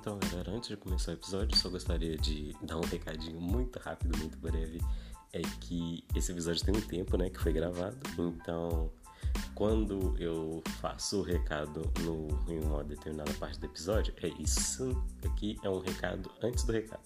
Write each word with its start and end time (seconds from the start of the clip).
Então, 0.00 0.18
galera, 0.18 0.52
antes 0.52 0.70
de 0.70 0.78
começar 0.78 1.10
o 1.10 1.14
episódio, 1.14 1.54
só 1.58 1.68
gostaria 1.68 2.16
de 2.16 2.56
dar 2.62 2.78
um 2.78 2.84
recadinho 2.86 3.38
muito 3.38 3.78
rápido, 3.78 4.16
muito 4.16 4.38
breve. 4.38 4.80
É 5.30 5.42
que 5.60 6.02
esse 6.16 6.32
episódio 6.32 6.64
tem 6.64 6.74
um 6.74 6.80
tempo, 6.80 7.18
né, 7.18 7.28
que 7.28 7.38
foi 7.38 7.52
gravado. 7.52 7.98
Então, 8.18 8.90
quando 9.54 10.16
eu 10.18 10.62
faço 10.80 11.20
o 11.20 11.22
recado 11.22 11.82
no, 12.00 12.28
em 12.50 12.64
uma 12.64 12.82
determinada 12.82 13.30
parte 13.34 13.60
do 13.60 13.66
episódio, 13.66 14.14
é 14.22 14.28
isso 14.42 14.90
aqui 15.22 15.58
é 15.62 15.68
um 15.68 15.80
recado 15.80 16.30
antes 16.42 16.64
do 16.64 16.72
recado 16.72 17.02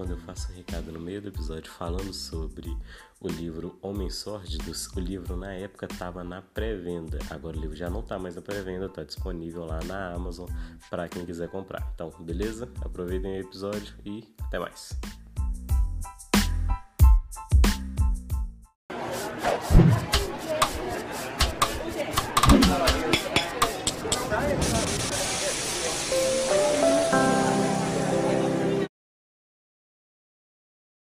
quando 0.00 0.12
eu 0.12 0.16
faço 0.16 0.50
um 0.50 0.56
recado 0.56 0.90
no 0.90 0.98
meio 0.98 1.20
do 1.20 1.28
episódio 1.28 1.70
falando 1.70 2.14
sobre 2.14 2.74
o 3.20 3.28
livro 3.28 3.78
Homens 3.82 4.14
Sórdidos, 4.14 4.88
o 4.96 4.98
livro 4.98 5.36
na 5.36 5.52
época 5.52 5.84
estava 5.84 6.24
na 6.24 6.40
pré-venda. 6.40 7.18
Agora 7.28 7.54
o 7.54 7.60
livro 7.60 7.76
já 7.76 7.90
não 7.90 8.00
está 8.00 8.18
mais 8.18 8.34
na 8.34 8.40
pré-venda, 8.40 8.86
está 8.86 9.04
disponível 9.04 9.66
lá 9.66 9.78
na 9.84 10.14
Amazon 10.14 10.48
para 10.88 11.06
quem 11.06 11.26
quiser 11.26 11.50
comprar. 11.50 11.86
Então, 11.94 12.10
beleza? 12.18 12.66
Aproveitem 12.80 13.32
o 13.32 13.40
episódio 13.42 13.94
e 14.02 14.26
até 14.40 14.58
mais. 14.58 14.98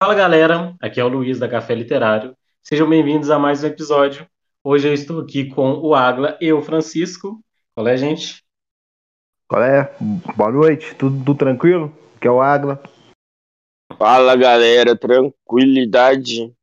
Fala 0.07 0.19
galera, 0.19 0.73
aqui 0.79 1.01
é 1.01 1.03
o 1.03 1.09
Luiz 1.09 1.37
da 1.37 1.49
Café 1.49 1.75
Literário. 1.75 2.33
Sejam 2.63 2.87
bem-vindos 2.87 3.29
a 3.29 3.37
mais 3.37 3.61
um 3.61 3.67
episódio. 3.67 4.25
Hoje 4.63 4.87
eu 4.87 4.93
estou 4.93 5.19
aqui 5.19 5.49
com 5.49 5.81
o 5.81 5.93
Agla 5.93 6.37
e 6.39 6.53
o 6.53 6.61
Francisco. 6.61 7.43
Qual 7.75 7.85
é, 7.85 7.97
gente? 7.97 8.41
Qual 9.49 9.61
é? 9.61 9.93
Boa 10.33 10.49
noite, 10.49 10.95
tudo, 10.95 11.17
tudo 11.25 11.37
tranquilo? 11.37 11.93
Que 12.21 12.27
é 12.29 12.31
o 12.31 12.41
Agla. 12.41 12.81
Fala 13.97 14.33
galera, 14.37 14.95
tranquilidade. 14.95 16.55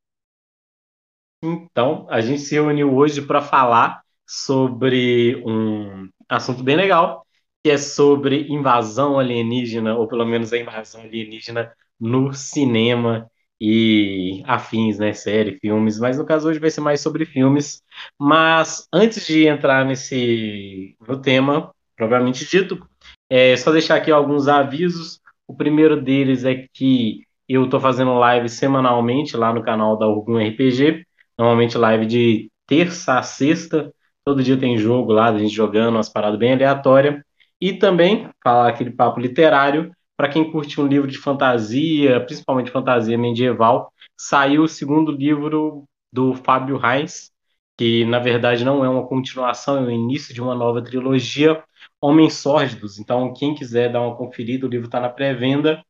Então, 1.43 2.07
a 2.09 2.21
gente 2.21 2.41
se 2.41 2.55
reuniu 2.55 2.95
hoje 2.95 3.21
para 3.21 3.43
falar 3.43 4.01
sobre 4.25 5.43
um 5.45 6.09
assunto 6.27 6.63
bem 6.63 6.75
legal, 6.75 7.23
que 7.63 7.69
é 7.69 7.77
sobre 7.77 8.51
invasão 8.51 9.19
alienígena, 9.19 9.95
ou 9.95 10.07
pelo 10.07 10.25
menos 10.25 10.51
a 10.51 10.57
invasão 10.57 11.01
alienígena 11.01 11.71
no 11.99 12.33
cinema 12.33 13.29
e 13.59 14.43
afins, 14.45 14.99
né? 14.99 15.13
Série, 15.13 15.57
filmes, 15.59 15.99
mas 15.99 16.17
no 16.17 16.25
caso 16.25 16.49
hoje 16.49 16.59
vai 16.59 16.69
ser 16.69 16.81
mais 16.81 17.01
sobre 17.01 17.25
filmes. 17.25 17.81
Mas 18.19 18.87
antes 18.93 19.25
de 19.25 19.45
entrar 19.47 19.85
nesse 19.85 20.95
no 21.07 21.21
tema, 21.21 21.73
propriamente 21.95 22.45
dito, 22.45 22.85
é 23.29 23.55
só 23.55 23.71
deixar 23.71 23.95
aqui 23.95 24.11
alguns 24.11 24.47
avisos. 24.47 25.19
O 25.47 25.55
primeiro 25.55 26.01
deles 26.01 26.43
é 26.43 26.67
que 26.73 27.21
eu 27.47 27.65
estou 27.65 27.79
fazendo 27.79 28.13
live 28.15 28.49
semanalmente 28.49 29.37
lá 29.37 29.53
no 29.53 29.63
canal 29.63 29.97
da 29.97 30.07
Orgum 30.07 30.37
RPG, 30.37 31.05
normalmente 31.37 31.77
live 31.77 32.05
de 32.05 32.49
terça 32.67 33.19
a 33.19 33.23
sexta. 33.23 33.91
Todo 34.25 34.43
dia 34.43 34.57
tem 34.57 34.77
jogo 34.77 35.11
lá, 35.11 35.27
a 35.29 35.37
gente 35.37 35.53
jogando 35.53 35.95
umas 35.95 36.09
paradas 36.09 36.39
bem 36.39 36.53
aleatórias. 36.53 37.21
E 37.61 37.73
também 37.73 38.29
falar 38.43 38.69
aquele 38.69 38.91
papo 38.91 39.19
literário 39.19 39.94
para 40.17 40.29
quem 40.29 40.51
curte 40.51 40.79
um 40.79 40.87
livro 40.87 41.09
de 41.09 41.17
fantasia, 41.17 42.19
principalmente 42.25 42.71
fantasia 42.71 43.17
medieval, 43.17 43.91
saiu 44.17 44.63
o 44.63 44.67
segundo 44.67 45.11
livro 45.11 45.85
do 46.11 46.33
Fábio 46.35 46.77
Reis, 46.77 47.31
que 47.77 48.05
na 48.05 48.19
verdade 48.19 48.63
não 48.63 48.83
é 48.85 48.89
uma 48.89 49.05
continuação, 49.07 49.77
é 49.77 49.81
o 49.81 49.91
início 49.91 50.33
de 50.33 50.41
uma 50.41 50.55
nova 50.55 50.81
trilogia, 50.81 51.63
Homens 52.01 52.35
Sórdidos. 52.35 52.99
Então, 52.99 53.33
quem 53.33 53.53
quiser 53.55 53.91
dar 53.91 54.01
uma 54.01 54.15
conferida, 54.15 54.65
o 54.65 54.69
livro 54.69 54.87
está 54.87 54.99
na 54.99 55.09
pré-venda. 55.09 55.83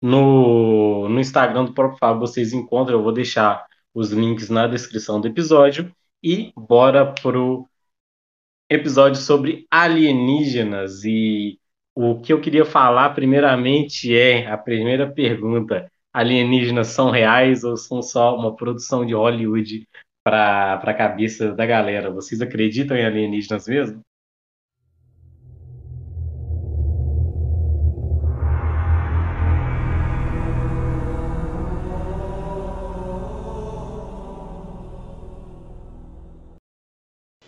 No, 0.00 1.08
no 1.08 1.18
Instagram 1.18 1.64
do 1.64 1.74
próprio 1.74 1.98
Fábio 1.98 2.20
vocês 2.20 2.52
encontram, 2.52 2.98
eu 2.98 3.02
vou 3.02 3.12
deixar 3.12 3.66
os 3.94 4.10
links 4.12 4.50
na 4.50 4.66
descrição 4.66 5.20
do 5.20 5.28
episódio. 5.28 5.94
E 6.22 6.52
bora 6.56 7.12
pro 7.12 7.68
episódio 8.70 9.20
sobre 9.20 9.66
alienígenas 9.70 11.04
e 11.04 11.58
o 11.94 12.20
que 12.20 12.32
eu 12.32 12.40
queria 12.40 12.64
falar, 12.64 13.10
primeiramente, 13.14 14.14
é 14.16 14.46
a 14.50 14.58
primeira 14.58 15.10
pergunta: 15.10 15.90
alienígenas 16.12 16.88
são 16.88 17.10
reais 17.10 17.64
ou 17.64 17.76
são 17.76 18.02
só 18.02 18.36
uma 18.36 18.54
produção 18.56 19.06
de 19.06 19.14
Hollywood 19.14 19.86
para 20.24 20.74
a 20.74 20.94
cabeça 20.94 21.52
da 21.52 21.66
galera? 21.66 22.10
Vocês 22.10 22.40
acreditam 22.40 22.96
em 22.96 23.04
alienígenas 23.04 23.66
mesmo? 23.68 24.00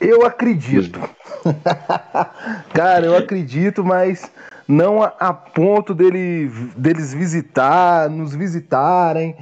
Eu 0.01 0.25
acredito. 0.25 1.16
Cara, 2.75 3.07
eu 3.07 3.17
acredito, 3.17 3.85
mas 3.85 4.31
não 4.69 5.03
a, 5.03 5.13
a, 5.19 5.33
ponto 5.33 5.95
dele, 5.95 6.51
deles 6.77 7.15
visitar, 7.15 8.11
nos 8.11 8.35
visitarem 8.35 9.37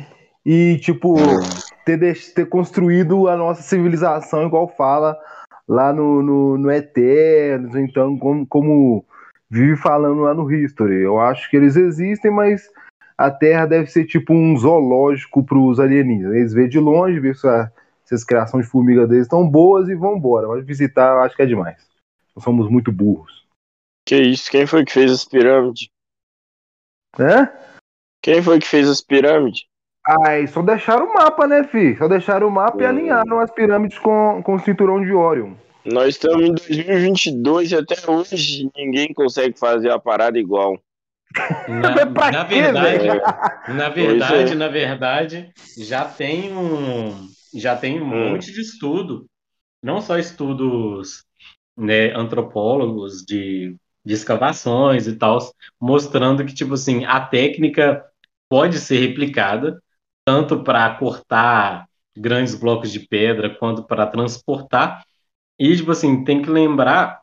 e, 0.44 0.78
tipo, 0.78 1.16
ter, 1.84 1.98
ter 2.34 2.46
construído 2.46 3.28
a 3.28 3.36
nossa 3.36 3.62
civilização, 3.62 4.46
igual 4.46 4.68
fala 4.68 5.16
lá 5.66 5.92
no, 5.92 6.22
no, 6.22 6.58
no 6.58 6.70
Eternos, 6.70 7.74
então, 7.74 8.18
como, 8.18 8.46
como 8.46 9.04
vive 9.50 9.76
falando 9.76 10.20
lá 10.20 10.34
no 10.34 10.50
History. 10.50 11.02
Eu 11.02 11.18
acho 11.18 11.48
que 11.50 11.56
eles 11.56 11.76
existem, 11.76 12.30
mas 12.30 12.68
a 13.16 13.30
Terra 13.30 13.66
deve 13.66 13.86
ser 13.86 14.04
tipo 14.04 14.34
um 14.34 14.56
zoológico 14.56 15.42
para 15.44 15.58
os 15.58 15.80
alienígenas. 15.80 16.34
Eles 16.34 16.52
veem 16.52 16.68
de 16.68 16.78
longe, 16.78 17.20
vê 17.20 17.32
se, 17.32 17.48
se 18.04 18.14
as 18.14 18.24
criações 18.24 18.66
de 18.66 18.70
formiga 18.70 19.06
deles 19.06 19.24
estão 19.24 19.48
boas 19.48 19.88
e 19.88 19.94
vão 19.94 20.16
embora. 20.16 20.48
Mas 20.48 20.66
visitar 20.66 21.14
eu 21.14 21.22
acho 21.22 21.36
que 21.36 21.42
é 21.42 21.46
demais. 21.46 21.93
Nós 22.34 22.44
somos 22.44 22.68
muito 22.70 22.90
burros. 22.90 23.46
Que 24.04 24.16
isso? 24.16 24.50
Quem 24.50 24.66
foi 24.66 24.84
que 24.84 24.92
fez 24.92 25.10
as 25.10 25.24
pirâmides? 25.24 25.88
Hã? 27.18 27.50
Quem 28.20 28.42
foi 28.42 28.58
que 28.58 28.66
fez 28.66 28.88
as 28.88 29.00
pirâmides? 29.00 29.66
Ai, 30.06 30.46
só 30.46 30.60
deixaram 30.60 31.06
o 31.06 31.14
mapa, 31.14 31.46
né, 31.46 31.64
fi? 31.64 31.96
Só 31.96 32.06
deixaram 32.08 32.48
o 32.48 32.50
mapa 32.50 32.76
hum. 32.76 32.80
e 32.82 32.86
alinharam 32.86 33.40
as 33.40 33.50
pirâmides 33.50 33.98
com, 33.98 34.42
com 34.42 34.54
o 34.54 34.58
cinturão 34.58 35.02
de 35.02 35.12
Orion. 35.12 35.54
Nós 35.84 36.08
estamos 36.08 36.42
em 36.42 36.54
2022 36.54 37.72
e 37.72 37.76
até 37.76 38.10
hoje 38.10 38.70
ninguém 38.76 39.12
consegue 39.12 39.58
fazer 39.58 39.90
a 39.90 39.98
parada 39.98 40.38
igual. 40.38 40.78
Na, 41.68 42.04
na 42.30 42.44
quê, 42.44 42.54
verdade, 42.54 43.06
na 43.68 43.88
verdade, 43.88 44.52
é. 44.52 44.54
na 44.54 44.68
verdade, 44.68 45.52
já 45.76 46.04
tem 46.04 46.56
um, 46.56 47.28
já 47.54 47.76
tem 47.76 48.00
um 48.00 48.04
hum. 48.04 48.30
monte 48.30 48.52
de 48.52 48.60
estudo, 48.60 49.26
não 49.82 50.00
só 50.00 50.18
estudos 50.18 51.24
né, 51.76 52.12
antropólogos 52.14 53.24
de 53.24 53.76
de 54.04 54.12
escavações 54.14 55.06
e 55.06 55.16
tal, 55.16 55.38
mostrando 55.80 56.44
que, 56.44 56.54
tipo 56.54 56.74
assim, 56.74 57.04
a 57.04 57.20
técnica 57.20 58.04
pode 58.48 58.78
ser 58.78 58.98
replicada, 58.98 59.82
tanto 60.24 60.62
para 60.62 60.94
cortar 60.96 61.86
grandes 62.16 62.54
blocos 62.54 62.92
de 62.92 63.00
pedra, 63.00 63.50
quanto 63.56 63.82
para 63.84 64.06
transportar. 64.06 65.02
E, 65.58 65.76
tipo 65.76 65.90
assim, 65.92 66.24
tem 66.24 66.42
que 66.42 66.50
lembrar, 66.50 67.20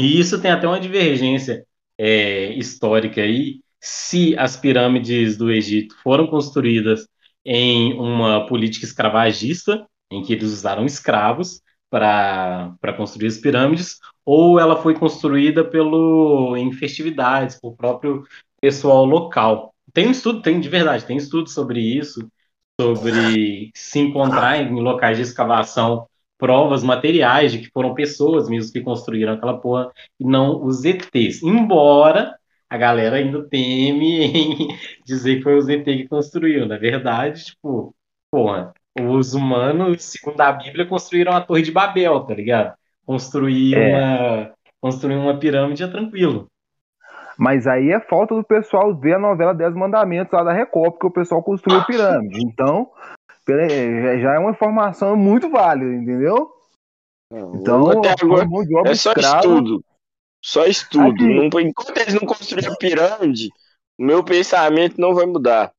e 0.00 0.20
isso 0.20 0.40
tem 0.40 0.50
até 0.50 0.66
uma 0.66 0.80
divergência 0.80 1.64
é, 1.98 2.52
histórica 2.54 3.22
aí, 3.22 3.60
se 3.80 4.36
as 4.38 4.56
pirâmides 4.56 5.36
do 5.36 5.50
Egito 5.50 5.96
foram 6.02 6.26
construídas 6.26 7.08
em 7.44 7.94
uma 7.94 8.46
política 8.46 8.84
escravagista, 8.84 9.86
em 10.10 10.22
que 10.22 10.32
eles 10.34 10.50
usaram 10.52 10.84
escravos 10.84 11.62
para 11.90 12.94
construir 12.96 13.26
as 13.26 13.38
pirâmides, 13.38 13.98
ou 14.24 14.60
ela 14.60 14.80
foi 14.80 14.94
construída 14.94 15.64
pelo 15.64 16.56
em 16.56 16.72
festividades, 16.72 17.58
por 17.60 17.76
próprio 17.76 18.24
pessoal 18.60 19.04
local. 19.04 19.74
Tem 19.92 20.06
um 20.06 20.12
estudo, 20.12 20.40
tem 20.40 20.60
de 20.60 20.68
verdade, 20.68 21.04
tem 21.04 21.16
estudo 21.16 21.50
sobre 21.50 21.80
isso, 21.80 22.30
sobre 22.80 23.70
se 23.74 23.98
encontrar 23.98 24.62
em 24.62 24.80
locais 24.80 25.16
de 25.16 25.24
escavação 25.24 26.06
provas 26.38 26.82
materiais 26.82 27.52
de 27.52 27.58
que 27.58 27.70
foram 27.70 27.92
pessoas 27.92 28.48
mesmo 28.48 28.72
que 28.72 28.80
construíram 28.80 29.34
aquela 29.34 29.60
porra 29.60 29.92
e 30.18 30.24
não 30.24 30.64
os 30.64 30.84
ETs. 30.84 31.42
Embora 31.42 32.34
a 32.68 32.78
galera 32.78 33.16
ainda 33.16 33.46
teme 33.48 34.24
em 34.24 34.78
dizer 35.04 35.36
que 35.36 35.42
foi 35.42 35.58
o 35.58 35.70
ET 35.70 35.84
que 35.84 36.08
construiu. 36.08 36.66
Na 36.66 36.78
verdade, 36.78 37.44
tipo, 37.44 37.94
porra, 38.30 38.72
os 38.98 39.34
humanos, 39.34 40.04
segundo 40.04 40.40
a 40.40 40.52
Bíblia, 40.52 40.86
construíram 40.86 41.32
a 41.32 41.40
Torre 41.40 41.62
de 41.62 41.70
Babel, 41.70 42.20
tá 42.20 42.34
ligado? 42.34 42.74
Construir, 43.06 43.74
é. 43.74 43.96
uma, 43.96 44.52
construir 44.80 45.16
uma 45.16 45.38
pirâmide 45.38 45.82
é 45.82 45.88
tranquilo. 45.88 46.46
Mas 47.38 47.66
aí 47.66 47.90
é 47.90 48.00
falta 48.00 48.34
do 48.34 48.44
pessoal 48.44 48.94
ver 48.94 49.14
a 49.14 49.18
novela 49.18 49.54
Dez 49.54 49.74
Mandamentos 49.74 50.32
lá 50.32 50.44
da 50.44 50.52
Record, 50.52 50.92
porque 50.92 51.06
o 51.06 51.10
pessoal 51.10 51.42
construiu 51.42 51.84
pirâmide. 51.86 52.38
Então, 52.44 52.90
já 53.48 54.34
é 54.34 54.38
uma 54.38 54.50
informação 54.50 55.16
muito 55.16 55.48
válida, 55.48 55.90
entendeu? 55.90 56.50
Então, 57.32 57.88
até 57.90 58.14
agora, 58.20 58.46
é 58.86 58.94
só 58.94 59.12
escravo, 59.12 59.36
estudo. 59.38 59.84
Só 60.44 60.66
estudo. 60.66 61.24
Não, 61.24 61.60
enquanto 61.60 61.96
eles 61.96 62.14
não 62.14 62.26
construírem 62.26 62.70
a 62.70 62.76
pirâmide, 62.76 63.48
o 63.98 64.04
meu 64.04 64.24
pensamento 64.24 65.00
não 65.00 65.14
vai 65.14 65.26
mudar. 65.26 65.72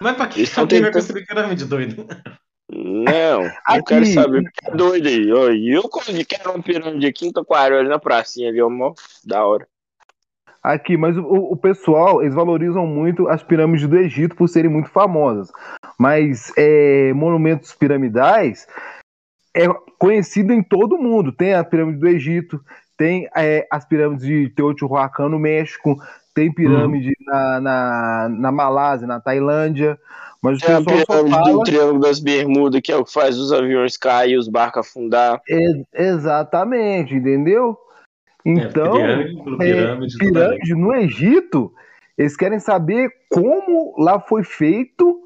Mas 0.00 0.16
pra 0.16 0.26
que 0.26 0.40
alguém 0.40 0.66
tentando... 0.66 0.82
vai 0.82 0.92
construir 0.92 1.26
pirâmide, 1.26 1.64
doido? 1.64 2.06
Não, 3.02 3.44
aqui. 3.64 3.78
eu 3.78 3.84
quero 3.84 4.06
saber 4.06 4.52
que 4.52 4.70
é 4.70 4.76
doido 4.76 5.08
aí. 5.08 5.28
Eu, 5.28 5.52
eu 5.52 5.90
quero 6.28 6.50
uma 6.52 6.62
pirâmide 6.62 7.06
aqui 7.06 7.26
em 7.26 7.32
Taquarel, 7.32 7.82
na 7.84 7.98
pracinha 7.98 8.48
ali, 8.48 8.62
ó, 8.62 8.70
da 9.24 9.44
hora. 9.44 9.66
Aqui, 10.62 10.96
mas 10.96 11.16
o, 11.18 11.22
o, 11.22 11.56
pessoal, 11.56 12.22
eles 12.22 12.34
valorizam 12.34 12.86
muito 12.86 13.28
as 13.28 13.42
pirâmides 13.42 13.86
do 13.86 13.98
Egito 13.98 14.34
por 14.34 14.48
serem 14.48 14.70
muito 14.70 14.88
famosas. 14.88 15.50
Mas 15.98 16.52
é, 16.56 17.12
monumentos 17.12 17.74
piramidais 17.74 18.66
é 19.54 19.66
conhecido 19.98 20.52
em 20.52 20.62
todo 20.62 20.96
mundo. 20.96 21.32
Tem 21.32 21.52
a 21.52 21.62
pirâmide 21.62 21.98
do 21.98 22.08
Egito, 22.08 22.60
tem 22.96 23.28
é, 23.36 23.66
as 23.70 23.84
pirâmides 23.84 24.26
de 24.26 24.48
Teotihuacan 24.50 25.28
no 25.28 25.38
México, 25.38 25.98
tem 26.34 26.52
pirâmide 26.52 27.08
uhum. 27.08 27.26
na, 27.26 27.60
na, 27.60 28.28
na 28.30 28.52
Malásia, 28.52 29.06
na 29.06 29.20
Tailândia. 29.20 29.98
Mas 30.44 30.58
tem 30.60 30.74
a 30.74 30.82
pirâmide 30.82 31.06
fala... 31.06 31.52
do 31.52 31.62
Triângulo 31.62 32.00
das 32.00 32.20
Bermudas, 32.20 32.80
que 32.82 32.92
é 32.92 32.96
o 32.96 33.04
que 33.04 33.10
faz 33.10 33.38
os 33.38 33.50
aviões 33.50 33.96
cair 33.96 34.32
e 34.32 34.36
os 34.36 34.46
barcos 34.46 34.86
afundar. 34.86 35.40
É, 35.48 36.04
exatamente, 36.10 37.14
entendeu? 37.14 37.78
Então, 38.44 38.94
é, 38.98 39.24
pirâmide, 39.24 39.58
pirâmide, 39.58 40.14
é, 40.14 40.18
pirâmide 40.18 40.74
no 40.74 40.94
Egito, 40.94 41.72
eles 42.18 42.36
querem 42.36 42.58
saber 42.58 43.10
como 43.30 43.94
lá 43.98 44.20
foi 44.20 44.44
feito, 44.44 45.18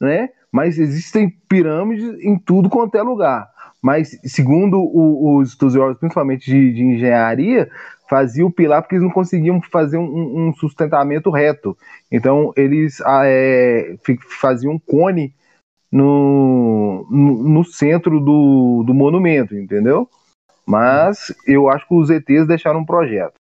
né? 0.00 0.30
Mas 0.50 0.76
existem 0.76 1.30
pirâmides 1.48 2.20
em 2.24 2.36
tudo 2.36 2.68
quanto 2.68 2.96
é 2.96 3.02
lugar. 3.02 3.48
Mas, 3.84 4.18
segundo 4.24 4.78
o, 4.78 5.36
os 5.36 5.50
estudiosos, 5.50 5.98
principalmente 5.98 6.46
de, 6.46 6.72
de, 6.72 6.82
engenharia, 6.82 7.70
faziam 8.08 8.48
o 8.48 8.50
pilar 8.50 8.80
porque 8.80 8.94
eles 8.94 9.04
não 9.04 9.12
conseguiam 9.12 9.60
fazer 9.60 9.98
um, 9.98 10.48
um 10.48 10.54
sustentamento 10.54 11.28
reto. 11.28 11.76
Então, 12.10 12.50
eles 12.56 13.02
ah, 13.02 13.24
é, 13.26 13.94
faziam 14.40 14.72
um 14.72 14.78
cone 14.78 15.34
no, 15.92 17.06
no, 17.10 17.42
no 17.46 17.62
centro 17.62 18.20
do, 18.20 18.84
do 18.86 18.94
monumento, 18.94 19.54
entendeu? 19.54 20.08
Mas 20.66 21.34
eu 21.46 21.68
acho 21.68 21.86
que 21.86 21.94
os 21.94 22.08
ETs 22.08 22.46
deixaram 22.46 22.80
um 22.80 22.86
projeto. 22.86 23.34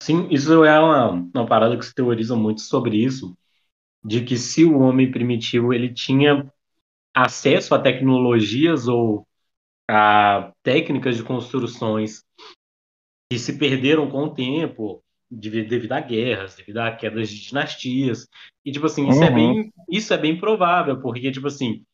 Sim, 0.00 0.28
isso 0.30 0.62
é 0.62 0.78
uma, 0.78 1.10
uma 1.34 1.46
parada 1.48 1.76
que 1.76 1.84
se 1.84 1.92
teoriza 1.92 2.36
muito 2.36 2.60
sobre 2.60 2.96
isso, 2.96 3.36
de 4.04 4.24
que 4.24 4.36
se 4.36 4.64
o 4.64 4.78
homem 4.78 5.10
primitivo 5.10 5.74
ele 5.74 5.92
tinha 5.92 6.48
acesso 7.12 7.74
a 7.74 7.80
tecnologias 7.80 8.86
ou 8.86 9.26
a 9.88 10.52
técnicas 10.62 11.16
de 11.16 11.22
construções 11.22 12.22
que 13.30 13.38
se 13.38 13.58
perderam 13.58 14.08
com 14.10 14.24
o 14.24 14.34
tempo, 14.34 15.02
devido 15.30 15.92
a 15.92 16.00
guerras, 16.00 16.56
devido 16.56 16.78
a 16.78 16.92
quedas 16.92 17.28
de 17.28 17.40
dinastias. 17.40 18.26
E, 18.64 18.72
tipo 18.72 18.86
assim, 18.86 19.08
isso, 19.08 19.22
é 19.22 19.26
uhum. 19.26 19.32
é, 19.32 19.34
bem, 19.34 19.72
isso 19.88 20.14
é 20.14 20.18
bem 20.18 20.38
provável, 20.38 21.00
porque, 21.00 21.30
tipo 21.30 21.46
assim, 21.46 21.84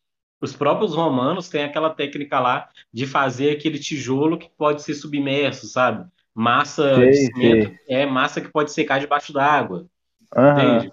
os 0.41 0.55
próprios 0.55 0.94
romanos 0.94 1.49
têm 1.49 1.64
aquela 1.64 1.91
técnica 1.91 2.38
lá 2.38 2.69
de 2.93 3.06
fazer 3.06 3.50
aquele 3.50 3.79
tijolo 3.79 4.38
que 4.38 4.50
pode 4.56 4.82
ser 4.82 4.94
submerso, 4.94 5.67
sabe? 5.67 6.06
Massa 6.35 6.97
sei, 6.97 7.11
de 7.11 7.17
cimento 7.17 7.69
sei. 7.69 7.79
é 7.88 8.06
massa 8.06 8.40
que 8.40 8.50
pode 8.50 8.73
secar 8.73 8.99
debaixo 8.99 9.32
d'água. 9.32 9.87
Uhum. 10.37 10.50
Entende? 10.52 10.93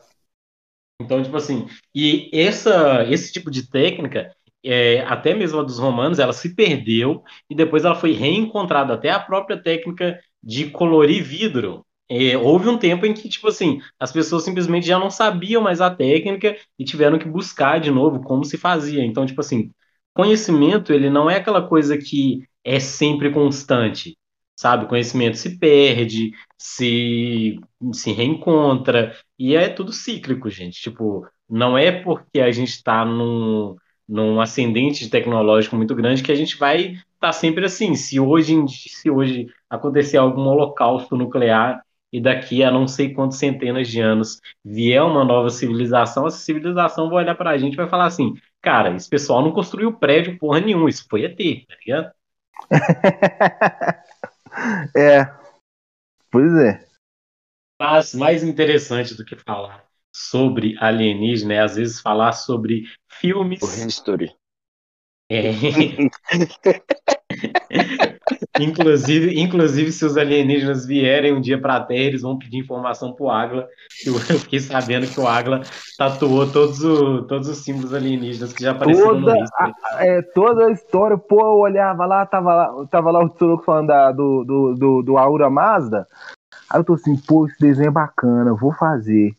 Então, 1.01 1.23
tipo 1.23 1.35
assim, 1.35 1.67
e 1.95 2.29
essa, 2.31 3.03
esse 3.09 3.33
tipo 3.33 3.49
de 3.49 3.67
técnica, 3.67 4.35
é, 4.63 5.01
até 5.01 5.33
mesmo 5.33 5.59
a 5.59 5.63
dos 5.63 5.79
romanos, 5.79 6.19
ela 6.19 6.33
se 6.33 6.55
perdeu 6.55 7.23
e 7.49 7.55
depois 7.55 7.85
ela 7.85 7.95
foi 7.95 8.11
reencontrada. 8.13 8.93
Até 8.93 9.09
a 9.09 9.19
própria 9.19 9.57
técnica 9.61 10.19
de 10.43 10.69
colorir 10.69 11.23
vidro 11.23 11.85
é, 12.09 12.37
houve 12.37 12.67
um 12.67 12.77
tempo 12.77 13.05
em 13.05 13.13
que, 13.13 13.29
tipo 13.29 13.47
assim, 13.47 13.79
as 13.99 14.11
pessoas 14.11 14.43
simplesmente 14.43 14.85
já 14.85 14.99
não 14.99 15.09
sabiam 15.09 15.61
mais 15.61 15.79
a 15.79 15.89
técnica 15.89 16.57
e 16.77 16.83
tiveram 16.83 17.17
que 17.17 17.25
buscar 17.27 17.79
de 17.79 17.89
novo 17.89 18.21
como 18.21 18.43
se 18.43 18.57
fazia. 18.57 19.03
Então, 19.03 19.25
tipo 19.25 19.39
assim, 19.39 19.71
conhecimento, 20.13 20.91
ele 20.93 21.09
não 21.09 21.29
é 21.29 21.37
aquela 21.37 21.65
coisa 21.67 21.97
que 21.97 22.43
é 22.63 22.79
sempre 22.79 23.31
constante, 23.31 24.17
sabe? 24.55 24.87
Conhecimento 24.87 25.37
se 25.37 25.57
perde, 25.57 26.31
se, 26.57 27.59
se 27.93 28.11
reencontra, 28.11 29.15
e 29.39 29.55
é 29.55 29.69
tudo 29.69 29.93
cíclico, 29.93 30.49
gente. 30.49 30.81
Tipo, 30.81 31.25
não 31.49 31.77
é 31.77 31.91
porque 31.91 32.41
a 32.41 32.51
gente 32.51 32.69
está 32.71 33.05
num, 33.05 33.75
num 34.11 34.41
ascendente 34.41 35.09
tecnológico 35.09 35.77
muito 35.77 35.95
grande 35.95 36.21
que 36.21 36.33
a 36.33 36.35
gente 36.35 36.57
vai 36.57 36.91
estar 36.91 37.05
tá 37.17 37.31
sempre 37.31 37.65
assim. 37.65 37.95
Se 37.95 38.19
hoje, 38.19 38.53
se 38.67 39.09
hoje 39.09 39.47
acontecer 39.69 40.17
algum 40.17 40.41
holocausto 40.41 41.15
nuclear 41.15 41.81
e 42.11 42.19
daqui 42.19 42.61
a 42.61 42.69
não 42.69 42.89
sei 42.89 43.13
quantas 43.13 43.37
centenas 43.37 43.87
de 43.87 44.01
anos 44.01 44.41
vier 44.65 45.01
uma 45.01 45.23
nova 45.23 45.49
civilização, 45.49 46.27
essa 46.27 46.39
civilização 46.39 47.09
vai 47.09 47.23
olhar 47.23 47.35
para 47.35 47.51
a 47.51 47.57
gente 47.57 47.73
e 47.73 47.77
vai 47.77 47.87
falar 47.87 48.07
assim: 48.07 48.33
cara, 48.61 48.93
esse 48.93 49.09
pessoal 49.09 49.41
não 49.41 49.53
construiu 49.53 49.93
prédio 49.93 50.37
porra 50.37 50.59
nenhuma, 50.59 50.89
isso 50.89 51.07
foi 51.09 51.23
ET, 51.23 51.37
tá 51.65 51.75
ligado? 51.85 52.11
é. 54.93 55.23
Pois 56.29 56.53
é. 56.55 56.85
Mas 57.79 58.13
mais 58.13 58.43
interessante 58.43 59.15
do 59.15 59.23
que 59.23 59.37
falar 59.37 59.89
sobre 60.13 60.75
alienígena 60.79 61.53
é 61.53 61.61
às 61.61 61.75
vezes 61.75 62.01
falar 62.01 62.33
sobre 62.33 62.83
filmes. 63.07 63.61
O 63.61 63.87
history. 63.87 64.35
É. 65.29 65.51
inclusive, 68.59 69.39
inclusive, 69.39 69.91
se 69.91 70.03
os 70.03 70.17
alienígenas 70.17 70.85
vierem 70.85 71.33
um 71.33 71.39
dia 71.39 71.59
para 71.59 71.77
a 71.77 71.83
Terra, 71.83 72.03
eles 72.03 72.21
vão 72.21 72.37
pedir 72.37 72.57
informação 72.57 73.13
pro 73.13 73.29
Agla. 73.29 73.67
Eu 74.05 74.13
fiquei 74.39 74.59
sabendo 74.59 75.07
que 75.07 75.19
o 75.19 75.27
Agla 75.27 75.61
tatuou 75.97 76.51
todos, 76.51 76.83
o, 76.83 77.23
todos 77.23 77.47
os 77.47 77.59
símbolos 77.59 77.93
alienígenas 77.93 78.51
que 78.51 78.63
já 78.63 78.71
apareceram 78.71 79.21
toda, 79.21 79.33
no 79.33 79.47
a, 79.57 80.05
é, 80.05 80.21
Toda 80.21 80.67
a 80.67 80.71
história, 80.71 81.17
pô, 81.17 81.39
eu 81.39 81.59
olhava 81.59 82.05
lá, 82.05 82.25
tava 82.25 82.53
lá, 82.53 82.85
tava 82.87 83.11
lá 83.11 83.23
o 83.23 83.29
Tsuruko 83.29 83.63
falando 83.63 83.87
da, 83.87 84.11
do, 84.11 84.43
do, 84.43 84.75
do, 84.75 85.01
do 85.01 85.17
Aura 85.17 85.49
Mazda. 85.49 86.05
Aí 86.69 86.79
eu 86.79 86.83
tô 86.83 86.93
assim, 86.93 87.15
pô, 87.15 87.47
esse 87.47 87.59
desenho 87.59 87.87
é 87.87 87.91
bacana, 87.91 88.53
vou 88.53 88.73
fazer. 88.73 89.35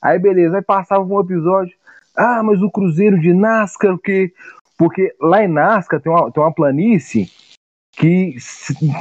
Aí 0.00 0.18
beleza, 0.18 0.56
aí 0.56 0.62
passava 0.62 1.04
um 1.04 1.20
episódio. 1.20 1.74
Ah, 2.16 2.42
mas 2.42 2.62
o 2.62 2.70
Cruzeiro 2.70 3.20
de 3.20 3.32
Nascar, 3.32 3.94
o 3.94 3.98
quê? 3.98 4.32
Porque 4.78 5.14
lá 5.20 5.44
em 5.44 5.48
Nascar 5.48 6.00
tem 6.00 6.10
uma, 6.12 6.30
tem 6.30 6.42
uma 6.42 6.52
planície 6.52 7.30
que, 7.92 8.36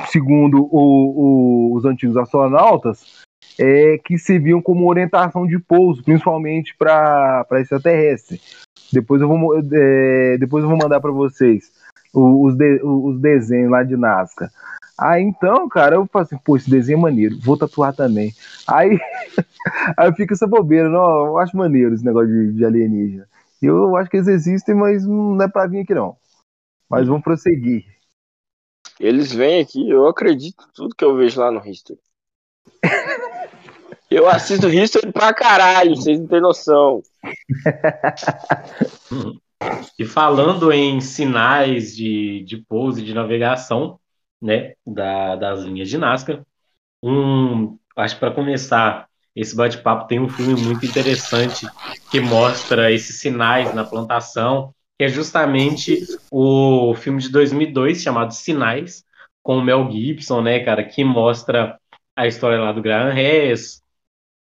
segundo 0.09 0.63
o, 0.71 1.71
o, 1.71 1.75
os 1.75 1.85
antigos 1.85 2.17
astronautas, 2.17 3.23
é, 3.59 3.97
que 4.03 4.17
serviam 4.17 4.61
como 4.61 4.89
orientação 4.89 5.45
de 5.45 5.59
pouso, 5.59 6.03
principalmente 6.03 6.75
para 6.77 7.45
extraterrestre. 7.53 8.41
Depois 8.91 9.21
eu 9.21 9.27
vou, 9.27 9.57
é, 9.57 10.37
depois 10.37 10.63
eu 10.63 10.69
vou 10.69 10.77
mandar 10.77 10.99
para 10.99 11.11
vocês 11.11 11.71
os, 12.13 12.55
de, 12.55 12.81
os 12.83 13.19
desenhos 13.19 13.71
lá 13.71 13.83
de 13.83 13.97
Nazca. 13.97 14.49
Aí 14.97 15.21
então, 15.21 15.67
cara, 15.67 15.95
eu 15.95 16.07
falo 16.07 16.23
assim, 16.23 16.37
pô, 16.37 16.55
esse 16.55 16.69
desenho 16.69 16.99
é 16.99 17.01
maneiro, 17.01 17.37
vou 17.41 17.57
tatuar 17.57 17.93
também. 17.93 18.33
Aí, 18.65 18.97
aí 19.97 20.13
fica 20.15 20.33
essa 20.33 20.47
bobeira, 20.47 20.89
não, 20.89 21.25
eu 21.27 21.37
acho 21.37 21.57
maneiro 21.57 21.93
esse 21.93 22.05
negócio 22.05 22.27
de, 22.27 22.53
de 22.53 22.65
alienígena. 22.65 23.27
Eu 23.61 23.95
acho 23.95 24.09
que 24.09 24.17
eles 24.17 24.27
existem, 24.27 24.75
mas 24.75 25.05
não 25.05 25.41
é 25.41 25.47
pra 25.47 25.67
vir 25.67 25.81
aqui 25.81 25.93
não. 25.93 26.17
Mas 26.89 27.07
vamos 27.07 27.23
prosseguir. 27.23 27.85
Eles 28.99 29.33
vêm 29.33 29.61
aqui, 29.61 29.89
eu 29.89 30.07
acredito 30.07 30.67
tudo 30.73 30.95
que 30.95 31.03
eu 31.03 31.15
vejo 31.15 31.39
lá 31.39 31.51
no 31.51 31.65
History. 31.65 31.99
Eu 34.09 34.29
assisto 34.29 34.69
History 34.69 35.11
pra 35.11 35.33
caralho, 35.33 35.95
vocês 35.95 36.19
não 36.19 36.27
têm 36.27 36.39
noção. 36.39 37.01
E 39.97 40.05
falando 40.05 40.71
em 40.71 41.01
sinais 41.01 41.95
de, 41.95 42.43
de 42.43 42.57
pouso 42.57 42.99
e 42.99 43.03
de 43.03 43.13
navegação, 43.13 43.99
né, 44.41 44.75
da, 44.85 45.35
das 45.35 45.61
linhas 45.61 45.89
de 45.89 45.97
Nazca, 45.97 46.45
um, 47.01 47.77
acho 47.95 48.15
que 48.15 48.19
para 48.19 48.33
começar 48.33 49.09
esse 49.35 49.55
bate-papo 49.55 50.07
tem 50.07 50.19
um 50.19 50.29
filme 50.29 50.59
muito 50.61 50.85
interessante 50.85 51.67
que 52.09 52.19
mostra 52.19 52.91
esses 52.91 53.19
sinais 53.19 53.73
na 53.73 53.83
plantação 53.83 54.73
que 54.97 55.03
é 55.03 55.09
justamente 55.09 56.05
o 56.31 56.93
filme 56.95 57.21
de 57.21 57.29
2002 57.29 58.01
chamado 58.01 58.33
Sinais, 58.33 59.03
com 59.43 59.57
o 59.57 59.61
Mel 59.61 59.89
Gibson, 59.91 60.41
né, 60.41 60.59
cara, 60.63 60.83
que 60.83 61.03
mostra 61.03 61.79
a 62.15 62.27
história 62.27 62.59
lá 62.59 62.71
do 62.71 62.81
Graham 62.81 63.13
Hess 63.13 63.83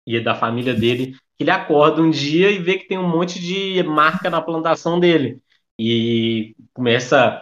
e 0.05 0.19
da 0.19 0.35
família 0.35 0.73
dele, 0.73 1.15
que 1.37 1.43
ele 1.43 1.51
acorda 1.51 2.01
um 2.01 2.09
dia 2.09 2.51
e 2.51 2.59
vê 2.59 2.77
que 2.77 2.87
tem 2.87 2.97
um 2.97 3.07
monte 3.07 3.39
de 3.39 3.81
marca 3.83 4.29
na 4.29 4.41
plantação 4.41 4.99
dele. 4.99 5.39
E 5.79 6.55
começa 6.73 7.41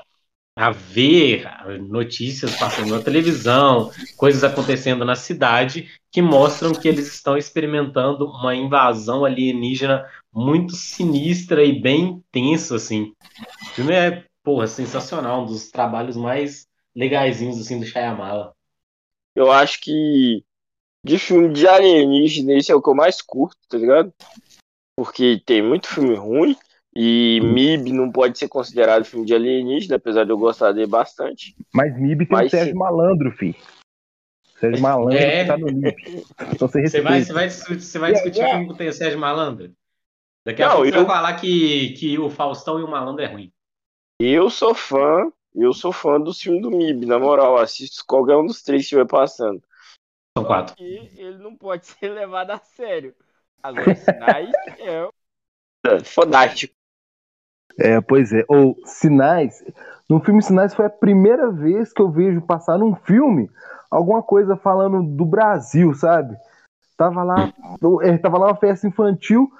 a 0.55 0.69
ver 0.69 1.47
notícias 1.81 2.55
passando 2.57 2.95
na 2.95 3.01
televisão, 3.01 3.91
coisas 4.15 4.43
acontecendo 4.43 5.03
na 5.03 5.15
cidade 5.15 5.89
que 6.11 6.21
mostram 6.21 6.73
que 6.73 6.87
eles 6.87 7.07
estão 7.07 7.35
experimentando 7.35 8.25
uma 8.27 8.53
invasão 8.53 9.25
alienígena 9.25 10.07
muito 10.31 10.75
sinistra 10.75 11.63
e 11.63 11.79
bem 11.79 12.23
tenso, 12.31 12.75
assim. 12.75 13.13
O 13.63 13.65
filme 13.71 13.93
é, 13.93 14.23
porra, 14.43 14.67
sensacional, 14.67 15.43
um 15.43 15.45
dos 15.47 15.71
trabalhos 15.71 16.15
mais 16.15 16.67
legaisinhos, 16.95 17.59
assim, 17.59 17.79
do 17.79 17.85
Shyamala. 17.85 18.53
eu 19.35 19.51
acho 19.51 19.81
que 19.81 20.43
de 21.03 21.17
filme 21.17 21.51
de 21.51 21.67
alienígena, 21.67 22.53
esse 22.53 22.71
é 22.71 22.75
o 22.75 22.81
que 22.81 22.89
eu 22.89 22.95
mais 22.95 23.21
curto, 23.21 23.57
tá 23.67 23.77
ligado? 23.77 24.13
Porque 24.95 25.41
tem 25.43 25.63
muito 25.63 25.87
filme 25.87 26.15
ruim 26.15 26.55
e 26.95 27.39
MIB 27.41 27.91
não 27.91 28.11
pode 28.11 28.37
ser 28.37 28.47
considerado 28.47 29.03
filme 29.03 29.25
de 29.25 29.33
alienígena, 29.33 29.95
apesar 29.95 30.25
de 30.25 30.31
eu 30.31 30.37
gostar 30.37 30.71
dele 30.71 30.87
bastante. 30.87 31.55
Mas 31.73 31.97
MIB 31.97 32.27
tem 32.27 32.37
Mas, 32.37 32.47
o 32.47 32.49
Sérgio 32.51 32.73
sim. 32.73 32.79
Malandro, 32.79 33.31
fi. 33.31 33.55
Sérgio 34.59 34.81
Malandro 34.83 35.17
é. 35.17 35.45
tá 35.45 35.57
no 35.57 35.67
MIB. 35.67 35.95
Então 36.53 36.67
você, 36.67 36.87
você, 36.87 37.01
vai, 37.01 37.23
você 37.23 37.33
vai, 37.33 37.49
você 37.49 37.99
vai 37.99 38.11
discutir 38.13 38.37
yeah, 38.39 38.59
yeah. 38.59 38.77
com 38.77 38.83
o 38.83 38.93
Sérgio 38.93 39.19
Malandro? 39.19 39.73
Daqui 40.45 40.61
a 40.61 40.67
não, 40.67 40.75
pouco 40.75 40.87
eu... 40.87 40.93
você 40.93 40.97
vai 40.99 41.15
falar 41.15 41.33
que, 41.35 41.93
que 41.93 42.19
o 42.19 42.29
Faustão 42.29 42.79
e 42.79 42.83
o 42.83 42.87
Malandro 42.87 43.23
é 43.23 43.27
ruim. 43.27 43.51
Eu 44.19 44.49
sou 44.49 44.75
fã, 44.75 45.31
eu 45.55 45.73
sou 45.73 45.91
fã 45.91 46.19
do 46.19 46.33
filme 46.33 46.61
do 46.61 46.69
MIB, 46.69 47.07
na 47.07 47.17
moral, 47.17 47.57
assisto 47.57 48.03
qualquer 48.05 48.35
um 48.35 48.45
dos 48.45 48.61
três 48.61 48.81
que 48.81 48.85
estiver 48.85 49.07
passando. 49.07 49.63
São 50.37 50.45
quatro. 50.45 50.75
E 50.79 51.09
ele 51.17 51.37
não 51.39 51.55
pode 51.55 51.87
ser 51.87 52.09
levado 52.09 52.51
a 52.51 52.59
sério. 52.59 53.15
Agora, 53.63 53.95
Sinais 53.95 54.51
é, 54.77 55.09
é 55.87 56.03
fodástico. 56.03 56.75
É, 57.79 57.99
pois 58.01 58.31
é. 58.33 58.43
Ou 58.47 58.77
Sinais. 58.85 59.63
No 60.09 60.19
filme 60.19 60.41
Sinais 60.41 60.73
foi 60.73 60.85
a 60.85 60.89
primeira 60.89 61.49
vez 61.49 61.91
que 61.91 62.01
eu 62.01 62.09
vejo 62.09 62.41
passar 62.41 62.77
num 62.77 62.95
filme 62.95 63.49
alguma 63.89 64.23
coisa 64.23 64.55
falando 64.55 65.03
do 65.03 65.25
Brasil, 65.25 65.93
sabe? 65.93 66.35
Tava 66.97 67.23
lá, 67.23 67.53
é, 68.01 68.17
tava 68.17 68.37
lá 68.37 68.47
uma 68.47 68.55
festa 68.55 68.87
infantil, 68.87 69.51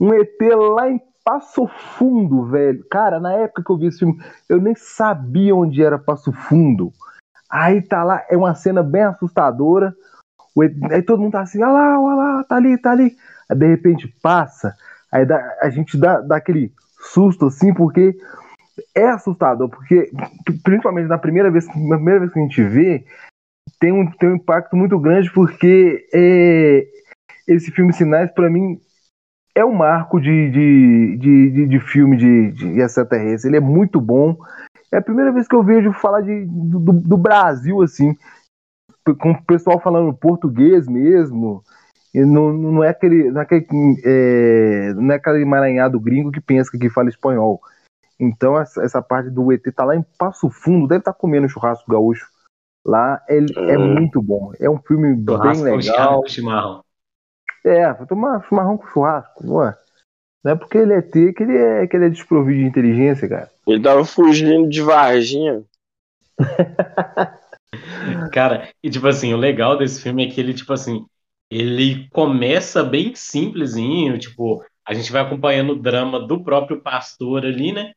um 0.00 0.12
ET 0.14 0.38
lá 0.74 0.90
em 0.90 1.00
Passo 1.24 1.66
Fundo, 1.98 2.44
velho. 2.46 2.84
Cara, 2.90 3.20
na 3.20 3.32
época 3.32 3.62
que 3.64 3.70
eu 3.70 3.78
vi 3.78 3.86
esse 3.86 3.98
filme, 4.00 4.22
eu 4.48 4.60
nem 4.60 4.74
sabia 4.74 5.54
onde 5.54 5.82
era 5.82 5.98
Passo 5.98 6.32
Fundo. 6.32 6.92
Aí 7.50 7.82
tá 7.82 8.02
lá, 8.04 8.24
é 8.30 8.36
uma 8.36 8.54
cena 8.54 8.82
bem 8.82 9.02
assustadora. 9.02 9.94
Aí 10.90 11.02
todo 11.02 11.20
mundo 11.20 11.32
tá 11.32 11.42
assim, 11.42 11.62
olha 11.62 11.72
lá, 11.72 12.00
olha 12.00 12.16
lá, 12.16 12.44
tá 12.44 12.56
ali, 12.56 12.78
tá 12.78 12.90
ali. 12.92 13.16
Aí 13.48 13.56
de 13.56 13.66
repente 13.66 14.08
passa, 14.22 14.74
aí 15.10 15.24
dá, 15.24 15.58
a 15.60 15.70
gente 15.70 15.98
dá, 15.98 16.20
dá 16.20 16.36
aquele 16.36 16.72
susto 17.00 17.46
assim, 17.46 17.72
porque 17.74 18.16
é 18.94 19.08
assustador, 19.08 19.68
porque 19.68 20.10
principalmente 20.62 21.08
na 21.08 21.18
primeira 21.18 21.50
vez, 21.50 21.66
na 21.66 21.96
primeira 21.96 22.20
vez 22.20 22.32
que 22.32 22.38
a 22.38 22.42
gente 22.42 22.62
vê, 22.62 23.04
tem 23.78 23.92
um, 23.92 24.10
tem 24.10 24.30
um 24.30 24.36
impacto 24.36 24.76
muito 24.76 24.98
grande, 24.98 25.30
porque 25.32 26.06
é, 26.12 26.86
esse 27.48 27.70
filme 27.70 27.92
Sinais, 27.92 28.30
para 28.30 28.50
mim, 28.50 28.78
é 29.54 29.64
um 29.64 29.74
marco 29.74 30.20
de, 30.20 30.50
de, 30.50 31.16
de, 31.18 31.50
de, 31.50 31.66
de 31.66 31.80
filme 31.80 32.16
de, 32.16 32.52
de 32.52 32.80
extraterrestre. 32.80 33.50
Ele 33.50 33.56
é 33.56 33.60
muito 33.60 34.00
bom. 34.00 34.36
É 34.92 34.98
a 34.98 35.02
primeira 35.02 35.32
vez 35.32 35.48
que 35.48 35.54
eu 35.54 35.62
vejo 35.62 35.92
falar 35.92 36.20
de, 36.20 36.44
do, 36.46 36.92
do 36.92 37.16
Brasil, 37.16 37.82
assim, 37.82 38.16
com 39.18 39.32
o 39.32 39.44
pessoal 39.44 39.80
falando 39.80 40.14
português 40.14 40.86
mesmo. 40.86 41.62
E 42.12 42.24
não, 42.24 42.52
não 42.52 42.84
é 42.84 42.88
aquele, 42.88 43.30
não 43.30 43.40
é 43.40 43.44
aquele, 43.44 43.66
é, 44.04 44.92
não 44.94 45.12
é 45.12 45.16
aquele 45.16 45.42
emaranhado 45.42 46.00
gringo 46.00 46.32
que 46.32 46.40
pensa 46.40 46.76
que 46.76 46.90
fala 46.90 47.08
espanhol. 47.08 47.60
Então 48.18 48.58
essa, 48.58 48.82
essa, 48.82 49.00
parte 49.00 49.30
do 49.30 49.52
ET 49.52 49.62
tá 49.74 49.84
lá 49.84 49.96
em 49.96 50.04
Passo 50.18 50.50
Fundo, 50.50 50.88
deve 50.88 51.00
estar 51.00 51.12
tá 51.12 51.18
comendo 51.18 51.48
churrasco 51.48 51.90
gaúcho. 51.90 52.28
Lá 52.84 53.22
ele 53.28 53.52
é, 53.56 53.74
é 53.74 53.78
muito 53.78 54.20
bom. 54.20 54.52
É 54.58 54.68
um 54.68 54.78
filme 54.78 55.16
churrasco 55.24 55.64
bem 55.64 55.76
legal. 55.76 56.22
Chimarrão. 56.26 56.84
É, 57.64 57.92
vou 57.92 58.06
tomar 58.06 58.42
chimarrão 58.46 58.76
com 58.76 58.86
churrasco, 58.88 59.46
não 59.46 59.62
é? 59.64 59.78
Não 60.42 60.52
é 60.52 60.56
porque 60.56 60.78
ele 60.78 60.94
é 60.94 61.02
T 61.02 61.32
que 61.32 61.42
ele 61.42 61.56
é, 61.56 61.86
que 61.86 61.96
ele 61.96 62.06
é 62.06 62.10
desprovido 62.10 62.58
de 62.58 62.66
inteligência, 62.66 63.28
cara. 63.28 63.50
Ele 63.66 63.82
tava 63.82 64.04
fugindo 64.04 64.68
de 64.68 64.82
Varginha. 64.82 65.62
cara, 68.32 68.68
e 68.82 68.88
tipo 68.90 69.06
assim, 69.06 69.34
o 69.34 69.36
legal 69.36 69.76
desse 69.76 70.02
filme 70.02 70.26
é 70.26 70.30
que 70.30 70.40
ele, 70.40 70.54
tipo 70.54 70.72
assim, 70.72 71.04
ele 71.50 72.08
começa 72.10 72.84
bem 72.84 73.14
simplesinho, 73.14 74.18
tipo, 74.18 74.64
a 74.86 74.94
gente 74.94 75.10
vai 75.10 75.22
acompanhando 75.22 75.72
o 75.72 75.78
drama 75.78 76.20
do 76.20 76.42
próprio 76.42 76.80
pastor 76.80 77.44
ali, 77.44 77.72
né? 77.72 77.92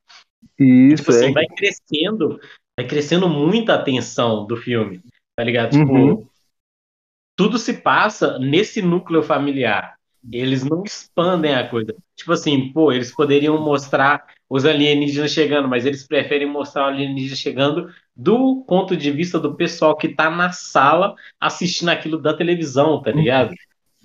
Isso, 0.59 0.97
tipo 0.97 1.11
assim, 1.11 1.29
é. 1.29 1.31
vai 1.31 1.45
crescendo, 1.45 2.39
vai 2.77 2.87
crescendo 2.87 3.29
muita 3.29 3.75
atenção 3.75 4.45
do 4.45 4.57
filme, 4.57 5.01
tá 5.35 5.43
ligado? 5.43 5.71
Tipo, 5.71 5.93
uhum. 5.93 6.27
tudo 7.35 7.59
se 7.59 7.73
passa 7.75 8.39
nesse 8.39 8.81
núcleo 8.81 9.21
familiar. 9.21 9.95
Eles 10.31 10.63
não 10.63 10.83
expandem 10.83 11.53
a 11.53 11.67
coisa. 11.67 11.93
Tipo 12.15 12.31
assim, 12.31 12.71
pô, 12.71 12.91
eles 12.91 13.13
poderiam 13.13 13.59
mostrar 13.61 14.25
os 14.49 14.65
alienígenas 14.65 15.31
chegando, 15.31 15.67
mas 15.67 15.85
eles 15.85 16.07
preferem 16.07 16.47
mostrar 16.47 16.83
o 16.83 16.87
alienígena 16.87 17.35
chegando 17.35 17.93
do 18.15 18.63
ponto 18.67 18.95
de 18.95 19.11
vista 19.11 19.39
do 19.39 19.55
pessoal 19.55 19.95
que 19.95 20.09
tá 20.09 20.29
na 20.29 20.51
sala 20.51 21.15
assistindo 21.39 21.89
aquilo 21.89 22.21
da 22.21 22.33
televisão, 22.33 23.01
tá 23.01 23.11
ligado? 23.11 23.53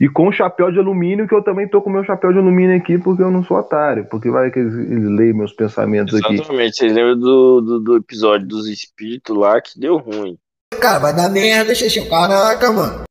E 0.00 0.08
com 0.08 0.28
o 0.28 0.32
chapéu 0.32 0.70
de 0.70 0.78
alumínio, 0.78 1.26
que 1.26 1.34
eu 1.34 1.42
também 1.42 1.68
tô 1.68 1.82
com 1.82 1.90
meu 1.90 2.04
chapéu 2.04 2.32
de 2.32 2.38
alumínio 2.38 2.76
aqui, 2.76 2.96
porque 2.98 3.22
eu 3.22 3.32
não 3.32 3.42
sou 3.42 3.56
otário, 3.56 4.06
porque 4.08 4.30
vai 4.30 4.48
que 4.50 4.60
eles, 4.60 4.72
eles 4.74 5.10
leem 5.10 5.32
meus 5.32 5.52
pensamentos 5.52 6.14
Exatamente. 6.14 6.40
aqui. 6.40 6.50
Exatamente, 6.50 6.76
vocês 6.76 6.92
lembram 6.92 7.18
do, 7.18 7.60
do, 7.60 7.80
do, 7.80 7.96
episódio 7.96 8.46
dos 8.46 8.68
espíritos 8.68 9.36
lá 9.36 9.60
que 9.60 9.78
deu 9.78 9.96
ruim. 9.96 10.38
Cara, 10.80 11.00
vai 11.00 11.14
dar 11.14 11.28
merda, 11.28 11.74
xixi, 11.74 12.08
caraca, 12.08 12.72
mano. 12.72 13.04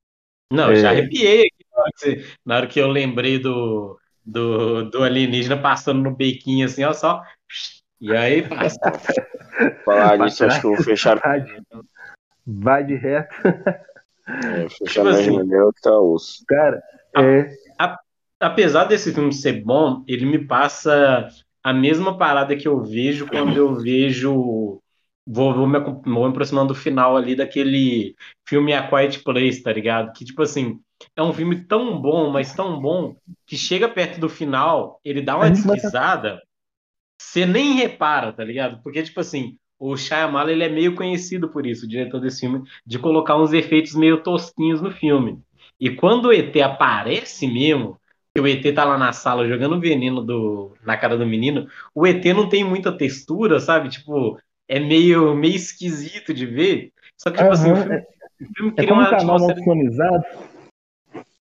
Não, 0.52 0.72
é. 0.72 0.76
já 0.78 0.92
arrepiei 0.92 1.48
aqui 1.48 2.24
na 2.46 2.56
hora 2.56 2.68
que 2.68 2.80
eu 2.80 2.88
lembrei 2.88 3.38
do, 3.38 4.00
do, 4.26 4.90
do 4.90 5.04
alienígena 5.04 5.58
passando 5.58 6.02
no 6.02 6.16
bequinho 6.16 6.66
assim, 6.66 6.86
ó, 6.86 6.94
só. 6.94 7.22
E 8.00 8.16
aí, 8.16 8.48
passa. 8.48 8.80
Falar 9.84 10.18
nisso, 10.20 10.46
acho 10.46 10.62
que 10.62 10.68
eu 10.68 10.76
vou 10.76 10.84
fechar. 10.84 11.20
Vai 12.46 12.84
de 12.84 12.96
reto. 12.96 13.36
É, 14.28 14.70
fechar 14.70 14.86
tipo 14.86 15.08
assim, 15.08 15.50
que 15.50 15.82
tá 15.82 16.00
osso. 16.00 16.44
Cara, 16.48 16.82
é. 17.16 17.50
A, 17.80 17.98
apesar 18.40 18.86
desse 18.86 19.14
filme 19.14 19.34
ser 19.34 19.64
bom, 19.64 20.04
ele 20.08 20.26
me 20.26 20.40
passa 20.40 21.28
a 21.64 21.74
mesma 21.74 22.18
parada 22.18 22.56
que 22.56 22.68
eu 22.68 22.82
vejo 22.84 23.28
quando 23.28 23.58
eu 23.58 23.76
vejo. 23.76 24.82
Vou, 25.30 25.54
vou, 25.54 25.68
me, 25.68 25.78
vou 25.80 26.24
me 26.24 26.30
aproximando 26.30 26.70
do 26.70 26.76
final 26.76 27.18
ali 27.18 27.36
daquele 27.36 28.16
filme 28.48 28.74
A 28.74 28.88
Quiet 28.88 29.24
Place, 29.24 29.62
tá 29.62 29.74
ligado? 29.74 30.14
Que, 30.14 30.24
tipo 30.24 30.42
assim, 30.42 30.80
é 31.16 31.22
um 31.22 31.34
filme 31.34 31.66
tão 31.66 32.00
bom, 32.00 32.30
mas 32.32 32.54
tão 32.54 32.80
bom, 32.80 33.16
que 33.46 33.58
chega 33.58 33.90
perto 33.90 34.22
do 34.22 34.30
final, 34.30 35.02
ele 35.04 35.22
dá 35.22 35.36
uma 35.36 35.50
deslizada, 35.50 36.42
você 37.18 37.46
nem 37.46 37.74
repara, 37.74 38.32
tá 38.32 38.44
ligado? 38.44 38.82
Porque, 38.84 39.02
tipo 39.02 39.20
assim, 39.20 39.58
o 39.80 39.96
Shyamalan, 39.96 40.52
ele 40.52 40.64
é 40.64 40.70
meio 40.70 40.96
conhecido 40.96 41.50
por 41.50 41.66
isso, 41.66 41.86
o 41.86 41.90
diretor 41.90 42.20
desse 42.20 42.42
filme, 42.42 42.64
de 42.86 43.00
colocar 43.00 43.38
uns 43.38 43.54
efeitos 43.54 43.96
meio 43.96 44.22
tosquinhos 44.22 44.82
no 44.82 44.92
filme. 44.92 45.40
E 45.80 45.90
quando 45.90 46.26
o 46.26 46.34
ET 46.34 46.56
aparece 46.58 47.48
mesmo, 47.48 48.00
que 48.34 48.42
o 48.42 48.48
ET 48.48 48.64
tá 48.74 48.84
lá 48.84 48.98
na 48.98 49.12
sala 49.14 49.48
jogando 49.48 49.80
veneno 49.80 50.24
do, 50.24 50.76
na 50.84 50.98
cara 50.98 51.18
do 51.18 51.26
menino, 51.26 51.68
o 51.94 52.06
ET 52.06 52.24
não 52.26 52.50
tem 52.50 52.64
muita 52.64 52.92
textura, 52.92 53.60
sabe? 53.60 53.90
Tipo, 53.90 54.40
é 54.68 54.80
meio, 54.80 55.36
meio 55.36 55.56
esquisito 55.56 56.34
de 56.34 56.46
ver. 56.46 56.92
Só 57.16 57.30
que, 57.30 57.38
tipo 57.38 57.48
uhum. 57.48 57.54
assim, 57.54 57.72
o 57.72 57.76
filme, 57.76 57.98
o 57.98 58.54
filme 58.56 58.72
é 58.72 58.82
cria 58.82 58.94
uma 58.94 59.10
atmosfera... 59.10 59.60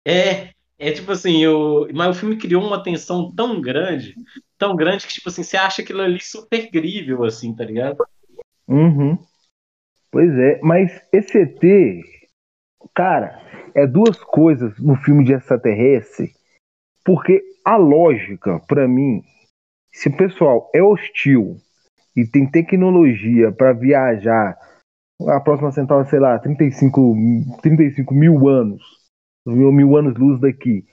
É, 0.04 0.50
é 0.80 0.92
tipo 0.92 1.12
assim, 1.12 1.44
eu, 1.44 1.88
mas 1.94 2.16
o 2.16 2.20
filme 2.20 2.36
criou 2.38 2.64
uma 2.66 2.82
tensão 2.82 3.32
tão 3.32 3.62
grande, 3.62 4.16
tão 4.62 4.76
grande 4.76 5.08
que 5.08 5.14
tipo 5.14 5.28
assim, 5.28 5.42
você 5.42 5.58
acha 5.58 5.82
aquilo 5.82 6.04
ali 6.04 6.20
super 6.22 6.70
crível 6.70 7.24
assim, 7.24 7.56
tá 7.56 7.66
ligado? 7.66 7.98
Uhum. 8.68 9.18
Pois 10.12 10.32
é, 10.38 10.60
mas 10.62 11.02
esse 11.12 11.40
ET, 11.40 12.06
cara, 12.94 13.42
é 13.74 13.88
duas 13.88 14.24
coisas 14.24 14.78
no 14.78 14.96
filme 14.98 15.26
de 15.26 15.34
extraterrestre, 15.34 16.32
porque 17.04 17.42
a 17.66 17.76
lógica, 17.76 18.60
para 18.68 18.88
mim, 18.88 19.24
se 19.92 20.10
o 20.10 20.16
pessoal 20.16 20.70
é 20.76 20.84
hostil 20.84 21.58
e 22.16 22.24
tem 22.24 22.50
tecnologia 22.50 23.52
para 23.52 23.74
viajar 23.74 24.56
a 25.28 25.40
próxima 25.40 25.72
central, 25.72 26.06
sei 26.06 26.20
lá, 26.20 26.38
35, 26.38 27.16
35 27.64 28.14
mil 28.14 28.48
anos, 28.48 28.84
mil, 29.44 29.72
mil 29.72 29.98
anos 29.98 30.16
luz 30.20 30.40
daqui. 30.40 30.86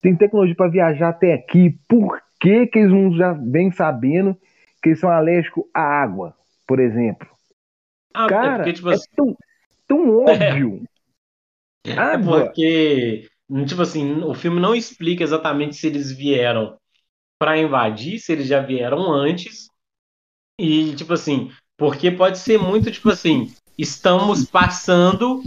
Tem 0.00 0.16
tecnologia 0.16 0.56
para 0.56 0.70
viajar 0.70 1.10
até 1.10 1.34
aqui. 1.34 1.78
Por 1.88 2.20
que, 2.42 2.66
que 2.66 2.78
eles 2.80 2.90
não 2.90 3.16
já 3.16 3.32
vêm 3.32 3.70
sabendo 3.70 4.36
que 4.82 4.90
eles 4.90 5.00
são 5.00 5.08
alérgicos 5.08 5.64
à 5.72 5.80
água, 5.80 6.36
por 6.66 6.80
exemplo? 6.80 7.28
Ah, 8.12 8.26
é 8.26 8.28
Cara, 8.28 8.52
é, 8.52 8.56
porque, 8.56 8.72
tipo, 8.72 8.90
é 8.90 8.96
tão, 9.16 9.36
tão 9.86 10.18
óbvio. 10.26 10.82
É, 11.86 11.90
é 11.92 12.18
porque, 12.18 13.28
tipo 13.66 13.82
assim, 13.82 14.22
o 14.22 14.34
filme 14.34 14.60
não 14.60 14.74
explica 14.74 15.22
exatamente 15.22 15.76
se 15.76 15.86
eles 15.86 16.10
vieram 16.10 16.76
para 17.38 17.58
invadir, 17.58 18.18
se 18.18 18.32
eles 18.32 18.48
já 18.48 18.60
vieram 18.60 19.10
antes. 19.10 19.68
E, 20.60 20.94
tipo 20.96 21.12
assim, 21.12 21.50
porque 21.78 22.10
pode 22.10 22.38
ser 22.38 22.58
muito, 22.58 22.90
tipo 22.90 23.08
assim, 23.08 23.52
estamos 23.78 24.44
passando 24.44 25.42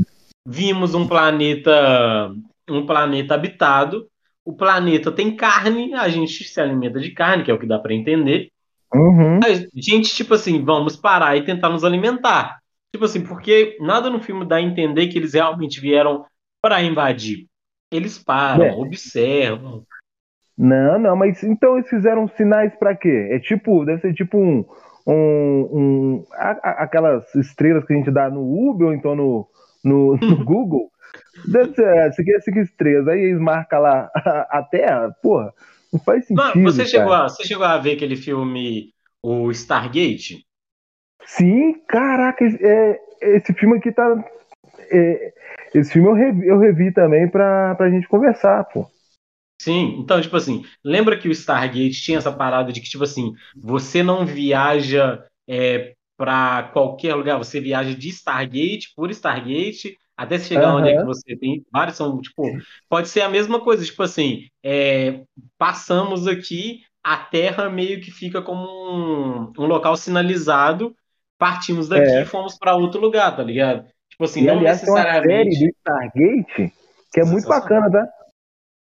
vimos 0.48 0.94
um 0.94 1.08
planeta 1.08 2.34
um 2.70 2.86
planeta 2.86 3.34
habitado. 3.34 4.10
O 4.46 4.54
planeta 4.54 5.12
tem 5.12 5.36
carne, 5.36 5.94
a 5.96 6.08
gente 6.08 6.44
se 6.44 6.62
alimenta 6.62 7.00
de 7.00 7.12
carne, 7.12 7.44
que 7.44 7.50
é 7.50 7.54
o 7.54 7.60
que 7.60 7.68
dá 7.68 7.80
para 7.80 7.94
entender. 7.94 8.52
Uhum. 8.94 9.40
A 9.44 9.80
gente, 9.80 10.16
tipo 10.16 10.36
assim, 10.36 10.64
vamos 10.64 10.96
parar 10.96 11.36
e 11.36 11.44
tentar 11.44 11.70
nos 11.70 11.84
alimentar. 11.84 12.60
Tipo 12.94 13.06
assim, 13.06 13.22
porque 13.22 13.76
nada 13.82 14.10
no 14.10 14.22
filme 14.22 14.46
dá 14.46 14.58
a 14.58 14.62
entender 14.62 15.08
que 15.08 15.18
eles 15.18 15.34
realmente 15.34 15.82
vieram 15.82 16.26
para 16.62 16.82
invadir. 16.82 17.48
Eles 17.92 18.18
param, 18.18 18.66
é. 18.66 18.72
observam. 18.74 19.84
Não, 20.58 20.98
não, 20.98 21.16
mas 21.16 21.44
então 21.44 21.78
eles 21.78 21.90
fizeram 21.90 22.28
sinais 22.30 22.74
para 22.78 22.96
quê? 22.96 23.30
É 23.32 23.40
tipo, 23.40 23.84
deve 23.84 24.02
ser 24.02 24.14
tipo 24.14 24.38
um, 24.38 24.64
um, 25.06 25.70
um 25.74 26.26
a, 26.34 26.84
aquelas 26.84 27.36
estrelas 27.36 27.86
que 27.86 27.94
a 27.94 27.98
gente 27.98 28.12
dá 28.12 28.30
no 28.30 28.42
Uber 28.42 28.88
ou 28.88 28.94
então 28.94 29.16
no, 29.16 29.48
no, 29.84 30.16
no 30.16 30.38
Google. 30.46 30.90
Deve 31.44 31.74
ser, 31.74 31.86
é, 31.86 32.08
é 32.08 32.40
cinco 32.42 32.60
estrelas. 32.60 33.08
Aí 33.08 33.20
eles 33.20 33.40
marcam 33.40 33.80
lá 33.80 34.10
a, 34.16 34.60
a 34.60 34.64
Terra, 34.64 35.16
porra, 35.22 35.54
não 35.92 36.00
faz 36.00 36.26
sentido. 36.26 36.56
Não, 36.56 36.64
você, 36.64 36.86
chegou 36.86 37.14
a, 37.14 37.30
você 37.30 37.44
chegou 37.44 37.66
a 37.66 37.78
ver 37.78 37.94
aquele 37.94 38.16
filme, 38.16 38.94
o 39.22 39.52
Stargate? 39.52 40.46
Sim, 41.26 41.74
caraca, 41.88 42.46
é, 42.46 43.00
esse 43.22 43.54
filme 43.54 43.78
aqui 43.78 43.92
tá. 43.92 44.24
É, 44.92 45.34
esse 45.74 45.92
filme 45.92 46.08
eu 46.08 46.14
revi, 46.14 46.48
eu 46.48 46.60
revi 46.60 46.94
também 46.94 47.28
pra, 47.28 47.76
pra 47.76 47.90
gente 47.90 48.08
conversar, 48.08 48.64
pô. 48.66 48.88
Sim, 49.62 49.98
então, 50.00 50.22
tipo 50.22 50.36
assim, 50.36 50.64
lembra 50.84 51.18
que 51.18 51.28
o 51.28 51.32
Stargate 51.32 52.02
tinha 52.02 52.18
essa 52.18 52.32
parada 52.32 52.72
de 52.72 52.82
que, 52.82 52.90
tipo 52.90 53.04
assim, 53.04 53.34
você 53.56 54.04
não 54.04 54.26
viaja 54.26 55.24
é, 55.48 55.94
para 56.18 56.64
qualquer 56.74 57.16
lugar, 57.16 57.38
você 57.38 57.60
viaja 57.60 57.96
de 57.96 58.10
Stargate 58.10 58.94
por 58.96 59.10
Stargate 59.12 59.98
até 60.18 60.40
chegar 60.40 60.74
uhum. 60.74 60.80
onde 60.80 60.90
é 60.90 60.98
que 60.98 61.04
você 61.04 61.36
tem. 61.36 61.66
Vários 61.72 61.98
são, 61.98 62.20
tipo, 62.22 62.44
pode 62.90 63.10
ser 63.10 63.22
a 63.22 63.30
mesma 63.30 63.60
coisa, 63.60 63.84
tipo 63.84 64.02
assim, 64.02 64.48
é, 64.64 65.22
passamos 65.58 66.28
aqui, 66.28 66.82
a 67.04 67.18
Terra 67.18 67.70
meio 67.70 68.02
que 68.02 68.12
fica 68.12 68.42
como 68.42 68.66
um, 68.66 69.54
um 69.58 69.66
local 69.66 69.96
sinalizado, 69.98 70.96
partimos 71.38 71.88
daqui 71.88 72.10
é. 72.10 72.22
e 72.22 72.26
fomos 72.26 72.58
para 72.58 72.76
outro 72.76 73.00
lugar, 73.00 73.36
tá 73.36 73.44
ligado? 73.44 73.86
Tipo 74.10 74.24
assim, 74.24 74.44
e, 74.44 74.48
não 74.48 74.60
aliás, 74.60 74.82
necessariamente. 74.82 75.28
Tem 75.28 75.40
uma 75.44 75.52
série 75.52 75.72
do 75.72 75.76
Stargate 75.78 76.74
que 77.12 77.20
é 77.22 77.26
muito 77.26 77.48
bacana, 77.48 77.92
tá? 77.92 78.10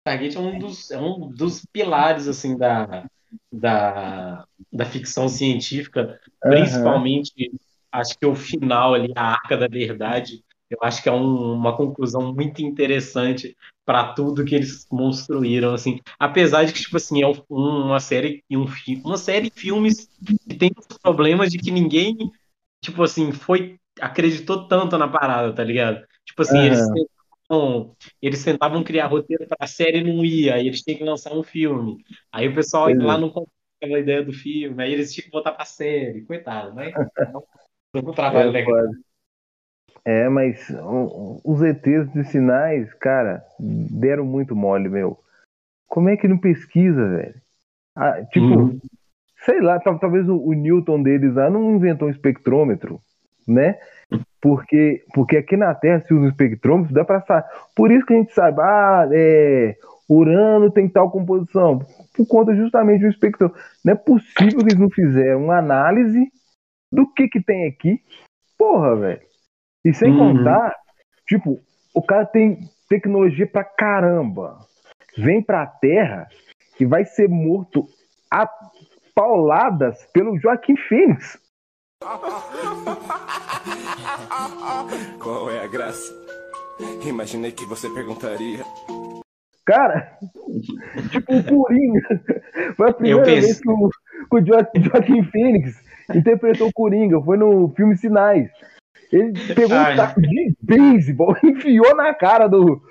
Stargate 0.06 0.38
é 0.38 0.39
um 0.39 0.60
dos, 0.60 0.92
é 0.92 1.00
um 1.00 1.30
dos 1.30 1.65
pilares 1.72 2.27
assim 2.27 2.58
da, 2.58 3.06
da, 3.51 4.46
da 4.72 4.86
ficção 4.86 5.30
científica, 5.30 6.20
uhum. 6.44 6.51
principalmente 6.51 7.51
acho 7.92 8.18
que 8.18 8.25
o 8.25 8.36
final 8.36 8.94
ali, 8.94 9.13
a 9.15 9.34
Arca 9.34 9.56
da 9.56 9.68
Verdade, 9.68 10.44
eu 10.74 10.80
acho 10.82 11.01
que 11.01 11.10
é 11.10 11.12
um, 11.12 11.53
uma 11.53 11.75
conclusão 11.75 12.34
muito 12.34 12.62
interessante 12.62 13.56
para 13.86 14.13
tudo 14.13 14.46
que 14.46 14.56
eles 14.56 14.86
construíram, 14.86 15.74
assim. 15.74 16.00
Apesar 16.20 16.63
de 16.63 16.74
que, 16.74 16.82
tipo 16.82 16.98
assim, 16.98 17.22
é 17.22 17.27
um, 17.27 17.34
uma 17.50 18.00
série 18.00 18.44
e 18.50 18.58
um 18.58 18.65
uma 19.03 19.18
série 19.18 19.50
de 19.50 19.60
filmes 19.60 20.10
que 20.48 20.56
tem 20.56 20.72
os 20.77 20.98
problemas 20.98 21.51
de 21.51 21.58
que 21.58 21.72
ninguém, 21.72 22.18
tipo 22.82 23.03
assim, 23.03 23.32
foi 23.32 23.77
acreditou 24.00 24.68
tanto 24.68 24.98
na 24.98 25.08
parada, 25.08 25.53
tá 25.53 25.63
ligado? 25.63 26.03
Tipo 26.25 26.42
assim, 26.42 26.58
uhum. 26.58 26.65
eles 26.65 26.80
eles 28.22 28.44
tentavam 28.44 28.84
criar 28.84 29.08
roteiro 29.08 29.46
para 29.48 29.58
a 29.60 29.68
série 29.68 30.00
e 30.00 30.03
não 30.03 30.25
ia, 30.25 30.56
aí 30.56 30.68
eles 30.68 30.82
tinham 30.82 30.98
que 30.98 31.03
lançar 31.03 31.34
um 31.34 31.44
filme. 31.44 32.03
Aí 32.32 32.48
o 32.48 32.56
pessoal 32.56 32.88
uhum. 32.89 33.06
lá 33.06 33.18
não 33.18 33.30
comprava 33.30 33.98
a 33.98 34.00
ideia 34.00 34.24
do 34.24 34.34
filme, 34.34 34.82
aí 34.82 34.92
eles 34.92 35.13
tinham 35.13 35.25
que 35.25 35.32
botar 35.32 35.51
para 35.51 35.63
a 35.63 35.68
série, 35.68 36.25
coitado, 36.25 36.74
mas 36.74 36.94
foi 37.92 38.01
um 38.01 38.13
trabalho 38.13 38.50
é, 38.50 38.51
legal. 38.51 38.88
É, 40.05 40.27
mas 40.27 40.69
os 41.43 41.62
ETs 41.62 42.12
de 42.12 42.25
sinais, 42.25 42.93
cara, 42.95 43.43
deram 43.60 44.25
muito 44.25 44.55
mole, 44.55 44.89
meu. 44.89 45.17
Como 45.88 46.10
é 46.10 46.17
que 46.17 46.27
não 46.27 46.38
pesquisa, 46.38 47.07
velho? 47.07 47.36
Ah, 47.95 48.22
tipo, 48.25 48.45
uhum. 48.45 48.79
sei 49.45 49.62
lá, 49.62 49.79
talvez 49.79 50.27
o, 50.27 50.36
o 50.36 50.53
Newton 50.53 51.01
deles 51.01 51.36
lá 51.36 51.50
não 51.50 51.75
inventou 51.75 52.07
um 52.07 52.12
espectrômetro, 52.12 53.00
né? 53.48 53.77
Porque, 54.41 55.05
porque 55.13 55.38
aqui 55.38 55.55
na 55.55 55.74
Terra 55.74 56.01
se 56.01 56.13
usa 56.13 56.25
um 56.25 56.29
espectrômetro, 56.29 56.93
dá 56.93 57.05
para 57.05 57.21
saber. 57.21 57.47
Por 57.73 57.89
isso 57.89 58.06
que 58.06 58.13
a 58.13 58.17
gente 58.17 58.34
sabe, 58.34 58.60
ah, 58.60 59.08
é, 59.12 59.78
Urano 60.10 60.69
tem 60.69 60.89
tal 60.89 61.10
composição, 61.12 61.80
por 62.13 62.28
conta 62.28 62.54
justamente 62.56 63.01
do 63.01 63.08
espectrômetro. 63.08 63.62
Não 63.86 63.93
é 63.93 63.95
possível 63.95 64.60
que 64.60 64.65
eles 64.65 64.80
não 64.80 64.89
fizeram 64.89 65.45
uma 65.45 65.60
análise 65.60 66.30
do 66.91 67.08
que 67.13 67.30
que 67.30 67.41
tem 67.41 67.67
aqui. 67.67 68.01
Porra, 68.58 68.95
velho. 68.95 69.33
E 69.84 69.93
sem 69.93 70.12
uhum. 70.12 70.38
contar, 70.38 70.76
tipo, 71.28 71.60
o 71.93 72.02
cara 72.02 72.26
tem 72.26 72.60
tecnologia 72.89 73.46
pra 73.46 73.63
caramba. 73.63 74.58
Vem 75.17 75.41
pra 75.41 75.67
Terra 75.67 76.28
e 76.80 76.86
vai 76.86 77.06
ser 77.06 77.30
morto 77.30 77.88
a 78.32 78.50
pauladas 79.13 80.08
pelo 80.13 80.39
Joaquim 80.39 80.76
Fênix. 80.76 81.38
Qual 85.19 85.52
é 85.52 85.63
a 85.63 85.67
graça? 85.67 86.12
Imaginei 87.06 87.52
que 87.52 87.65
você 87.65 87.88
perguntaria. 87.89 88.63
Cara, 89.65 90.17
tipo 91.12 91.38
o 91.38 91.43
Coringa. 91.43 92.22
Foi 92.76 92.89
a 92.89 92.93
primeira 92.93 93.24
vez 93.24 93.62
que 93.62 93.69
o, 93.69 93.89
que 94.30 94.36
o 94.36 94.46
Joaquim 94.46 95.24
Phoenix 95.24 95.82
interpretou 96.13 96.67
o 96.67 96.74
Coringa. 96.74 97.22
Foi 97.22 97.38
no 97.38 97.69
filme 97.69 97.96
Sinais. 97.96 98.52
Ele 99.13 99.54
pegou 99.54 99.78
Ai. 99.78 99.93
um 99.93 99.95
taco 99.95 100.19
de 100.19 100.56
beisebol 100.60 101.38
e 101.43 101.47
enfiou 101.52 101.95
na 101.95 102.13
cara 102.15 102.47
do, 102.47 102.82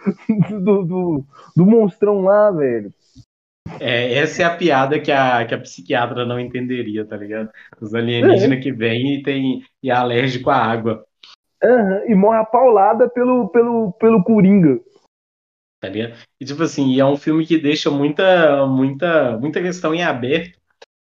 do, 0.51 0.85
do, 0.85 1.25
do 1.57 1.67
monstrão 1.67 2.23
lá, 2.23 2.51
velho. 2.53 2.93
É, 3.81 4.15
essa 4.15 4.43
é 4.43 4.45
a 4.45 4.57
piada 4.57 5.01
que 5.01 5.11
a, 5.11 5.45
que 5.45 5.55
a 5.55 5.59
psiquiatra 5.59 6.25
não 6.25 6.39
entenderia, 6.39 7.05
tá 7.05 7.17
ligado? 7.17 7.51
Os 7.81 7.93
alienígenas 7.93 8.59
é. 8.59 8.61
que 8.61 8.71
vêm 8.71 9.17
e, 9.17 9.23
tem, 9.23 9.65
e 9.83 9.91
é 9.91 9.95
alérgico 9.95 10.49
à 10.51 10.57
água. 10.57 11.05
Uhum, 11.63 12.11
e 12.11 12.15
morre 12.15 12.39
apaulada 12.39 13.09
pelo, 13.09 13.49
pelo, 13.49 13.93
pelo 13.93 14.23
Coringa. 14.23 14.81
Tá 15.81 15.89
ligado? 15.89 16.17
E 16.41 16.45
tipo 16.45 16.63
assim, 16.63 17.01
é 17.01 17.05
um 17.05 17.17
filme 17.17 17.45
que 17.45 17.59
deixa 17.59 17.91
muita, 17.91 18.65
muita, 18.67 19.37
muita 19.39 19.61
questão 19.61 19.93
em 19.93 20.05
aberto. 20.05 20.57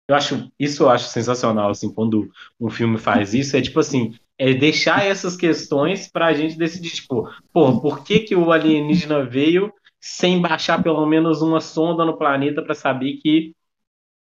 Eu 0.09 0.15
acho, 0.15 0.51
isso 0.59 0.83
eu 0.83 0.89
acho 0.89 1.05
sensacional, 1.05 1.69
assim, 1.69 1.93
quando 1.93 2.29
um 2.59 2.69
filme 2.69 2.97
faz 2.97 3.33
isso, 3.33 3.55
é 3.55 3.61
tipo 3.61 3.79
assim, 3.79 4.13
é 4.41 4.55
deixar 4.55 5.05
essas 5.05 5.37
questões 5.37 6.11
pra 6.11 6.33
gente 6.33 6.57
decidir, 6.57 6.89
tipo, 6.89 7.29
pô, 7.53 7.79
por 7.79 8.03
que 8.03 8.21
que 8.21 8.35
o 8.35 8.51
alienígena 8.51 9.23
veio 9.23 9.71
sem 9.99 10.41
baixar 10.41 10.81
pelo 10.81 11.05
menos 11.05 11.43
uma 11.43 11.61
sonda 11.61 12.03
no 12.03 12.17
planeta 12.17 12.63
para 12.63 12.73
saber 12.73 13.17
que 13.17 13.53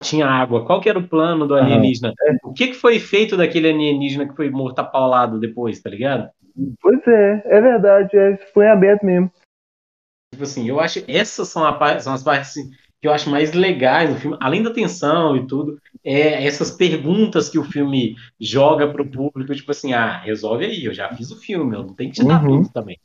tinha 0.03 0.27
água. 0.27 0.63
Qual 0.63 0.79
que 0.79 0.87
era 0.87 0.99
o 0.99 1.07
plano 1.07 1.47
do 1.47 1.55
alienígena? 1.55 2.13
O 2.43 2.53
que, 2.53 2.67
que 2.67 2.73
foi 2.75 2.99
feito 2.99 3.35
daquele 3.35 3.69
alienígena 3.69 4.27
que 4.27 4.35
foi 4.35 4.51
morto 4.51 4.77
apaulado 4.77 5.39
depois, 5.39 5.81
tá 5.81 5.89
ligado? 5.89 6.29
Pois 6.79 6.99
é, 7.07 7.41
é 7.43 7.61
verdade, 7.61 8.15
é, 8.15 8.37
foi 8.53 8.67
aberto 8.67 9.03
mesmo. 9.03 9.31
Tipo 10.31 10.43
assim, 10.43 10.69
eu 10.69 10.79
acho 10.79 11.03
essas 11.07 11.47
são, 11.47 11.65
a, 11.65 11.99
são 11.99 12.13
as 12.13 12.23
partes 12.23 12.51
assim, 12.51 12.69
que 13.01 13.07
eu 13.07 13.11
acho 13.13 13.29
mais 13.29 13.53
legais 13.53 14.09
do 14.09 14.19
filme, 14.19 14.37
além 14.39 14.63
da 14.63 14.73
tensão 14.73 15.35
e 15.35 15.45
tudo, 15.45 15.79
é 16.03 16.45
essas 16.45 16.71
perguntas 16.71 17.49
que 17.49 17.59
o 17.59 17.63
filme 17.63 18.15
joga 18.39 18.87
pro 18.87 19.05
público, 19.05 19.53
tipo 19.53 19.71
assim, 19.71 19.93
ah, 19.93 20.19
resolve 20.19 20.65
aí, 20.65 20.85
eu 20.85 20.93
já 20.93 21.13
fiz 21.13 21.31
o 21.31 21.39
filme, 21.39 21.75
eu 21.75 21.83
não 21.83 21.93
tenho 21.93 22.11
que 22.11 22.21
te 22.21 22.27
dar 22.27 22.43
uhum. 22.43 22.63
tudo 22.63 22.73
também. 22.73 22.99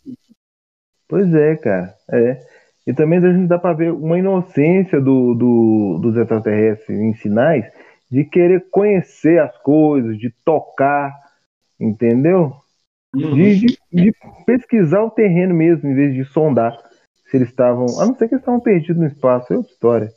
Pois 1.09 1.35
é, 1.35 1.57
cara. 1.57 1.95
É. 2.13 2.41
E 2.87 2.95
também 2.95 3.19
a 3.19 3.33
gente 3.33 3.49
dá 3.49 3.59
para 3.59 3.75
ver 3.75 3.93
uma 3.93 4.19
inocência 4.19 5.01
do, 5.01 5.35
do, 5.35 5.99
dos 6.01 6.17
extraterrestres 6.17 6.99
em 6.99 7.15
sinais 7.15 7.65
de 8.11 8.25
querer 8.25 8.67
conhecer 8.71 9.41
as 9.41 9.57
coisas, 9.59 10.19
de 10.19 10.31
tocar, 10.45 11.15
entendeu? 11.79 12.53
Uhum. 13.15 13.35
De, 13.35 13.59
de, 13.59 13.79
de, 13.93 14.13
pesquisar 14.45 15.03
o 15.03 15.11
terreno 15.11 15.55
mesmo, 15.55 15.89
em 15.89 15.95
vez 15.95 16.15
de 16.15 16.25
sondar 16.25 16.77
se 17.31 17.37
eles 17.37 17.49
estavam. 17.49 17.87
A 18.01 18.07
não 18.07 18.15
ser 18.15 18.29
que 18.29 18.35
eles 18.35 18.43
estavam 18.43 18.61
perdidos 18.61 18.97
no 18.97 19.07
espaço, 19.07 19.53
é 19.53 19.57
outra 19.57 19.73
história. 19.73 20.13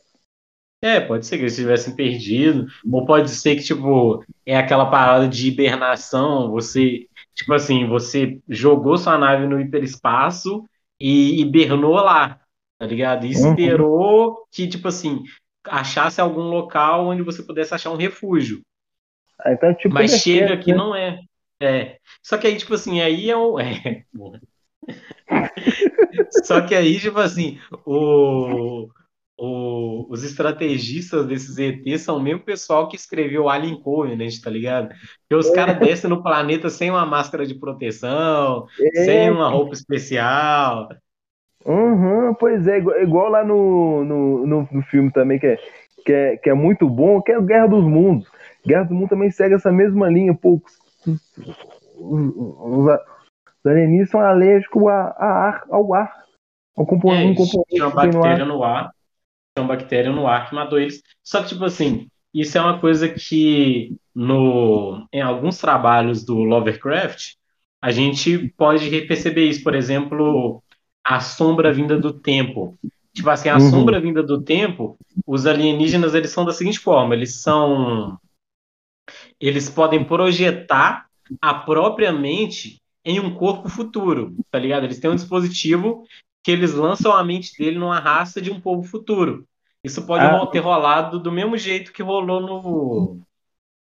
É, 0.81 0.99
pode 0.99 1.25
ser 1.25 1.37
que 1.37 1.43
eles 1.43 1.55
tivessem 1.55 1.95
perdido, 1.95 2.67
ou 2.91 3.05
pode 3.05 3.29
ser 3.29 3.55
que, 3.55 3.63
tipo, 3.63 4.21
é 4.45 4.57
aquela 4.57 4.87
parada 4.87 5.29
de 5.29 5.47
hibernação, 5.47 6.51
você, 6.51 7.07
tipo 7.33 7.53
assim, 7.53 7.87
você 7.87 8.41
jogou 8.49 8.97
sua 8.97 9.17
nave 9.17 9.47
no 9.47 9.61
hiperespaço 9.61 10.65
e 10.99 11.39
hibernou 11.39 11.93
lá, 11.93 12.37
tá 12.77 12.85
ligado? 12.85 13.25
E 13.25 13.33
uhum. 13.33 13.51
esperou 13.51 14.29
uhum. 14.31 14.35
que, 14.51 14.67
tipo 14.67 14.89
assim, 14.89 15.23
achasse 15.63 16.19
algum 16.19 16.49
local 16.49 17.07
onde 17.07 17.21
você 17.21 17.41
pudesse 17.41 17.73
achar 17.73 17.91
um 17.91 17.97
refúgio. 17.97 18.61
Ah, 19.39 19.53
então, 19.53 19.73
tipo, 19.75 19.93
Mas 19.93 20.11
chega 20.21 20.57
que 20.57 20.71
né? 20.71 20.77
não 20.77 20.93
é. 20.93 21.19
É. 21.61 21.97
Só 22.21 22.37
que 22.37 22.45
aí, 22.45 22.57
tipo 22.57 22.73
assim, 22.73 22.99
aí 22.99 23.29
é 23.29 23.37
o. 23.37 23.57
É, 23.63 24.03
Só 26.43 26.61
que 26.61 26.75
aí, 26.75 26.99
tipo 26.99 27.19
assim, 27.19 27.59
o, 27.85 28.87
o, 29.37 30.05
os 30.09 30.23
estrategistas 30.23 31.25
desses 31.25 31.57
ETs 31.57 32.01
são 32.01 32.17
o 32.17 32.21
mesmo 32.21 32.41
pessoal 32.41 32.87
que 32.87 32.95
escreveu 32.95 33.49
Alien 33.49 33.81
Covenant, 33.81 34.33
tá 34.41 34.49
ligado? 34.49 34.89
Que 35.27 35.35
os 35.35 35.49
é. 35.49 35.53
caras 35.53 35.79
descem 35.79 36.09
no 36.09 36.21
planeta 36.21 36.69
sem 36.69 36.89
uma 36.89 37.05
máscara 37.05 37.45
de 37.45 37.55
proteção, 37.55 38.65
é. 38.79 39.05
sem 39.05 39.31
uma 39.31 39.49
roupa 39.49 39.73
especial. 39.73 40.89
Uhum, 41.65 42.33
pois 42.33 42.67
é, 42.67 42.77
igual 42.77 43.29
lá 43.29 43.43
no, 43.43 44.03
no, 44.03 44.45
no, 44.45 44.69
no, 44.69 44.81
filme 44.83 45.11
também, 45.11 45.39
que 45.39 45.47
é, 45.47 45.57
que, 46.05 46.11
é, 46.11 46.37
que 46.37 46.49
é 46.49 46.53
muito 46.53 46.89
bom, 46.89 47.21
que 47.21 47.31
é 47.31 47.41
Guerra 47.41 47.67
dos 47.67 47.83
Mundos. 47.83 48.27
Guerra 48.65 48.83
dos 48.83 48.91
Mundos 48.91 49.09
também 49.09 49.31
segue 49.31 49.55
essa 49.55 49.71
mesma 49.71 50.09
linha, 50.09 50.33
pô. 50.33 50.61
os, 51.05 51.21
os 51.97 52.99
alienígenas 53.65 54.09
são 54.09 54.19
alérgicos 54.19 54.87
a, 54.87 55.15
a 55.17 55.25
ar, 55.25 55.63
ao 55.69 55.93
ar. 55.93 56.23
Ao 56.75 56.85
componente, 56.85 57.27
é, 57.27 57.31
um 57.31 57.35
componente 57.35 57.69
tinha 57.69 57.87
uma 57.87 57.95
bactéria 57.95 58.45
no 58.45 58.63
ar. 58.63 58.91
Tinha 59.55 59.63
uma 59.63 59.75
bactéria 59.75 60.11
no 60.11 60.27
ar 60.27 60.49
que 60.49 60.55
matou 60.55 60.79
eles. 60.79 61.01
Só 61.23 61.41
que, 61.41 61.49
tipo 61.49 61.63
assim, 61.63 62.07
isso 62.33 62.57
é 62.57 62.61
uma 62.61 62.79
coisa 62.79 63.07
que 63.07 63.95
no, 64.13 65.07
em 65.13 65.21
alguns 65.21 65.59
trabalhos 65.59 66.23
do 66.23 66.35
Lovecraft 66.35 67.35
a 67.81 67.91
gente 67.91 68.49
pode 68.57 68.89
perceber 69.01 69.47
isso. 69.47 69.63
Por 69.63 69.75
exemplo, 69.75 70.63
a 71.03 71.19
sombra 71.19 71.71
vinda 71.71 71.99
do 71.99 72.13
tempo. 72.13 72.77
Tipo 73.13 73.29
assim, 73.29 73.49
a 73.49 73.57
uhum. 73.57 73.69
sombra 73.69 73.99
vinda 73.99 74.23
do 74.23 74.41
tempo, 74.41 74.97
os 75.27 75.45
alienígenas 75.45 76.15
eles 76.15 76.31
são 76.31 76.43
da 76.43 76.51
seguinte 76.51 76.79
forma: 76.79 77.13
eles 77.13 77.41
são. 77.41 78.17
Eles 79.39 79.69
podem 79.69 80.03
projetar 80.03 81.05
a 81.39 81.53
própria 81.53 82.11
mente 82.11 82.81
em 83.05 83.19
um 83.19 83.33
corpo 83.33 83.69
futuro, 83.69 84.35
tá 84.49 84.57
ligado? 84.57 84.85
Eles 84.85 84.99
têm 84.99 85.09
um 85.09 85.15
dispositivo 85.15 86.03
que 86.43 86.51
eles 86.51 86.73
lançam 86.73 87.11
a 87.13 87.23
mente 87.23 87.57
dele 87.57 87.77
numa 87.77 87.99
raça 87.99 88.41
de 88.41 88.51
um 88.51 88.59
povo 88.59 88.83
futuro. 88.83 89.45
Isso 89.83 90.05
pode 90.05 90.25
ah. 90.25 90.45
ter 90.47 90.59
rolado 90.59 91.19
do 91.19 91.31
mesmo 91.31 91.57
jeito 91.57 91.91
que 91.91 92.01
rolou 92.01 92.41
no, 92.41 93.19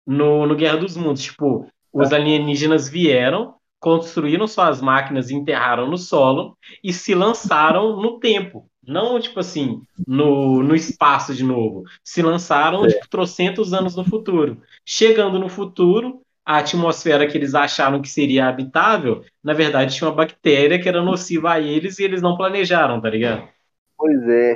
no, 0.05 0.45
no 0.45 0.55
Guerra 0.55 0.77
dos 0.77 0.95
Mundos. 0.95 1.23
Tipo, 1.23 1.67
os 1.91 2.13
alienígenas 2.13 2.87
vieram, 2.87 3.55
construíram 3.79 4.47
suas 4.47 4.81
máquinas, 4.81 5.29
enterraram 5.29 5.89
no 5.89 5.97
solo 5.97 6.57
e 6.83 6.93
se 6.93 7.13
lançaram 7.13 8.01
no 8.01 8.19
tempo. 8.19 8.69
Não, 8.85 9.19
tipo 9.19 9.39
assim, 9.39 9.81
no, 10.07 10.63
no 10.63 10.73
espaço 10.73 11.35
de 11.35 11.43
novo. 11.43 11.83
Se 12.03 12.21
lançaram, 12.21 12.85
é. 12.85 12.89
tipo, 12.89 13.09
trocentos 13.09 13.73
anos 13.73 13.95
no 13.95 14.03
futuro. 14.03 14.61
Chegando 14.85 15.37
no 15.37 15.49
futuro, 15.49 16.21
a 16.49 16.57
atmosfera 16.57 17.27
que 17.27 17.37
eles 17.37 17.53
acharam 17.53 18.01
que 18.01 18.09
seria 18.09 18.47
habitável, 18.47 19.23
na 19.43 19.53
verdade 19.53 19.95
tinha 19.95 20.09
uma 20.09 20.15
bactéria 20.15 20.81
que 20.81 20.89
era 20.89 20.99
nociva 20.99 21.51
a 21.53 21.59
eles 21.59 21.99
e 21.99 22.03
eles 22.03 22.23
não 22.23 22.35
planejaram, 22.35 22.99
tá 22.99 23.07
ligado? 23.07 23.47
Pois 23.95 24.27
é. 24.27 24.55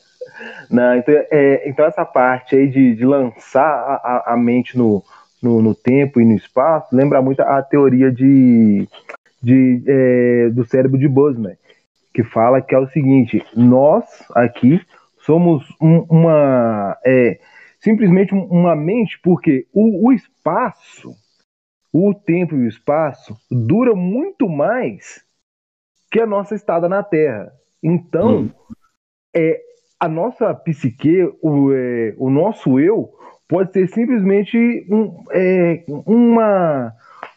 Não, 0.70 0.96
então, 0.96 1.14
é, 1.30 1.68
então 1.68 1.84
essa 1.84 2.04
parte 2.04 2.56
aí 2.56 2.68
de, 2.68 2.94
de 2.94 3.04
lançar 3.04 3.62
a, 3.62 4.32
a 4.32 4.36
mente 4.36 4.76
no, 4.76 5.02
no, 5.42 5.60
no, 5.62 5.74
tempo 5.74 6.20
e 6.20 6.24
no 6.24 6.34
espaço 6.34 6.94
lembra 6.94 7.22
muito 7.22 7.40
a 7.40 7.62
teoria 7.62 8.10
de, 8.10 8.88
de 9.42 9.82
é, 9.86 10.50
do 10.50 10.66
cérebro 10.66 10.98
de 10.98 11.08
Boltzmann, 11.08 11.56
que 12.12 12.22
fala 12.24 12.60
que 12.60 12.74
é 12.74 12.78
o 12.78 12.88
seguinte: 12.88 13.42
nós 13.54 14.04
aqui 14.34 14.80
somos 15.18 15.64
um, 15.80 16.00
uma 16.10 16.98
é, 17.04 17.38
simplesmente 17.78 18.34
uma 18.34 18.74
mente, 18.74 19.18
porque 19.22 19.66
o, 19.72 20.08
o 20.08 20.12
espaço 20.12 21.14
o 21.92 22.14
tempo 22.14 22.54
e 22.54 22.64
o 22.64 22.68
espaço 22.68 23.36
dura 23.50 23.94
muito 23.94 24.48
mais 24.48 25.24
que 26.10 26.20
a 26.20 26.26
nossa 26.26 26.54
estada 26.54 26.88
na 26.88 27.02
Terra. 27.02 27.52
Então, 27.82 28.42
hum. 28.42 28.50
é, 29.34 29.60
a 29.98 30.08
nossa 30.08 30.54
psique, 30.54 31.22
o, 31.42 31.72
é, 31.72 32.14
o 32.18 32.30
nosso 32.30 32.78
eu, 32.78 33.10
pode 33.48 33.72
ser 33.72 33.88
simplesmente 33.88 34.86
um, 34.90 35.24
é, 35.32 35.84
uma, 35.88 36.92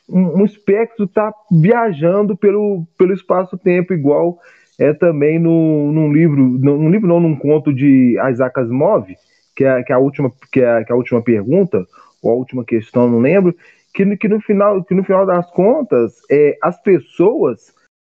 um, 0.09 0.41
um 0.41 0.45
espectro 0.45 1.07
tá 1.07 1.33
viajando 1.51 2.35
pelo, 2.35 2.85
pelo 2.97 3.13
espaço-tempo, 3.13 3.93
igual 3.93 4.39
é 4.79 4.93
também 4.93 5.37
no, 5.37 5.91
num 5.91 6.11
livro, 6.11 6.41
num 6.41 6.89
livro 6.89 7.07
não, 7.07 7.19
num 7.19 7.35
conto 7.35 7.73
de 7.73 8.17
Isaac 8.29 8.59
Asimov, 8.59 9.07
que 9.55 9.65
é, 9.65 9.83
que 9.83 9.91
é, 9.91 9.95
a, 9.95 9.99
última, 9.99 10.31
que 10.51 10.61
é, 10.61 10.83
que 10.83 10.91
é 10.91 10.95
a 10.95 10.97
última 10.97 11.21
pergunta, 11.21 11.85
ou 12.23 12.31
a 12.31 12.35
última 12.35 12.63
questão, 12.63 13.09
não 13.09 13.19
lembro, 13.19 13.55
que, 13.99 14.17
que, 14.17 14.27
no, 14.29 14.39
final, 14.39 14.83
que 14.83 14.95
no 14.95 15.03
final 15.03 15.25
das 15.25 15.49
contas, 15.51 16.13
é, 16.31 16.57
as 16.63 16.81
pessoas 16.81 17.73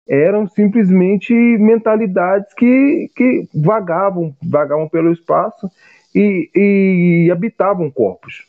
eram 0.08 0.48
simplesmente 0.48 1.34
mentalidades 1.34 2.54
que, 2.54 3.10
que 3.16 3.48
vagavam, 3.54 4.36
vagavam 4.44 4.88
pelo 4.88 5.12
espaço 5.12 5.68
e, 6.14 6.50
e 6.54 7.32
habitavam 7.32 7.90
corpos. 7.90 8.46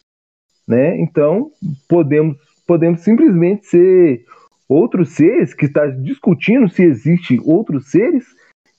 Né? 0.68 1.01
Então, 1.01 1.51
podemos, 1.88 2.37
podemos 2.66 3.01
simplesmente 3.01 3.66
ser 3.66 4.25
outros 4.68 5.11
seres 5.11 5.55
que 5.55 5.66
está 5.66 5.87
discutindo 5.87 6.68
se 6.68 6.83
existe 6.83 7.40
outros 7.45 7.90
seres 7.90 8.27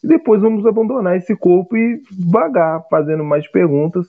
e 0.03 0.07
depois 0.07 0.41
vamos 0.41 0.65
abandonar 0.65 1.17
esse 1.17 1.35
corpo 1.35 1.75
e 1.75 2.01
vagar 2.29 2.83
fazendo 2.89 3.23
mais 3.23 3.47
perguntas 3.47 4.07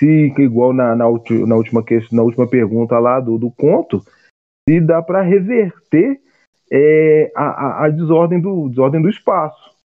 se, 0.00 0.32
igual 0.38 0.72
na, 0.72 0.96
na, 0.96 1.04
na, 1.46 1.56
última, 1.56 1.84
questão, 1.84 2.16
na 2.16 2.22
última 2.22 2.48
pergunta 2.48 2.98
lá 2.98 3.20
do, 3.20 3.36
do 3.36 3.50
conto, 3.50 4.02
se 4.66 4.80
dá 4.80 5.02
para 5.02 5.20
reverter 5.20 6.18
é, 6.72 7.30
a, 7.36 7.44
a, 7.44 7.84
a, 7.84 7.88
desordem, 7.90 8.40
do, 8.40 8.70
desordem 8.70 9.02
do 9.02 9.10
espaço. 9.10 9.76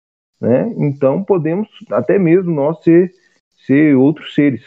Né? 0.41 0.73
Então 0.79 1.25
podemos 1.25 1.69
até 1.91 2.17
mesmo 2.17 2.53
nós 2.53 2.81
ser, 2.85 3.13
ser 3.67 3.97
outros 3.97 4.35
seres. 4.35 4.65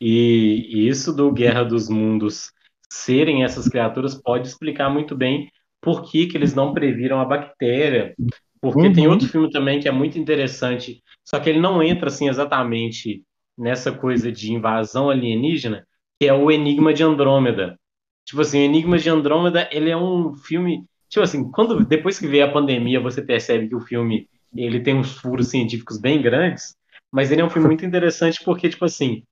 E 0.00 0.88
isso 0.88 1.14
do 1.14 1.30
Guerra 1.30 1.64
dos 1.64 1.90
Mundos 1.90 2.50
serem 2.90 3.44
essas 3.44 3.68
criaturas 3.68 4.14
pode 4.14 4.48
explicar 4.48 4.88
muito 4.88 5.14
bem 5.14 5.50
por 5.82 6.10
que, 6.10 6.26
que 6.26 6.36
eles 6.38 6.54
não 6.54 6.72
previram 6.72 7.20
a 7.20 7.24
bactéria. 7.24 8.14
Porque 8.60 8.86
uhum. 8.86 8.92
tem 8.92 9.06
outro 9.06 9.28
filme 9.28 9.50
também 9.50 9.78
que 9.78 9.88
é 9.88 9.92
muito 9.92 10.18
interessante, 10.18 11.02
só 11.28 11.38
que 11.38 11.50
ele 11.50 11.60
não 11.60 11.82
entra 11.82 12.08
assim 12.08 12.28
exatamente 12.28 13.22
nessa 13.58 13.90
coisa 13.92 14.30
de 14.30 14.52
invasão 14.52 15.10
alienígena, 15.10 15.86
que 16.18 16.26
é 16.26 16.32
o 16.32 16.50
Enigma 16.50 16.94
de 16.94 17.02
Andrômeda. 17.02 17.78
Tipo 18.24 18.42
assim, 18.42 18.60
o 18.60 18.64
Enigma 18.64 18.98
de 18.98 19.10
Andrômeda, 19.10 19.68
ele 19.72 19.90
é 19.90 19.96
um 19.96 20.34
filme, 20.34 20.84
tipo 21.08 21.24
assim, 21.24 21.50
quando 21.50 21.84
depois 21.84 22.18
que 22.18 22.26
veio 22.26 22.44
a 22.44 22.52
pandemia, 22.52 23.00
você 23.00 23.20
percebe 23.20 23.68
que 23.68 23.74
o 23.74 23.80
filme 23.80 24.28
ele 24.54 24.80
tem 24.80 24.94
uns 24.94 25.12
furos 25.12 25.48
científicos 25.48 25.98
bem 25.98 26.22
grandes, 26.22 26.76
mas 27.10 27.30
ele 27.30 27.40
é 27.40 27.44
um 27.44 27.50
filme 27.50 27.68
muito 27.68 27.84
interessante 27.84 28.42
porque 28.44 28.68
tipo 28.68 28.84
assim, 28.84 29.22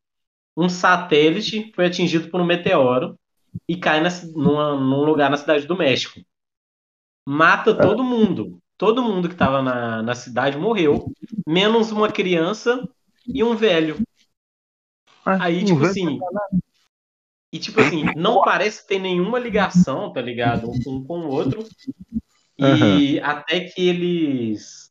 um 0.56 0.68
satélite 0.68 1.72
foi 1.74 1.86
atingido 1.86 2.28
por 2.28 2.40
um 2.40 2.46
meteoro 2.46 3.18
e 3.68 3.76
cai 3.76 4.00
na, 4.00 4.08
numa, 4.34 4.74
num 4.74 5.04
lugar 5.04 5.30
na 5.30 5.36
cidade 5.36 5.66
do 5.66 5.76
México. 5.76 6.20
Mata 7.26 7.74
todo 7.74 8.04
mundo. 8.04 8.58
Todo 8.78 9.02
mundo 9.02 9.28
que 9.28 9.34
estava 9.34 9.62
na, 9.62 10.02
na 10.02 10.14
cidade 10.14 10.58
morreu, 10.58 11.10
menos 11.46 11.90
uma 11.90 12.10
criança 12.10 12.86
e 13.26 13.42
um 13.42 13.56
velho. 13.56 13.96
Aí, 15.26 15.64
tipo 15.64 15.84
assim. 15.84 16.18
E 17.52 17.58
tipo 17.58 17.80
assim, 17.80 18.04
não 18.16 18.42
parece 18.42 18.86
ter 18.86 18.98
nenhuma 18.98 19.38
ligação, 19.38 20.12
tá 20.12 20.20
ligado? 20.20 20.70
Um 20.86 21.04
com 21.04 21.20
o 21.20 21.28
outro. 21.28 21.64
E 22.58 23.18
uhum. 23.18 23.24
até 23.24 23.60
que 23.60 23.88
eles. 23.88 24.90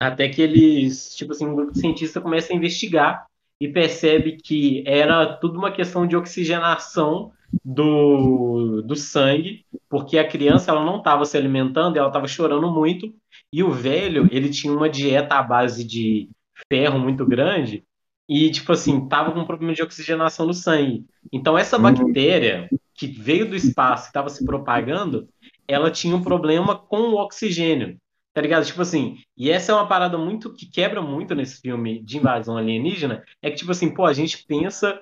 Até 0.00 0.28
que 0.28 0.42
eles, 0.42 1.14
tipo 1.14 1.32
assim, 1.32 1.46
um 1.46 1.54
grupo 1.54 1.72
de 1.72 1.80
cientistas 1.80 2.22
começa 2.22 2.52
a 2.52 2.56
investigar 2.56 3.26
e 3.60 3.68
percebe 3.68 4.36
que 4.36 4.82
era 4.84 5.36
tudo 5.36 5.56
uma 5.56 5.70
questão 5.70 6.06
de 6.06 6.16
oxigenação 6.16 7.32
do, 7.64 8.82
do 8.82 8.96
sangue, 8.96 9.64
porque 9.88 10.18
a 10.18 10.26
criança 10.26 10.72
ela 10.72 10.84
não 10.84 10.98
estava 10.98 11.24
se 11.24 11.36
alimentando, 11.36 11.96
ela 11.96 12.08
estava 12.08 12.26
chorando 12.26 12.68
muito, 12.72 13.14
e 13.52 13.62
o 13.62 13.70
velho 13.70 14.28
ele 14.32 14.48
tinha 14.48 14.72
uma 14.72 14.88
dieta 14.88 15.36
à 15.36 15.42
base 15.42 15.84
de 15.84 16.28
ferro 16.68 16.98
muito 16.98 17.24
grande, 17.24 17.84
e, 18.28 18.50
tipo 18.50 18.72
assim, 18.72 19.08
tava 19.08 19.32
com 19.32 19.44
problema 19.44 19.74
de 19.74 19.82
oxigenação 19.82 20.46
no 20.46 20.54
sangue. 20.54 21.04
Então, 21.32 21.58
essa 21.58 21.78
bactéria 21.78 22.68
que 22.94 23.06
veio 23.06 23.48
do 23.48 23.56
espaço, 23.56 24.04
que 24.04 24.10
estava 24.10 24.28
se 24.28 24.44
propagando, 24.44 25.28
ela 25.66 25.90
tinha 25.90 26.14
um 26.14 26.22
problema 26.22 26.76
com 26.76 27.10
o 27.10 27.16
oxigênio. 27.16 27.96
Tá 28.34 28.40
ligado? 28.40 28.64
Tipo 28.64 28.80
assim, 28.80 29.18
e 29.36 29.50
essa 29.50 29.72
é 29.72 29.74
uma 29.74 29.86
parada 29.86 30.16
muito 30.16 30.54
que 30.54 30.64
quebra 30.64 31.02
muito 31.02 31.34
nesse 31.34 31.60
filme 31.60 32.02
de 32.02 32.16
invasão 32.16 32.56
alienígena, 32.56 33.22
é 33.42 33.50
que, 33.50 33.56
tipo 33.56 33.70
assim, 33.70 33.92
pô, 33.92 34.06
a 34.06 34.12
gente 34.14 34.44
pensa 34.46 34.98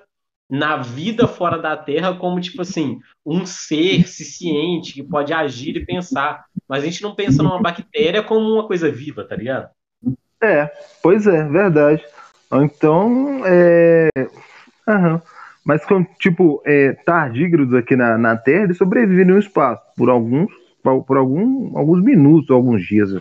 na 0.49 0.75
vida 0.75 1.25
fora 1.29 1.57
da 1.57 1.77
Terra 1.77 2.13
como, 2.13 2.41
tipo 2.41 2.61
assim, 2.61 2.99
um 3.25 3.45
ser 3.45 4.05
ciente 4.05 4.93
que 4.93 5.01
pode 5.01 5.31
agir 5.31 5.77
e 5.77 5.85
pensar. 5.85 6.43
Mas 6.67 6.83
a 6.83 6.85
gente 6.87 7.01
não 7.01 7.15
pensa 7.15 7.41
numa 7.41 7.61
bactéria 7.61 8.21
como 8.21 8.53
uma 8.53 8.67
coisa 8.67 8.91
viva, 8.91 9.23
tá 9.23 9.33
ligado? 9.33 9.69
É, 10.43 10.69
pois 11.01 11.25
é, 11.25 11.47
verdade. 11.47 12.03
Então, 12.53 13.41
é. 13.45 14.09
Uhum. 14.87 15.21
Mas, 15.63 15.81
tipo, 16.19 16.61
é, 16.65 16.93
tardígrados 17.05 17.73
aqui 17.75 17.95
na, 17.95 18.17
na 18.17 18.35
Terra, 18.35 18.63
eles 18.63 18.77
sobrevivem 18.77 19.25
no 19.25 19.37
espaço 19.37 19.83
por 19.95 20.09
alguns, 20.09 20.51
por 20.81 21.17
algum, 21.17 21.77
alguns 21.77 22.03
minutos, 22.03 22.49
alguns 22.49 22.83
dias. 22.83 23.11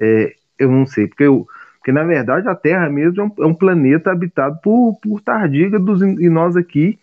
É, 0.00 0.32
eu 0.58 0.70
não 0.70 0.86
sei, 0.86 1.06
porque, 1.06 1.24
eu, 1.24 1.46
porque 1.78 1.92
na 1.92 2.02
verdade 2.02 2.48
a 2.48 2.54
Terra 2.54 2.88
mesmo 2.88 3.20
é 3.20 3.24
um, 3.24 3.44
é 3.44 3.46
um 3.46 3.54
planeta 3.54 4.10
habitado 4.10 4.58
por, 4.62 4.98
por 5.02 5.20
tardígrados 5.20 6.00
e 6.00 6.28
nós 6.30 6.56
aqui, 6.56 6.98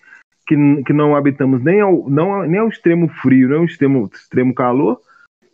que, 0.48 0.56
que 0.84 0.94
não 0.94 1.16
habitamos 1.16 1.64
nem 1.64 1.80
ao, 1.80 2.10
não, 2.10 2.42
nem 2.48 2.60
ao 2.60 2.70
extremo 2.70 3.08
frio, 3.08 3.50
nem 3.50 3.60
ao 3.60 3.66
extremo, 3.66 4.10
extremo 4.12 4.56
calor, 4.56 5.00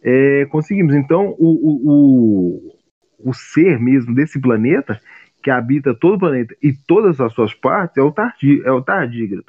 é, 0.02 0.46
conseguimos. 0.46 0.96
Então, 0.96 1.36
o, 1.38 1.50
o, 1.50 1.92
o, 1.92 3.30
o 3.30 3.34
ser 3.34 3.80
mesmo 3.80 4.16
desse 4.16 4.40
planeta 4.40 5.02
que 5.46 5.52
habita 5.52 5.94
todo 5.94 6.16
o 6.16 6.20
planeta 6.20 6.58
e 6.60 6.74
todas 6.74 7.22
as 7.22 7.32
suas 7.32 7.54
partes 7.54 7.98
é 7.98 8.02
o, 8.02 8.12
tardi, 8.12 8.64
é 8.66 8.72
o 8.72 8.82
tardígrado. 8.82 9.46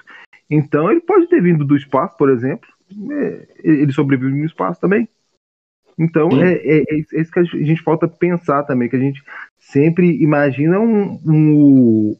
Então 0.50 0.90
ele 0.90 1.00
pode 1.00 1.26
ter 1.26 1.40
vindo 1.40 1.64
do 1.64 1.74
espaço, 1.74 2.14
por 2.18 2.28
exemplo, 2.28 2.68
é, 3.12 3.48
ele 3.64 3.90
sobrevive 3.94 4.30
no 4.30 4.44
espaço 4.44 4.78
também. 4.78 5.09
Então 5.98 6.28
é, 6.32 6.52
é, 6.52 6.82
é, 6.82 6.98
isso 6.98 7.32
que 7.32 7.38
a 7.38 7.44
gente 7.44 7.80
falta 7.80 8.06
pensar 8.06 8.64
também, 8.64 8.90
que 8.90 8.96
a 8.96 9.00
gente 9.00 9.24
sempre 9.59 10.22
imagina 10.22 10.78
um, 10.78 11.18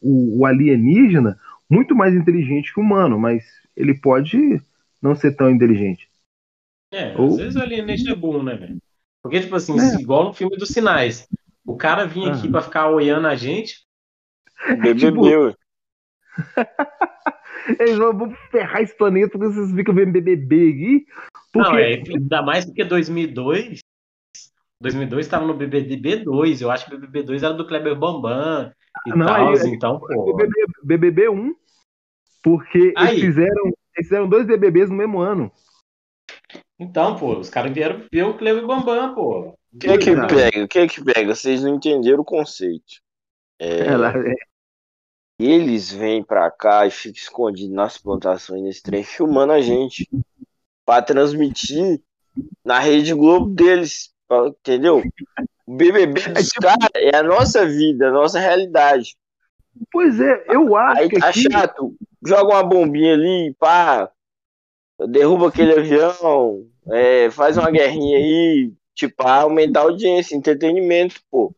um, 0.03 0.47
alienígena 0.47 1.39
muito 1.69 1.95
mais 1.95 2.15
inteligente 2.15 2.73
que 2.73 2.81
o 2.81 2.83
humano, 2.83 3.19
mas 3.19 3.45
ele 3.77 3.93
pode 3.93 4.59
não 5.03 5.15
ser 5.15 5.37
tão 5.37 5.51
inteligente. 5.51 6.09
É, 6.95 7.15
Ou... 7.19 7.27
às 7.27 7.37
vezes 7.37 7.57
o 7.57 7.61
alienígena 7.61 8.13
é 8.13 8.17
burro, 8.17 8.43
né, 8.43 8.57
velho? 8.57 8.79
Porque, 9.23 9.41
tipo 9.41 9.55
assim, 9.55 9.79
é. 9.79 10.01
igual 10.01 10.25
no 10.25 10.33
filme 10.33 10.57
dos 10.57 10.71
sinais, 10.71 11.29
o 11.67 11.77
cara 11.77 12.07
vinha 12.07 12.33
aqui 12.33 12.49
pra 12.51 12.63
ficar 12.63 12.89
olhando 12.89 13.27
a 13.27 13.35
gente. 13.35 13.85
Bebeu. 14.81 15.53
tipo... 15.55 15.67
Eles 17.81 17.99
vão 17.99 18.31
ferrar 18.51 18.83
esse 18.83 18.97
planeta 18.97 19.37
porque 19.37 19.53
vocês 19.53 19.73
ficam 19.75 19.95
vendo 19.95 20.13
BBB 20.13 20.71
aqui. 20.71 21.07
Porque... 21.53 21.69
Não, 21.69 21.79
é, 21.79 21.95
ainda 21.95 22.43
mais 22.43 22.65
porque 22.65 22.85
2002. 22.85 23.81
2002 24.81 25.27
estava 25.27 25.47
no 25.47 25.55
BBB 25.55 26.19
2. 26.19 26.61
Eu 26.61 26.71
acho 26.71 26.87
que 26.87 26.95
o 26.95 26.99
BBB 26.99 27.23
2 27.25 27.43
era 27.43 27.55
do 27.55 27.67
Kleber 27.67 27.97
Bambam 27.97 28.73
e 29.07 29.11
não, 29.11 29.27
tal. 29.27 29.49
Aí, 29.49 29.57
então, 29.67 29.99
pô. 29.99 30.37
BBB, 30.37 30.67
BBB 30.85 31.29
1. 31.29 31.55
Porque 32.43 32.95
eles 32.97 33.21
fizeram, 33.21 33.65
eles 33.65 34.09
fizeram 34.09 34.29
dois 34.29 34.47
BBBs 34.47 34.89
no 34.89 34.97
mesmo 34.97 35.19
ano. 35.19 35.51
Então, 36.79 37.17
pô, 37.17 37.39
os 37.39 37.51
caras 37.51 37.73
vieram 37.73 38.05
ver 38.13 38.23
o 38.23 38.37
Kleber 38.37 38.67
Bambam, 38.67 39.15
pô. 39.15 39.56
O 39.73 39.79
que 39.79 39.89
é 39.89 39.99
que 39.99 40.15
pega? 40.15 40.65
O 40.65 40.69
que 40.69 40.79
é 40.79 40.89
que 40.89 41.05
pega? 41.05 41.35
Vocês 41.35 41.63
não 41.63 41.75
entenderam 41.75 42.21
o 42.21 42.25
conceito. 42.25 43.01
É... 43.59 43.87
é 43.87 44.35
eles 45.39 45.93
vêm 45.93 46.23
pra 46.23 46.51
cá 46.51 46.87
e 46.87 46.91
ficam 46.91 47.21
escondidos 47.21 47.75
nas 47.75 47.99
plantações 47.99 48.63
nesse 48.63 48.83
trem, 48.83 49.05
filmando 49.05 49.53
a 49.53 49.61
gente. 49.61 50.09
Pra 50.85 51.03
transmitir 51.03 52.01
na 52.65 52.79
Rede 52.79 53.13
Globo 53.13 53.47
deles. 53.47 54.15
Entendeu? 54.31 55.03
O 55.67 55.77
BBB 55.77 56.21
é 56.21 56.29
dos 56.33 56.47
é 56.47 56.49
tipo... 56.49 56.63
caras 56.63 56.89
é 56.95 57.17
a 57.17 57.23
nossa 57.23 57.67
vida, 57.67 58.09
a 58.09 58.13
nossa 58.13 58.39
realidade. 58.39 59.17
Pois 59.93 60.19
é, 60.21 60.45
eu 60.49 60.75
acho 60.75 61.01
Aí 61.03 61.09
que. 61.09 61.19
Tá 61.19 61.29
aqui... 61.29 61.43
chato. 61.43 61.95
Joga 62.25 62.55
uma 62.55 62.63
bombinha 62.63 63.15
ali, 63.15 63.55
pá. 63.59 64.11
Derruba 65.09 65.49
aquele 65.49 65.79
avião. 65.79 66.67
É, 66.89 67.31
faz 67.31 67.59
uma 67.59 67.71
guerrinha 67.71 68.17
aí. 68.17 68.73
Tipo, 68.97 69.29
aumentar 69.29 69.81
a 69.81 69.83
audiência, 69.85 70.35
entretenimento, 70.35 71.21
pô. 71.31 71.55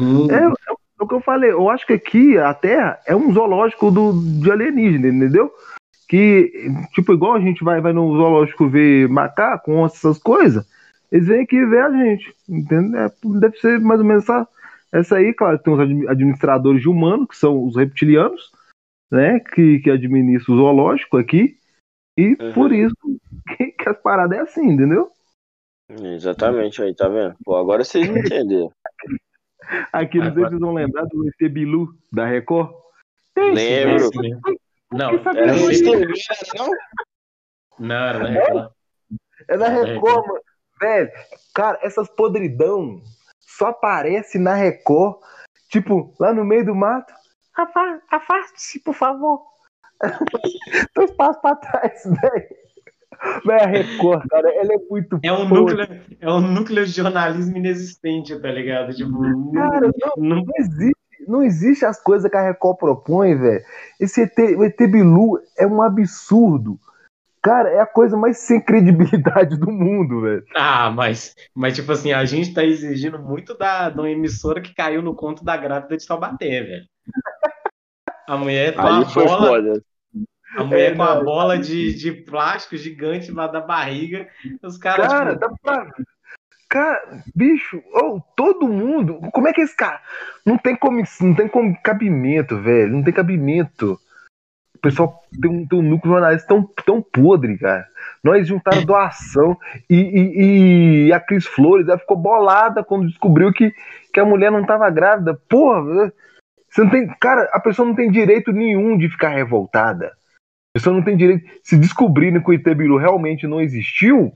Hum. 0.00 0.30
É, 0.30 0.44
é 0.44 0.72
o 0.98 1.06
que 1.06 1.14
eu 1.14 1.20
falei, 1.20 1.50
eu 1.50 1.68
acho 1.68 1.86
que 1.86 1.92
aqui 1.92 2.38
a 2.38 2.52
Terra 2.54 2.98
é 3.06 3.14
um 3.14 3.32
zoológico 3.32 3.90
do, 3.90 4.12
de 4.40 4.50
alienígena, 4.50 5.08
entendeu? 5.08 5.52
Que, 6.08 6.70
tipo, 6.92 7.12
igual 7.12 7.34
a 7.34 7.40
gente 7.40 7.62
vai, 7.62 7.80
vai 7.80 7.92
no 7.92 8.16
zoológico 8.16 8.68
ver 8.68 9.08
macaco, 9.08 9.72
onça, 9.72 9.96
essas 9.96 10.18
coisas, 10.18 10.66
eles 11.10 11.26
vêm 11.26 11.42
aqui 11.42 11.64
ver 11.66 11.82
a 11.82 11.90
gente, 11.90 12.34
entendeu? 12.48 13.00
É, 13.00 13.12
deve 13.40 13.58
ser 13.58 13.78
mais 13.80 14.00
ou 14.00 14.06
menos 14.06 14.24
essa, 14.24 14.48
essa 14.92 15.16
aí, 15.16 15.34
claro, 15.34 15.58
tem 15.58 15.72
os 15.72 16.08
administradores 16.08 16.80
de 16.80 16.88
humanos, 16.88 17.28
que 17.28 17.36
são 17.36 17.64
os 17.64 17.76
reptilianos, 17.76 18.50
né, 19.10 19.38
que, 19.40 19.78
que 19.80 19.90
administram 19.90 20.54
o 20.54 20.58
zoológico 20.58 21.18
aqui, 21.18 21.56
e 22.18 22.36
uhum. 22.40 22.52
por 22.54 22.72
isso 22.72 22.96
que, 23.56 23.66
que 23.66 23.88
as 23.88 24.00
paradas 24.00 24.38
é 24.38 24.40
assim, 24.40 24.66
entendeu? 24.70 25.10
Exatamente, 25.88 26.82
aí, 26.82 26.94
tá 26.94 27.08
vendo? 27.08 27.36
Pô, 27.44 27.56
agora 27.56 27.84
vocês 27.84 28.08
entenderam. 28.08 28.72
Aqui, 29.92 30.18
não 30.18 30.32
sei 30.32 30.34
se 30.34 30.48
vocês 30.48 30.60
vão 30.60 30.74
lembrar 30.74 31.04
do 31.06 31.28
ET 31.28 31.52
Bilu 31.52 31.88
da 32.12 32.26
Record. 32.26 32.72
Lembro. 33.36 34.10
Não, 34.92 35.10
era 35.10 35.52
não? 36.56 36.70
Não, 37.78 37.96
era 37.96 38.18
da 38.18 38.28
Record. 38.28 38.70
É 39.48 39.58
da 39.58 39.68
Record, 39.68 40.26
mano. 40.26 40.40
Velho, 40.80 41.10
cara, 41.54 41.78
essas 41.82 42.08
podridão 42.08 43.02
só 43.40 43.68
aparece 43.68 44.38
na 44.38 44.54
Record, 44.54 45.22
tipo, 45.70 46.14
lá 46.20 46.32
no 46.32 46.44
meio 46.44 46.66
do 46.66 46.74
mato. 46.74 47.12
Afaste-se, 48.10 48.80
por 48.80 48.94
favor. 48.94 49.42
Dois 50.94 51.10
passos 51.12 51.40
pra 51.40 51.56
trás, 51.56 52.02
velho. 52.04 52.65
Mas 53.44 53.62
a 53.62 53.66
Record, 53.66 54.26
cara, 54.28 54.48
ela 54.54 54.74
é 54.74 54.78
muito 54.90 55.18
é 55.22 55.32
um 55.32 55.48
núcleo 55.48 55.86
É 56.20 56.30
um 56.30 56.40
núcleo 56.40 56.84
de 56.84 56.92
jornalismo 56.92 57.56
inexistente, 57.56 58.38
tá 58.40 58.50
ligado? 58.50 58.94
Tipo, 58.94 59.52
cara, 59.52 59.90
não, 60.16 60.38
não, 60.38 60.44
existe, 60.58 60.96
não 61.26 61.42
existe 61.42 61.84
as 61.84 62.02
coisas 62.02 62.30
que 62.30 62.36
a 62.36 62.42
Record 62.42 62.78
propõe, 62.78 63.34
velho. 63.34 63.62
Esse 64.00 64.22
ET, 64.22 64.38
o 64.56 64.64
ET 64.64 64.78
Bilu 64.78 65.38
é 65.58 65.66
um 65.66 65.82
absurdo. 65.82 66.78
Cara, 67.46 67.70
é 67.70 67.80
a 67.80 67.86
coisa 67.86 68.16
mais 68.16 68.38
sem 68.38 68.60
credibilidade 68.60 69.56
do 69.56 69.70
mundo, 69.70 70.22
velho. 70.22 70.44
Ah, 70.52 70.90
mas, 70.90 71.32
mas 71.54 71.76
tipo 71.76 71.92
assim, 71.92 72.12
a 72.12 72.24
gente 72.24 72.52
tá 72.52 72.64
exigindo 72.64 73.20
muito 73.20 73.56
da, 73.56 73.88
de 73.88 74.00
uma 74.00 74.10
emissora 74.10 74.60
que 74.60 74.74
caiu 74.74 75.00
no 75.00 75.14
conto 75.14 75.44
da 75.44 75.56
grávida 75.56 75.96
de 75.96 76.04
Taubaté, 76.04 76.62
velho. 76.62 76.84
A 78.26 78.36
mulher 78.36 78.74
tá 78.74 78.82
a 78.82 79.04
bola, 79.04 79.80
a 80.56 80.64
mulher 80.64 80.92
é, 80.92 80.94
com 80.94 81.02
a 81.02 81.22
bola 81.22 81.58
de, 81.58 81.94
de 81.94 82.12
plástico 82.12 82.76
gigante 82.76 83.30
lá 83.30 83.46
da 83.46 83.60
barriga. 83.60 84.26
Os 84.62 84.78
caras. 84.78 85.06
Cara, 85.06 85.36
tipo... 85.36 85.40
dá 85.40 85.50
pra. 85.62 85.92
Cara, 86.68 87.22
bicho, 87.34 87.80
oh, 87.92 88.20
todo 88.34 88.66
mundo. 88.66 89.20
Como 89.32 89.46
é 89.46 89.52
que 89.52 89.60
esse 89.60 89.76
cara. 89.76 90.00
Não 90.44 90.56
tem 90.56 90.74
como. 90.74 91.02
Não 91.20 91.34
tem 91.34 91.46
como 91.46 91.76
cabimento, 91.82 92.58
velho. 92.58 92.92
Não 92.92 93.02
tem 93.02 93.12
cabimento. 93.12 94.00
O 94.74 94.78
pessoal 94.78 95.22
tem 95.40 95.50
um, 95.50 95.66
tem 95.66 95.78
um 95.78 95.82
núcleo 95.82 96.14
jornalista 96.14 96.48
tão, 96.48 96.62
tão 96.84 97.02
podre, 97.02 97.58
cara. 97.58 97.86
Nós 98.22 98.46
juntaram 98.46 98.84
doação 98.84 99.56
e, 99.88 99.96
e, 99.96 101.06
e, 101.06 101.12
a 101.12 101.20
Cris 101.20 101.46
Flores 101.46 101.88
ela 101.88 101.98
ficou 101.98 102.16
bolada 102.16 102.84
quando 102.84 103.08
descobriu 103.08 103.52
que, 103.52 103.72
que 104.12 104.20
a 104.20 104.24
mulher 104.24 104.50
não 104.50 104.64
tava 104.64 104.88
grávida. 104.90 105.38
Porra, 105.48 106.12
você 106.68 106.82
não 106.82 106.90
tem. 106.90 107.08
Cara, 107.20 107.48
a 107.52 107.60
pessoa 107.60 107.86
não 107.86 107.94
tem 107.94 108.10
direito 108.10 108.52
nenhum 108.52 108.98
de 108.98 109.08
ficar 109.08 109.30
revoltada 109.30 110.12
pessoa 110.76 110.94
não 110.94 111.02
tem 111.02 111.16
direito. 111.16 111.44
Se 111.62 111.76
descobrirem 111.76 112.40
que 112.42 112.50
o 112.50 112.52
Itebiru 112.52 112.98
realmente 112.98 113.46
não 113.46 113.60
existiu, 113.60 114.32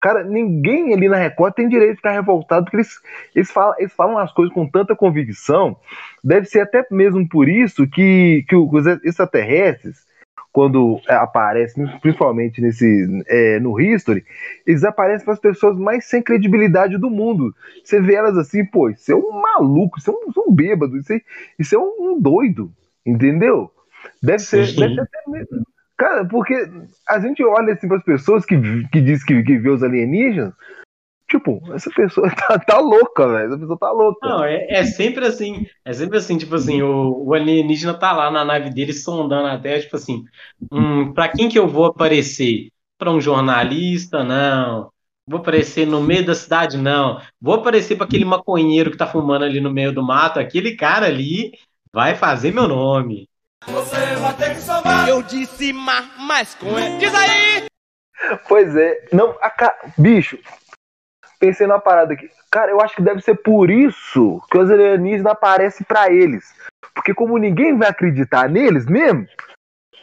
cara, 0.00 0.24
ninguém 0.24 0.92
ali 0.92 1.08
na 1.08 1.16
Record 1.16 1.54
tem 1.54 1.68
direito 1.68 1.92
de 1.92 1.96
ficar 1.96 2.12
revoltado, 2.12 2.64
porque 2.64 2.78
eles, 2.78 3.00
eles, 3.34 3.50
falam, 3.50 3.74
eles 3.78 3.92
falam 3.92 4.18
as 4.18 4.32
coisas 4.32 4.52
com 4.52 4.68
tanta 4.68 4.96
convicção. 4.96 5.76
Deve 6.22 6.46
ser 6.46 6.60
até 6.60 6.84
mesmo 6.90 7.28
por 7.28 7.48
isso 7.48 7.86
que, 7.86 8.44
que 8.48 8.56
os 8.56 8.86
extraterrestres, 9.04 10.06
quando 10.50 11.00
é, 11.08 11.14
aparecem, 11.14 11.86
principalmente 12.00 12.60
nesse, 12.60 13.24
é, 13.28 13.60
no 13.60 13.80
History, 13.80 14.24
eles 14.66 14.82
aparecem 14.82 15.24
para 15.24 15.34
as 15.34 15.40
pessoas 15.40 15.78
mais 15.78 16.06
sem 16.06 16.20
credibilidade 16.20 16.98
do 16.98 17.08
mundo. 17.08 17.54
Você 17.84 18.00
vê 18.00 18.14
elas 18.14 18.36
assim, 18.36 18.64
pô, 18.64 18.90
isso 18.90 19.12
é 19.12 19.14
um 19.14 19.40
maluco, 19.40 19.98
isso 19.98 20.10
é 20.10 20.12
um, 20.12 20.32
é 20.36 20.48
um 20.48 20.52
bêbado, 20.52 20.96
isso 20.96 21.12
é, 21.12 21.20
isso 21.56 21.76
é 21.76 21.78
um 21.78 22.20
doido, 22.20 22.72
entendeu? 23.06 23.70
Deve 24.22 24.38
ser, 24.38 24.74
deve 24.74 24.94
ser 24.94 25.30
mesmo. 25.30 25.64
Cara, 25.96 26.24
porque 26.24 26.54
a 27.08 27.18
gente 27.18 27.44
olha 27.44 27.72
assim 27.72 27.88
para 27.88 27.96
as 27.96 28.04
pessoas 28.04 28.46
que, 28.46 28.56
que 28.92 29.00
diz 29.00 29.24
que, 29.24 29.42
que 29.42 29.58
vê 29.58 29.68
os 29.68 29.82
alienígenas, 29.82 30.54
tipo, 31.28 31.60
essa 31.74 31.90
pessoa 31.90 32.30
tá, 32.34 32.58
tá 32.58 32.78
louca, 32.78 33.26
velho. 33.26 33.48
Essa 33.48 33.58
pessoa 33.58 33.78
tá 33.78 33.90
louca. 33.90 34.28
Não, 34.28 34.44
é, 34.44 34.66
é, 34.70 34.84
sempre 34.84 35.26
assim, 35.26 35.66
é 35.84 35.92
sempre 35.92 36.18
assim, 36.18 36.38
tipo 36.38 36.54
assim, 36.54 36.82
o, 36.82 37.24
o, 37.26 37.34
alienígena 37.34 37.94
tá 37.94 38.12
lá 38.12 38.30
na 38.30 38.44
nave 38.44 38.70
dele 38.70 38.92
sondando 38.92 39.48
a 39.48 39.58
Terra, 39.58 39.80
tipo 39.80 39.96
assim, 39.96 40.24
hum, 40.72 41.12
pra 41.12 41.28
quem 41.28 41.48
que 41.48 41.58
eu 41.58 41.68
vou 41.68 41.86
aparecer? 41.86 42.68
Pra 42.96 43.12
um 43.12 43.20
jornalista? 43.20 44.24
Não. 44.24 44.90
Vou 45.26 45.40
aparecer 45.40 45.86
no 45.86 46.00
meio 46.00 46.24
da 46.24 46.34
cidade? 46.34 46.78
Não. 46.78 47.20
Vou 47.40 47.56
aparecer 47.56 47.96
para 47.96 48.06
aquele 48.06 48.24
maconheiro 48.24 48.90
que 48.90 48.96
tá 48.96 49.06
fumando 49.06 49.44
ali 49.44 49.60
no 49.60 49.70
meio 49.70 49.92
do 49.92 50.02
mato. 50.02 50.40
Aquele 50.40 50.74
cara 50.74 51.06
ali 51.06 51.52
vai 51.92 52.14
fazer 52.16 52.52
meu 52.52 52.66
nome. 52.66 53.27
Você 53.66 54.16
vai 54.16 54.36
ter 54.36 54.54
que 54.54 54.60
somar. 54.60 55.08
Eu 55.08 55.22
disse 55.22 55.72
mas, 55.72 56.10
mas 56.18 56.54
com 56.54 56.78
ele. 56.78 56.98
Diz 56.98 57.14
aí! 57.14 57.66
Pois 58.46 58.74
é. 58.76 59.06
Não, 59.12 59.36
a, 59.40 59.52
bicho, 59.96 60.38
pensei 61.38 61.66
numa 61.66 61.80
parada 61.80 62.14
aqui. 62.14 62.30
Cara, 62.50 62.70
eu 62.70 62.80
acho 62.80 62.96
que 62.96 63.02
deve 63.02 63.20
ser 63.20 63.36
por 63.36 63.70
isso 63.70 64.40
que 64.50 64.58
os 64.58 64.70
alienígenas 64.70 65.26
aparecem 65.26 65.84
para 65.86 66.10
eles. 66.10 66.54
Porque 66.94 67.14
como 67.14 67.38
ninguém 67.38 67.76
vai 67.76 67.88
acreditar 67.88 68.48
neles 68.48 68.86
mesmo, 68.86 69.26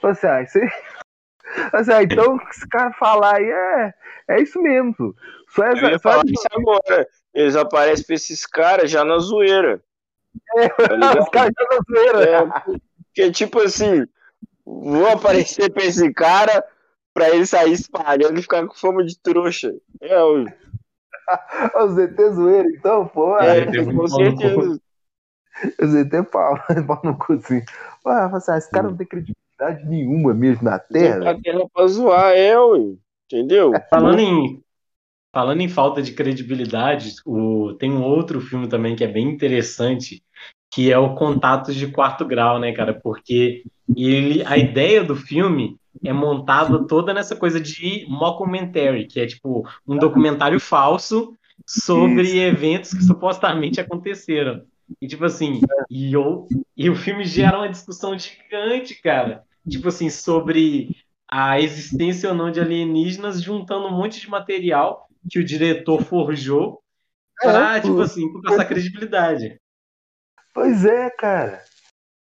assim, 0.03 0.27
ah, 0.27 0.35
aí, 0.35 0.45
assim, 1.73 1.91
ah, 1.91 2.03
então 2.03 2.39
esse 2.49 2.67
cara 2.67 2.93
falar 2.93 3.37
aí 3.37 3.49
é, 3.49 3.93
é 4.29 4.41
isso 4.41 4.61
mesmo. 4.61 5.15
Só 5.49 5.63
essa, 5.65 5.99
só 5.99 6.21
isso 6.25 6.47
agora. 6.51 7.07
Eles 7.33 7.55
aparecem 7.55 8.05
pra 8.05 8.15
esses 8.15 8.45
caras 8.45 8.89
já 8.91 9.03
na 9.03 9.17
zoeira. 9.19 9.81
É, 10.57 10.69
tá 10.99 11.19
os 11.19 11.29
caras 11.29 11.51
já 11.57 11.67
na 11.69 11.79
zoeira. 11.89 12.29
É, 12.29 12.79
que 13.15 13.31
tipo 13.31 13.61
assim, 13.61 14.05
vou 14.65 15.07
aparecer 15.07 15.71
pra 15.71 15.85
esse 15.85 16.13
cara 16.13 16.63
pra 17.13 17.29
ele 17.29 17.45
sair 17.45 17.71
espalhando 17.71 18.37
e 18.37 18.41
ficar 18.41 18.67
com 18.67 18.75
fama 18.75 19.03
de 19.03 19.17
trouxa. 19.17 19.73
É, 20.01 20.21
o. 20.21 20.43
o 20.43 21.87
ZT 21.95 22.33
zoeiro, 22.33 22.69
então, 22.69 23.07
pô. 23.07 23.39
É, 23.39 23.59
é 23.59 23.85
com 23.85 24.07
certeza. 24.07 24.81
O 25.81 25.87
ZT 25.87 26.23
pau, 26.29 26.59
pau 26.85 27.01
no 27.05 27.17
cozinho. 27.17 27.63
Ué, 28.05 28.29
assim, 28.33 28.53
esse 28.53 28.69
cara 28.69 28.89
não 28.89 28.97
tem 28.97 29.07
credibilidade 29.07 29.85
nenhuma 29.87 30.33
mesmo 30.33 30.63
na 30.63 30.77
Terra. 30.77 31.19
Na 31.19 31.41
Terra 31.41 31.61
pra 31.73 31.87
zoar, 31.87 32.33
é, 32.33 32.59
ué. 32.59 32.95
Entendeu? 33.31 33.71
Falando 33.89 34.19
em, 34.19 34.63
falando 35.33 35.61
em 35.61 35.69
falta 35.69 36.01
de 36.01 36.13
credibilidade, 36.13 37.15
o, 37.25 37.73
tem 37.79 37.91
um 37.91 38.03
outro 38.03 38.41
filme 38.41 38.67
também 38.67 38.95
que 38.95 39.03
é 39.03 39.07
bem 39.07 39.29
interessante, 39.29 40.21
que 40.71 40.91
é 40.91 40.97
o 40.97 41.15
Contatos 41.15 41.75
de 41.75 41.87
Quarto 41.87 42.25
Grau, 42.25 42.59
né, 42.59 42.71
cara? 42.73 42.93
Porque 42.93 43.63
ele, 43.95 44.43
a 44.45 44.57
ideia 44.57 45.03
do 45.03 45.15
filme 45.15 45.77
é 46.03 46.11
montada 46.11 46.85
toda 46.85 47.13
nessa 47.13 47.35
coisa 47.35 47.59
de 47.59 48.05
mockumentary, 48.09 49.07
que 49.07 49.19
é 49.19 49.25
tipo 49.25 49.67
um 49.87 49.97
documentário 49.97 50.59
falso 50.59 51.33
sobre 51.65 52.23
Isso. 52.23 52.37
eventos 52.37 52.93
que 52.93 53.03
supostamente 53.03 53.79
aconteceram. 53.79 54.61
E 55.01 55.07
tipo 55.07 55.25
assim, 55.25 55.61
e, 55.89 56.13
eu, 56.13 56.47
e 56.75 56.89
o 56.89 56.95
filme 56.95 57.25
gera 57.25 57.57
uma 57.57 57.69
discussão 57.69 58.17
gigante, 58.17 59.01
cara. 59.01 59.43
Tipo 59.67 59.87
assim, 59.87 60.09
sobre 60.09 60.95
a 61.27 61.59
existência 61.59 62.29
ou 62.29 62.35
não 62.35 62.51
de 62.51 62.59
alienígenas, 62.59 63.41
juntando 63.41 63.87
um 63.87 63.97
monte 63.97 64.19
de 64.19 64.29
material 64.29 65.07
que 65.29 65.39
o 65.39 65.43
diretor 65.43 66.03
forjou 66.03 66.81
pra, 67.41 67.77
é, 67.77 67.81
tipo 67.81 67.99
assim, 67.99 68.31
com 68.31 68.53
essa 68.53 68.63
credibilidade. 68.63 69.59
Pois 70.55 70.85
é, 70.85 71.09
cara. 71.09 71.61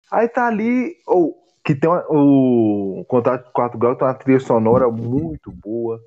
Aí 0.09 0.25
tá 0.29 0.47
ali, 0.47 0.95
ou 1.05 1.35
que 1.65 1.75
tem 1.75 1.89
uma, 1.89 2.05
o 2.09 3.03
Contato 3.05 3.51
4 3.51 3.77
Graus 3.77 3.97
tem 3.97 4.07
uma 4.07 4.13
trilha 4.13 4.39
sonora 4.39 4.89
muito 4.89 5.51
boa. 5.51 5.99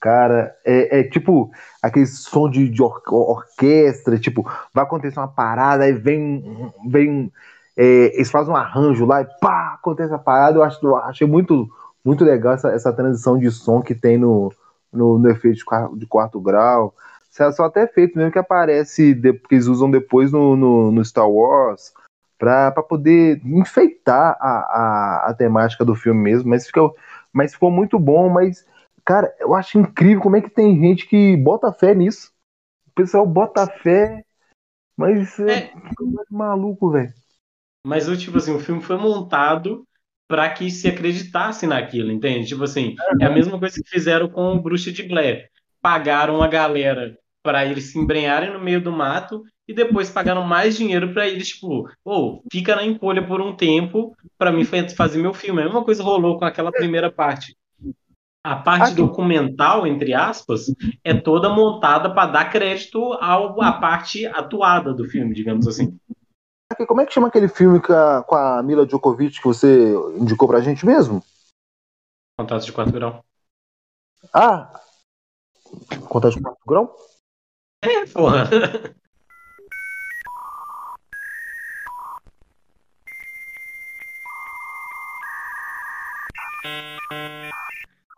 Cara, 0.00 0.56
é, 0.64 1.00
é 1.00 1.04
tipo 1.04 1.50
aquele 1.82 2.06
som 2.06 2.48
de, 2.48 2.70
de 2.70 2.82
or 2.82 3.02
orquestra, 3.06 4.18
tipo, 4.18 4.50
vai 4.72 4.84
acontecer 4.84 5.18
uma 5.20 5.28
parada, 5.28 5.84
aí 5.84 5.92
vem, 5.92 6.72
vem 6.86 7.30
é, 7.76 8.14
eles 8.14 8.30
fazem 8.30 8.52
um 8.52 8.56
arranjo 8.56 9.04
lá 9.04 9.20
e 9.20 9.26
pá, 9.38 9.74
acontece 9.74 10.14
a 10.14 10.18
parada. 10.18 10.56
Eu, 10.56 10.62
acho, 10.62 10.84
eu 10.86 10.96
achei 10.96 11.26
muito, 11.26 11.68
muito 12.02 12.24
legal 12.24 12.54
essa, 12.54 12.70
essa 12.70 12.92
transição 12.94 13.38
de 13.38 13.50
som 13.50 13.82
que 13.82 13.94
tem 13.94 14.16
no, 14.16 14.50
no, 14.90 15.18
no 15.18 15.30
efeito 15.30 15.58
de 15.96 16.06
quarto 16.06 16.40
grau. 16.40 16.94
Só 17.52 17.64
até 17.64 17.86
feito 17.86 18.16
mesmo 18.16 18.32
que 18.32 18.38
aparece, 18.38 19.14
que 19.14 19.54
eles 19.54 19.66
usam 19.66 19.90
depois 19.90 20.32
no, 20.32 20.56
no, 20.56 20.92
no 20.92 21.04
Star 21.04 21.28
Wars, 21.28 21.92
para 22.38 22.70
poder 22.82 23.40
enfeitar 23.44 24.36
a, 24.40 24.48
a, 24.48 25.26
a, 25.30 25.34
temática 25.34 25.84
do 25.84 25.94
filme 25.94 26.20
mesmo, 26.20 26.48
mas 26.48 26.66
ficou, 26.66 26.96
mas 27.32 27.52
ficou 27.52 27.70
muito 27.70 27.98
bom, 27.98 28.28
mas 28.28 28.64
cara, 29.04 29.34
eu 29.40 29.54
acho 29.54 29.78
incrível 29.78 30.22
como 30.22 30.36
é 30.36 30.40
que 30.40 30.50
tem 30.50 30.78
gente 30.80 31.06
que 31.06 31.36
bota 31.36 31.72
fé 31.72 31.94
nisso. 31.94 32.32
O 32.86 32.92
pessoal 32.94 33.26
bota 33.26 33.66
fé, 33.66 34.24
mas 34.96 35.38
é, 35.40 35.64
é 35.64 35.72
maluco, 36.30 36.90
velho. 36.90 37.12
Mas 37.84 38.06
tipo 38.18 38.38
assim, 38.38 38.54
o 38.54 38.60
filme 38.60 38.82
foi 38.82 38.96
montado 38.96 39.84
para 40.28 40.50
que 40.50 40.70
se 40.70 40.86
acreditasse 40.86 41.66
naquilo, 41.66 42.12
entende? 42.12 42.46
Tipo 42.46 42.64
assim, 42.64 42.94
é 43.20 43.24
a 43.24 43.30
mesma 43.30 43.58
coisa 43.58 43.80
que 43.82 43.88
fizeram 43.88 44.28
com 44.28 44.54
o 44.54 44.60
Bruxa 44.60 44.92
de 44.92 45.02
Blair. 45.02 45.50
Pagaram 45.80 46.42
a 46.42 46.48
galera 46.48 47.18
para 47.48 47.64
eles 47.64 47.84
se 47.84 47.98
embrenharem 47.98 48.52
no 48.52 48.60
meio 48.60 48.78
do 48.78 48.92
mato 48.92 49.42
e 49.66 49.72
depois 49.72 50.10
pagaram 50.10 50.42
mais 50.42 50.76
dinheiro 50.76 51.14
para 51.14 51.26
eles, 51.26 51.48
tipo, 51.48 51.88
ou 52.04 52.34
oh, 52.34 52.42
fica 52.52 52.76
na 52.76 52.84
encolha 52.84 53.26
por 53.26 53.40
um 53.40 53.56
tempo 53.56 54.14
para 54.36 54.52
mim 54.52 54.66
fazer 54.66 55.16
meu 55.16 55.32
filme. 55.32 55.62
A 55.62 55.64
mesma 55.64 55.82
coisa 55.82 56.02
rolou 56.02 56.38
com 56.38 56.44
aquela 56.44 56.70
primeira 56.70 57.10
parte. 57.10 57.56
A 58.44 58.54
parte 58.54 58.92
Aqui. 58.92 58.96
documental, 58.96 59.86
entre 59.86 60.12
aspas, 60.12 60.66
é 61.02 61.14
toda 61.14 61.48
montada 61.48 62.12
para 62.12 62.30
dar 62.30 62.52
crédito 62.52 63.14
ao, 63.14 63.62
à 63.62 63.72
parte 63.72 64.26
atuada 64.26 64.92
do 64.92 65.06
filme, 65.06 65.32
digamos 65.32 65.66
assim. 65.66 65.98
Aqui, 66.70 66.84
como 66.84 67.00
é 67.00 67.06
que 67.06 67.14
chama 67.14 67.28
aquele 67.28 67.48
filme 67.48 67.80
com 67.80 67.94
a, 67.94 68.22
com 68.24 68.36
a 68.36 68.62
Mila 68.62 68.86
Djokovic 68.86 69.40
que 69.40 69.48
você 69.48 69.94
indicou 70.18 70.46
pra 70.46 70.60
gente 70.60 70.84
mesmo? 70.84 71.24
Contatos 72.38 72.66
de 72.66 72.72
quarto 72.72 72.92
grau. 72.92 73.24
Ah! 74.34 74.82
Contatos 76.10 76.36
de 76.36 76.42
quarto 76.42 76.60
grau? 76.66 76.94
É, 77.82 78.06
porra. 78.06 78.50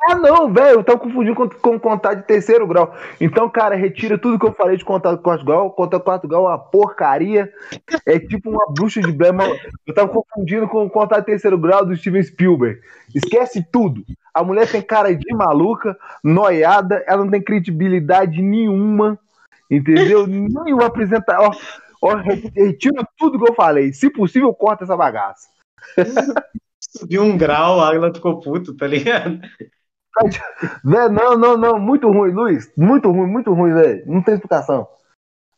Ah, 0.02 0.14
não, 0.16 0.52
velho, 0.52 0.78
eu 0.78 0.84
tava 0.84 0.98
confundindo 0.98 1.36
com, 1.36 1.48
com 1.48 1.78
contato 1.78 2.16
de 2.16 2.26
terceiro 2.26 2.66
grau. 2.66 2.94
Então, 3.20 3.48
cara, 3.50 3.76
retira 3.76 4.18
tudo 4.18 4.38
que 4.38 4.46
eu 4.46 4.52
falei 4.52 4.76
de 4.76 4.84
contato 4.84 5.18
de 5.18 5.22
quarto 5.22 5.44
grau. 5.44 5.70
Contato 5.70 6.00
de 6.00 6.04
quarto 6.04 6.26
grau 6.26 6.46
é 6.46 6.48
uma 6.48 6.58
porcaria. 6.58 7.52
É 8.06 8.18
tipo 8.18 8.50
uma 8.50 8.64
bruxa 8.72 9.00
de 9.00 9.12
Blair. 9.12 9.34
Eu 9.86 9.94
tava 9.94 10.08
confundindo 10.08 10.66
com 10.66 10.88
contato 10.88 11.20
de 11.20 11.26
terceiro 11.26 11.58
grau 11.58 11.84
do 11.84 11.94
Steven 11.94 12.22
Spielberg. 12.22 12.80
Esquece 13.14 13.64
tudo. 13.70 14.02
A 14.32 14.42
mulher 14.42 14.68
tem 14.70 14.80
cara 14.80 15.14
de 15.14 15.34
maluca, 15.34 15.96
noiada, 16.24 17.04
ela 17.06 17.22
não 17.22 17.30
tem 17.30 17.42
credibilidade 17.42 18.40
nenhuma. 18.40 19.18
Entendeu? 19.70 20.26
Nenhum 20.26 20.80
apresentador. 20.82 21.56
Ó, 22.02 22.14
retira 22.54 23.06
tudo 23.16 23.38
que 23.38 23.50
eu 23.50 23.54
falei. 23.54 23.92
Se 23.92 24.10
possível, 24.10 24.52
corta 24.54 24.84
essa 24.84 24.96
bagaça. 24.96 25.48
Subiu 26.80 27.22
um 27.22 27.36
grau, 27.36 27.80
a 27.80 27.88
Águila 27.88 28.12
ficou 28.12 28.40
puto, 28.40 28.74
tá 28.74 28.86
ligado? 28.86 29.38
Não, 30.82 31.36
não, 31.36 31.56
não, 31.56 31.78
muito 31.78 32.10
ruim, 32.10 32.32
Luiz. 32.32 32.72
Muito 32.76 33.10
ruim, 33.10 33.26
muito 33.26 33.52
ruim, 33.52 33.72
velho. 33.72 34.02
Não 34.06 34.22
tem 34.22 34.34
explicação. 34.34 34.88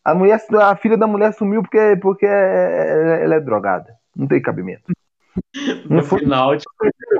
A 0.04 0.14
mulher, 0.14 0.40
a 0.60 0.76
filha 0.76 0.96
da 0.96 1.06
mulher 1.06 1.32
sumiu 1.32 1.62
porque, 1.62 1.96
porque 2.02 2.26
ela 2.26 3.36
é 3.36 3.40
drogada. 3.40 3.94
Não 4.14 4.26
tem 4.26 4.42
cabimento. 4.42 4.84
No 5.88 5.96
não 5.96 6.02
foi 6.02 6.20
final, 6.20 6.56
tipo... 6.56 6.70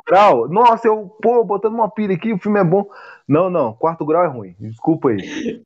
grau. 0.07 0.49
Nossa, 0.49 0.89
eu, 0.89 1.09
pô, 1.23 1.45
botando 1.45 1.75
uma 1.75 1.91
pilha 1.91 2.15
aqui, 2.15 2.33
o 2.33 2.39
filme 2.39 2.61
é 2.61 2.65
bom. 2.65 2.87
Não, 3.27 3.49
não, 3.49 3.73
quarto 3.73 4.05
grau 4.05 4.25
é 4.25 4.27
ruim. 4.27 4.55
Desculpa 4.59 5.11
aí. 5.11 5.63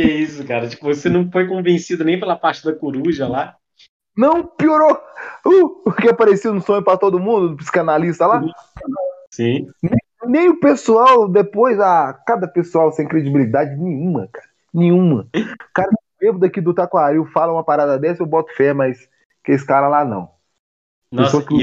Que 0.00 0.12
isso, 0.12 0.46
cara? 0.46 0.68
Tipo, 0.68 0.86
você 0.86 1.08
não 1.08 1.30
foi 1.30 1.46
convencido 1.46 2.04
nem 2.04 2.18
pela 2.18 2.36
parte 2.36 2.64
da 2.64 2.74
coruja 2.74 3.28
lá? 3.28 3.56
Não, 4.16 4.44
piorou. 4.44 5.00
Uh, 5.46 5.82
o 5.86 5.92
que 5.92 6.08
apareceu 6.08 6.52
no 6.52 6.60
sonho 6.60 6.82
para 6.82 6.98
todo 6.98 7.20
mundo, 7.20 7.50
do 7.50 7.56
psicanalista 7.56 8.26
lá? 8.26 8.42
Sim. 9.30 9.68
Nem, 9.82 9.98
nem, 10.26 10.48
o 10.48 10.58
pessoal, 10.58 11.28
depois, 11.28 11.78
a 11.78 12.12
cada 12.26 12.48
pessoal 12.48 12.92
sem 12.92 13.06
credibilidade 13.06 13.76
nenhuma, 13.76 14.28
cara. 14.32 14.48
Nenhuma. 14.72 15.26
O 15.34 15.72
cara 15.74 15.90
bêbado 16.18 16.40
daqui 16.40 16.60
do 16.60 16.74
Taquaril 16.74 17.24
fala 17.26 17.52
uma 17.52 17.64
parada 17.64 17.98
dessa, 17.98 18.22
eu 18.22 18.26
boto 18.26 18.54
fé, 18.54 18.74
mas 18.74 19.08
que 19.44 19.52
esse 19.52 19.66
cara 19.66 19.88
lá 19.88 20.04
não. 20.04 20.30
Nossa, 21.10 21.42
que... 21.42 21.56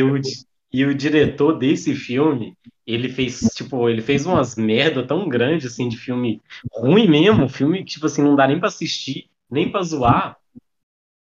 e 0.72 0.86
o 0.86 0.94
diretor 0.94 1.54
desse 1.54 1.96
filme, 1.96 2.58
ele 2.86 3.10
fez, 3.10 3.40
tipo, 3.56 3.90
ele 3.90 4.02
fez 4.02 4.26
umas 4.26 4.56
merda 4.56 5.06
tão 5.06 5.28
grandes, 5.28 5.72
assim, 5.72 5.88
de 5.88 5.98
filme 5.98 6.42
ruim 6.72 7.08
mesmo, 7.08 7.50
filme 7.50 7.84
que, 7.84 7.94
tipo 7.94 8.06
assim, 8.06 8.22
não 8.22 8.36
dá 8.36 8.48
nem 8.48 8.60
pra 8.60 8.68
assistir, 8.68 9.30
nem 9.50 9.72
pra 9.72 9.82
zoar. 9.82 10.38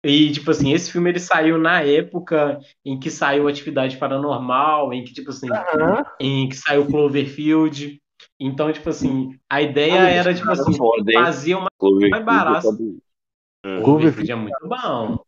E, 0.04 0.30
tipo 0.30 0.50
assim, 0.50 0.72
esse 0.72 0.92
filme 0.92 1.11
ele 1.11 1.18
saiu 1.18 1.59
na 1.59 1.82
época 1.82 2.61
em 2.85 2.98
que 2.98 3.11
saiu 3.11 3.48
Atividade 3.48 3.96
Paranormal, 3.96 4.92
em 4.92 5.02
que, 5.02 5.12
tipo 5.12 5.30
assim, 5.30 5.50
uhum. 5.50 6.04
em 6.20 6.48
que 6.48 6.56
saiu 6.56 6.87
Cloverfield. 6.87 8.00
Então, 8.38 8.72
tipo 8.72 8.88
assim, 8.88 9.37
a 9.50 9.62
ideia 9.62 10.02
ah, 10.02 10.09
era, 10.09 10.35
tipo 10.35 10.50
assim, 10.50 10.76
fazer 11.12 11.54
uma 11.54 11.68
mais 12.11 12.24
barata. 12.24 12.68
Hum. 12.68 13.82
Cloverfield 13.82 14.30
é 14.30 14.35
muito 14.35 14.68
bom. 14.68 15.18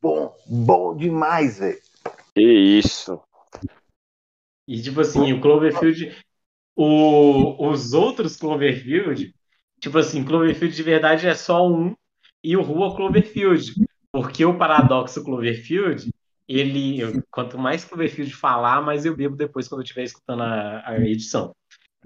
Bom, 0.00 0.36
bom 0.46 0.96
demais, 0.96 1.58
velho. 1.58 1.78
Que 2.34 2.42
isso. 2.42 3.20
E, 4.66 4.80
tipo 4.82 5.00
assim, 5.00 5.32
o 5.32 5.40
Cloverfield, 5.40 6.14
o, 6.76 7.68
os 7.68 7.92
outros 7.92 8.36
Cloverfield, 8.36 9.34
tipo 9.80 9.98
assim, 9.98 10.24
Cloverfield 10.24 10.74
de 10.74 10.82
verdade 10.82 11.26
é 11.26 11.34
só 11.34 11.66
um 11.66 11.94
e 12.42 12.56
o 12.56 12.62
Rua 12.62 12.94
Cloverfield. 12.94 13.74
Porque 14.12 14.44
o 14.44 14.56
paradoxo 14.56 15.22
Cloverfield, 15.22 16.10
ele. 16.48 17.22
Quanto 17.30 17.58
mais 17.58 17.84
Cloverfield 17.84 18.34
falar, 18.34 18.80
mais 18.80 19.04
eu 19.04 19.14
bebo 19.14 19.36
depois 19.36 19.68
quando 19.68 19.80
eu 19.80 19.84
estiver 19.84 20.04
escutando 20.04 20.42
a, 20.42 20.82
a 20.86 20.98
edição. 21.00 21.54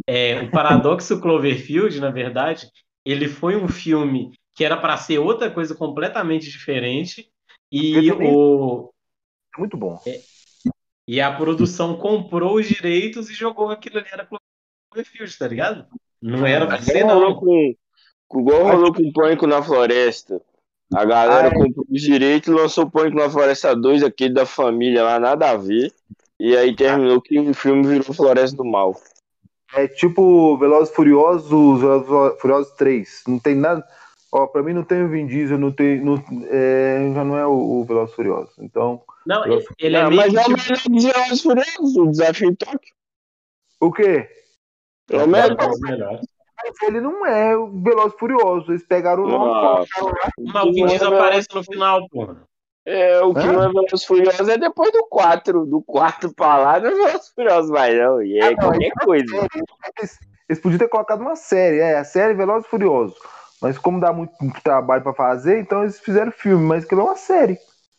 É, 0.06 0.40
o 0.42 0.50
paradoxo 0.50 1.20
Cloverfield, 1.20 2.00
na 2.00 2.10
verdade, 2.10 2.68
ele 3.04 3.28
foi 3.28 3.56
um 3.56 3.68
filme 3.68 4.32
que 4.54 4.64
era 4.64 4.76
para 4.76 4.96
ser 4.96 5.18
outra 5.18 5.50
coisa 5.50 5.74
completamente 5.74 6.50
diferente. 6.50 7.30
E 7.70 8.10
o. 8.12 8.92
É 9.54 9.60
muito 9.60 9.76
bom. 9.76 10.00
É, 10.06 10.20
e 11.06 11.20
a 11.20 11.32
produção 11.32 11.96
comprou 11.96 12.56
os 12.56 12.66
direitos 12.66 13.28
e 13.28 13.34
jogou 13.34 13.70
aquilo 13.70 13.98
ali 13.98 14.08
era 14.10 14.28
Cloverfield, 14.90 15.38
tá 15.38 15.48
ligado? 15.48 15.86
Não 16.20 16.46
era 16.46 16.66
pra 16.66 16.80
ser, 16.80 17.04
não. 17.04 17.34
Com, 17.34 17.74
Igual 18.34 18.62
rolou 18.64 18.94
com 18.94 19.02
o 19.02 19.12
Pânico 19.12 19.46
na 19.46 19.62
Floresta. 19.62 20.40
A 20.94 21.04
galera 21.04 21.48
Ai. 21.48 21.54
comprou 21.54 21.86
os 21.90 22.00
direitos 22.00 22.48
e 22.48 22.56
lançou 22.56 22.84
o 22.84 22.90
Pânico 22.90 23.16
na 23.16 23.28
Floresta 23.28 23.74
2, 23.74 24.02
aquele 24.02 24.34
da 24.34 24.46
família 24.46 25.02
lá, 25.02 25.18
nada 25.18 25.50
a 25.50 25.56
ver. 25.56 25.92
E 26.38 26.56
aí 26.56 26.74
terminou 26.74 27.20
que 27.20 27.38
o 27.38 27.54
filme 27.54 27.86
virou 27.86 28.14
Floresta 28.14 28.56
do 28.56 28.64
Mal. 28.64 28.96
É 29.74 29.88
tipo 29.88 30.56
Velozes 30.58 30.94
Furiosos, 30.94 31.80
Velozes 31.80 32.40
Furiosos 32.40 32.72
3. 32.72 33.22
Não 33.26 33.38
tem 33.38 33.54
nada. 33.54 33.84
Ó, 34.34 34.46
pra 34.46 34.62
mim 34.62 34.72
não 34.72 34.82
tem 34.82 35.04
o 35.04 35.08
Vin 35.08 35.26
Diesel, 35.26 35.58
não 35.58 35.70
tem. 35.70 36.00
Não, 36.00 36.14
é, 36.50 37.12
já 37.14 37.22
não 37.22 37.36
é 37.36 37.46
o, 37.46 37.52
o 37.52 37.84
Velozes 37.84 38.14
Furiosos. 38.14 38.54
Então. 38.58 39.02
Não, 39.26 39.42
Velozes... 39.42 39.68
ele 39.78 39.94
é, 39.94 40.00
é 40.00 40.08
meio 40.08 40.16
Mas 40.16 40.34
é 40.34 40.46
o 40.46 40.50
melhor 40.50 40.82
dos 40.88 41.04
Velozes 41.04 41.42
Furiosos, 41.42 41.96
o 41.96 42.06
desafio 42.10 42.48
em 42.48 42.54
Tóquio. 42.54 42.94
O 43.78 43.92
quê? 43.92 44.28
É 45.10 45.22
o 45.22 45.28
melhor. 45.28 46.20
Ele 46.82 47.00
não 47.00 47.26
é 47.26 47.56
o 47.56 47.66
Veloz 47.82 48.14
Furioso. 48.18 48.70
Eles 48.70 48.86
pegaram 48.86 49.24
o 49.24 49.28
nome. 49.28 49.86
Mas 50.38 50.64
o 50.64 50.72
Vin 50.72 50.86
Diesel 50.86 51.14
aparece 51.14 51.48
no 51.52 51.64
final, 51.64 52.08
porra. 52.08 52.46
É, 52.84 53.20
o 53.20 53.32
que 53.32 53.40
Hã? 53.40 53.52
não 53.52 53.62
é 53.64 53.68
Velozes 53.68 54.04
Furiosos 54.04 54.48
é 54.48 54.56
depois 54.56 54.92
do 54.92 55.06
4. 55.08 55.66
Do 55.66 55.82
4 55.82 56.34
pra 56.34 56.56
lá 56.56 56.80
não 56.80 56.88
é 56.88 56.94
Velozes 56.94 57.28
Furiosos 57.34 57.70
mais, 57.70 57.98
não. 57.98 58.22
E 58.22 58.38
é 58.38 58.48
ah, 58.48 58.56
qualquer 58.56 58.92
não, 58.96 59.06
coisa. 59.06 59.48
Eles, 59.98 60.18
eles, 60.48 60.62
podiam 60.62 60.78
ter 60.78 60.88
colocado 60.88 61.20
uma 61.20 61.36
série, 61.36 61.78
é, 61.78 61.98
a 61.98 62.04
série 62.04 62.34
Velozes 62.34 62.68
Furiosos. 62.68 63.18
Mas 63.62 63.78
como 63.78 64.00
dá 64.00 64.12
muito 64.12 64.34
trabalho 64.64 65.04
pra 65.04 65.14
fazer, 65.14 65.60
então 65.60 65.82
eles 65.82 66.00
fizeram 66.00 66.32
filme, 66.32 66.64
mas 66.64 66.84
que 66.84 66.92
é 66.94 66.98
uma 66.98 67.14
série. 67.14 67.56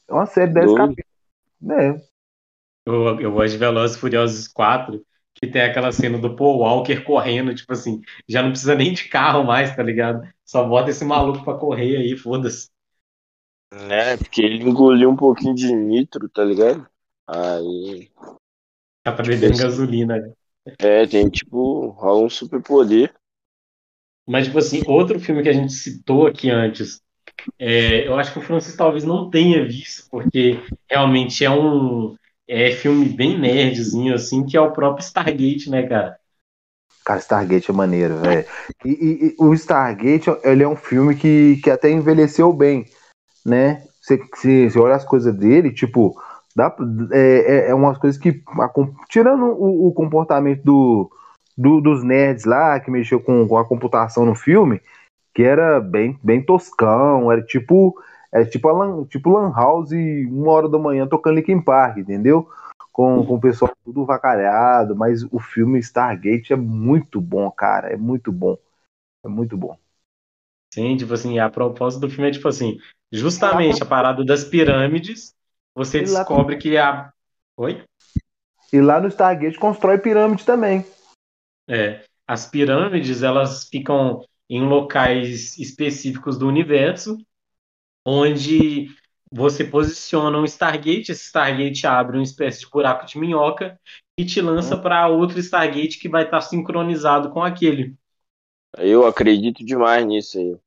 É 0.10 0.14
uma 0.14 0.26
série 0.26 0.52
10 0.52 0.74
capítulos. 0.74 1.14
É. 1.72 2.02
Eu, 2.86 3.22
eu 3.22 3.32
gosto 3.32 3.54
de 3.54 3.58
Velozes 3.58 3.96
Furiosos 3.96 4.48
4, 4.50 5.02
que 5.34 5.48
tem 5.48 5.62
aquela 5.62 5.94
cena 5.94 6.18
do 6.18 6.36
Paul 6.36 6.60
Walker 6.60 7.00
correndo, 7.06 7.56
tipo 7.56 7.72
assim, 7.72 8.02
já 8.28 8.44
não 8.44 8.50
precisa 8.50 8.76
nem 8.76 8.94
de 8.94 9.08
carro 9.08 9.46
mais, 9.46 9.74
tá 9.74 9.82
ligado? 9.82 10.28
Só 10.44 10.68
bota 10.68 10.90
esse 10.90 11.06
maluco 11.06 11.46
pra 11.46 11.58
correr 11.58 11.96
aí, 11.96 12.18
foda-se. 12.18 12.70
Né, 13.74 14.18
porque 14.18 14.42
ele 14.42 14.64
engoliu 14.64 15.10
um 15.10 15.16
pouquinho 15.16 15.56
de 15.56 15.74
nitro, 15.74 16.28
tá 16.28 16.44
ligado? 16.44 16.86
Aí. 17.26 18.12
Tá 19.02 19.14
pra 19.14 19.26
beber 19.26 19.52
tipo, 19.52 19.64
gasolina. 19.64 20.18
Né? 20.18 20.34
É, 20.78 21.08
tem 21.08 21.30
tipo, 21.30 21.88
rola 21.92 22.26
um 22.26 22.30
super 22.30 22.62
poder. 22.62 23.14
Mas, 24.28 24.46
tipo 24.46 24.58
assim, 24.58 24.82
outro 24.88 25.20
filme 25.20 25.44
que 25.44 25.50
a 25.50 25.54
gente 25.54 25.74
citou 25.74 26.28
aqui 26.28 26.50
antes, 26.50 27.02
é, 27.60 28.08
eu 28.08 28.18
acho 28.18 28.32
que 28.32 28.40
o 28.40 28.42
Francis 28.42 28.76
talvez 28.76 29.04
não 29.04 29.30
tenha 29.30 29.66
visto, 29.66 30.08
porque 30.10 30.60
realmente 30.90 31.44
é 31.44 31.50
um 31.50 32.16
é 32.48 32.72
filme 32.72 33.06
bem 33.06 33.38
nerdzinho, 33.38 34.14
assim, 34.14 34.46
que 34.46 34.58
é 34.58 34.62
o 34.62 34.72
próprio 34.72 35.04
Stargate, 35.04 35.70
né, 35.70 35.84
cara? 35.84 36.18
Cara, 37.06 37.20
Stargate 37.20 37.70
é 37.70 37.74
maneiro, 37.74 38.18
velho. 38.18 38.46
E, 38.86 38.90
e, 38.90 39.28
e, 39.28 39.36
o 39.40 39.54
Stargate, 39.54 40.30
ele 40.44 40.64
é 40.64 40.68
um 40.68 40.76
filme 40.76 41.16
que, 41.16 41.60
que 41.64 41.70
até 41.70 41.90
envelheceu 41.90 42.52
bem 42.54 42.86
né? 43.46 43.84
Você, 44.02 44.70
olha 44.78 44.96
as 44.96 45.06
coisas 45.06 45.34
dele, 45.36 45.72
tipo, 45.72 46.20
dá, 46.56 46.76
é, 47.12 47.68
é, 47.68 47.70
é 47.70 47.74
umas 47.74 47.98
coisas 47.98 48.20
que. 48.20 48.42
Tirando 49.10 49.46
o, 49.46 49.88
o 49.88 49.94
comportamento 49.94 50.64
do, 50.64 51.12
do, 51.58 51.82
dos 51.82 52.04
nerds 52.04 52.46
lá, 52.46 52.80
que 52.80 52.92
mexeu 52.92 53.20
com, 53.20 53.48
com, 53.48 53.58
a 53.58 53.66
computação 53.66 54.26
no 54.26 54.36
filme, 54.36 54.82
que 55.34 55.44
era 55.44 55.80
bem, 55.80 56.20
bem 56.24 56.42
toscão, 56.44 57.32
era 57.32 57.42
tipo. 57.42 58.00
É 58.32 58.44
tipo, 58.44 58.68
a 58.68 58.72
lan, 58.72 59.06
tipo 59.06 59.30
Lan 59.30 59.54
House, 59.54 59.92
uma 59.92 60.52
hora 60.52 60.68
da 60.68 60.80
manhã 60.80 61.06
tocando 61.08 61.36
Linkin 61.36 61.62
Park, 61.62 61.98
entendeu? 61.98 62.50
Com, 62.92 63.24
com 63.24 63.36
o 63.36 63.40
pessoal 63.40 63.72
tudo 63.86 64.06
vacalhado, 64.06 64.96
mas 64.96 65.24
o 65.32 65.40
filme 65.40 65.78
Stargate 65.78 66.52
é 66.52 66.56
muito 66.56 67.22
bom, 67.22 67.52
cara, 67.52 67.94
é 67.94 67.96
muito 67.96 68.32
bom. 68.32 68.58
É 69.24 69.28
muito 69.28 69.56
bom. 69.56 69.78
Sim, 70.74 70.98
tipo 70.98 71.14
assim, 71.14 71.38
a 71.38 71.48
propósito 71.48 72.02
do 72.02 72.10
filme 72.10 72.30
é 72.30 72.32
tipo 72.32 72.48
assim, 72.48 72.80
justamente 73.12 73.84
a 73.84 73.86
parada 73.86 74.26
das 74.26 74.44
pirâmides, 74.44 75.36
você 75.76 76.00
descobre 76.00 76.58
que 76.58 76.76
a. 76.76 77.14
Oi? 77.56 77.84
E 78.72 78.82
lá 78.82 79.00
no 79.00 79.08
Stargate 79.08 79.60
constrói 79.60 80.00
pirâmide 80.00 80.44
também. 80.44 80.84
É. 81.68 82.04
As 82.28 82.46
pirâmides, 82.46 83.22
elas 83.24 83.68
ficam 83.68 84.26
em 84.50 84.62
locais 84.62 85.58
específicos 85.58 86.38
do 86.38 86.48
universo, 86.48 87.18
onde 88.06 88.90
você 89.32 89.64
posiciona 89.64 90.38
um 90.38 90.46
Stargate, 90.46 91.12
esse 91.12 91.26
Stargate 91.26 91.88
abre 91.88 92.18
uma 92.18 92.24
espécie 92.24 92.62
de 92.62 92.70
buraco 92.70 93.06
de 93.06 93.18
minhoca 93.18 93.80
e 94.18 94.24
te 94.24 94.40
lança 94.40 94.76
hum. 94.76 94.82
para 94.82 95.08
outro 95.08 95.40
Stargate 95.40 96.00
que 96.00 96.08
vai 96.08 96.24
estar 96.24 96.42
sincronizado 96.42 97.32
com 97.32 97.42
aquele. 97.42 97.96
Eu 98.78 99.06
acredito 99.06 99.66
demais 99.66 100.06
nisso 100.06 100.38
aí. 100.38 100.58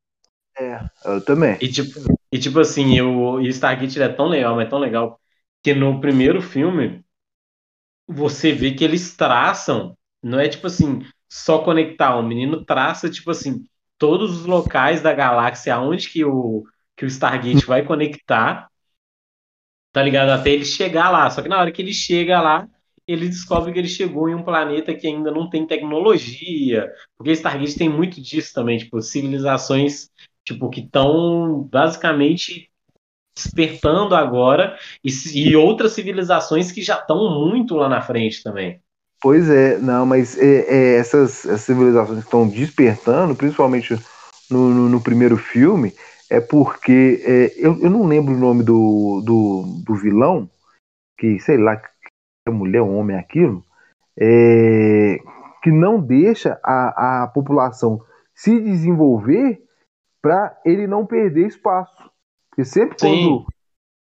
É, 0.58 0.80
eu 1.04 1.24
também. 1.24 1.56
E 1.60 1.68
tipo, 1.68 2.00
e, 2.32 2.38
tipo 2.38 2.58
assim, 2.58 3.00
o, 3.00 3.40
Stargate 3.40 4.00
é 4.02 4.08
tão 4.08 4.26
legal, 4.26 4.56
mas 4.56 4.66
é 4.66 4.70
tão 4.70 4.78
legal, 4.78 5.20
que 5.62 5.74
no 5.74 6.00
primeiro 6.00 6.42
filme 6.42 7.04
você 8.06 8.52
vê 8.52 8.72
que 8.72 8.84
eles 8.84 9.16
traçam, 9.16 9.95
não 10.22 10.40
é 10.40 10.48
tipo 10.48 10.66
assim, 10.66 11.00
só 11.28 11.58
conectar, 11.62 12.16
o 12.16 12.22
menino 12.22 12.64
traça, 12.64 13.10
tipo 13.10 13.30
assim, 13.30 13.64
todos 13.98 14.40
os 14.40 14.46
locais 14.46 15.02
da 15.02 15.12
galáxia 15.12 15.74
aonde 15.74 16.08
que 16.08 16.24
o, 16.24 16.64
que 16.96 17.04
o 17.04 17.08
Stargate 17.08 17.66
vai 17.66 17.84
conectar, 17.84 18.68
tá 19.92 20.02
ligado? 20.02 20.30
Até 20.30 20.50
ele 20.50 20.64
chegar 20.64 21.10
lá. 21.10 21.30
Só 21.30 21.42
que 21.42 21.48
na 21.48 21.58
hora 21.58 21.72
que 21.72 21.80
ele 21.82 21.92
chega 21.92 22.40
lá, 22.40 22.68
ele 23.06 23.28
descobre 23.28 23.72
que 23.72 23.78
ele 23.78 23.88
chegou 23.88 24.28
em 24.28 24.34
um 24.34 24.42
planeta 24.42 24.94
que 24.94 25.06
ainda 25.06 25.30
não 25.30 25.48
tem 25.48 25.66
tecnologia, 25.66 26.92
porque 27.16 27.32
Stargate 27.32 27.78
tem 27.78 27.88
muito 27.88 28.20
disso 28.20 28.52
também, 28.54 28.78
tipo, 28.78 29.00
civilizações 29.00 30.10
tipo 30.46 30.70
que 30.70 30.80
estão 30.80 31.64
basicamente 31.64 32.70
despertando 33.34 34.14
agora 34.14 34.78
e, 35.04 35.10
e, 35.34 35.56
outras 35.56 35.92
civilizações 35.92 36.72
que 36.72 36.82
já 36.82 36.98
estão 36.98 37.38
muito 37.38 37.74
lá 37.74 37.88
na 37.88 38.00
frente 38.00 38.42
também. 38.42 38.80
Pois 39.20 39.48
é, 39.48 39.78
não, 39.78 40.04
mas 40.04 40.36
é, 40.38 40.44
é, 40.68 40.96
essas, 40.98 41.44
essas, 41.46 41.62
civilizações 41.62 42.18
que 42.18 42.24
estão 42.24 42.46
despertando, 42.46 43.34
principalmente 43.34 43.94
no, 44.50 44.70
no, 44.70 44.88
no, 44.88 45.00
primeiro 45.00 45.36
filme, 45.36 45.94
é 46.30 46.40
porque 46.40 47.22
é, 47.24 47.52
eu, 47.56 47.78
eu 47.80 47.90
não 47.90 48.06
lembro 48.06 48.34
o 48.34 48.38
nome 48.38 48.62
do, 48.62 49.22
do, 49.24 49.62
do 49.84 49.94
vilão, 49.94 50.48
que 51.18 51.40
sei 51.40 51.56
lá, 51.56 51.80
é 52.46 52.50
mulher 52.50 52.82
homem 52.82 53.16
aquilo, 53.16 53.64
é, 54.18 55.18
que 55.62 55.70
não 55.70 56.00
deixa 56.00 56.60
a, 56.62 57.24
a 57.24 57.26
população 57.26 58.02
se 58.34 58.60
desenvolver 58.60 59.62
para 60.22 60.58
ele 60.64 60.86
não 60.86 61.06
perder 61.06 61.46
espaço. 61.46 62.10
Porque 62.50 62.64
sempre 62.64 62.98
Sim. 62.98 63.24
quando 63.24 63.46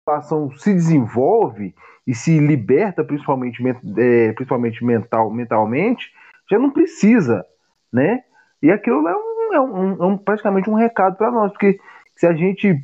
população 0.03 0.51
se 0.57 0.73
desenvolve 0.73 1.73
e 2.05 2.13
se 2.13 2.37
liberta, 2.37 3.03
principalmente, 3.03 3.63
é, 3.97 4.33
principalmente 4.33 4.83
mental, 4.83 5.31
mentalmente, 5.31 6.11
já 6.49 6.59
não 6.59 6.69
precisa, 6.69 7.45
né? 7.91 8.23
E 8.61 8.69
aquilo 8.69 9.07
é, 9.07 9.15
um, 9.15 9.53
é, 9.53 9.61
um, 9.61 10.03
é 10.03 10.05
um 10.05 10.17
praticamente 10.17 10.69
um 10.69 10.75
recado 10.75 11.17
para 11.17 11.31
nós, 11.31 11.51
porque 11.51 11.79
se 12.15 12.27
a 12.27 12.33
gente 12.33 12.77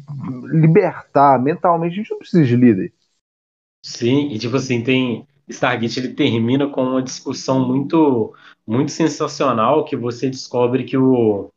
libertar 0.52 1.40
mentalmente, 1.42 1.94
a 1.94 1.96
gente 1.98 2.12
não 2.12 2.20
precisa 2.20 2.44
de 2.44 2.56
líder. 2.56 2.94
Sim, 3.86 4.30
e 4.32 4.40
tipo 4.40 4.56
assim, 4.56 4.84
tem 4.84 5.28
Stargate 5.48 6.00
ele 6.00 6.14
termina 6.14 6.68
com 6.70 6.84
uma 6.84 7.02
discussão 7.02 7.68
muito 7.68 8.34
muito 8.66 8.92
sensacional 8.92 9.84
que 9.84 9.96
você 9.96 10.30
descobre 10.30 10.84
que 10.84 10.98
o 10.98 11.50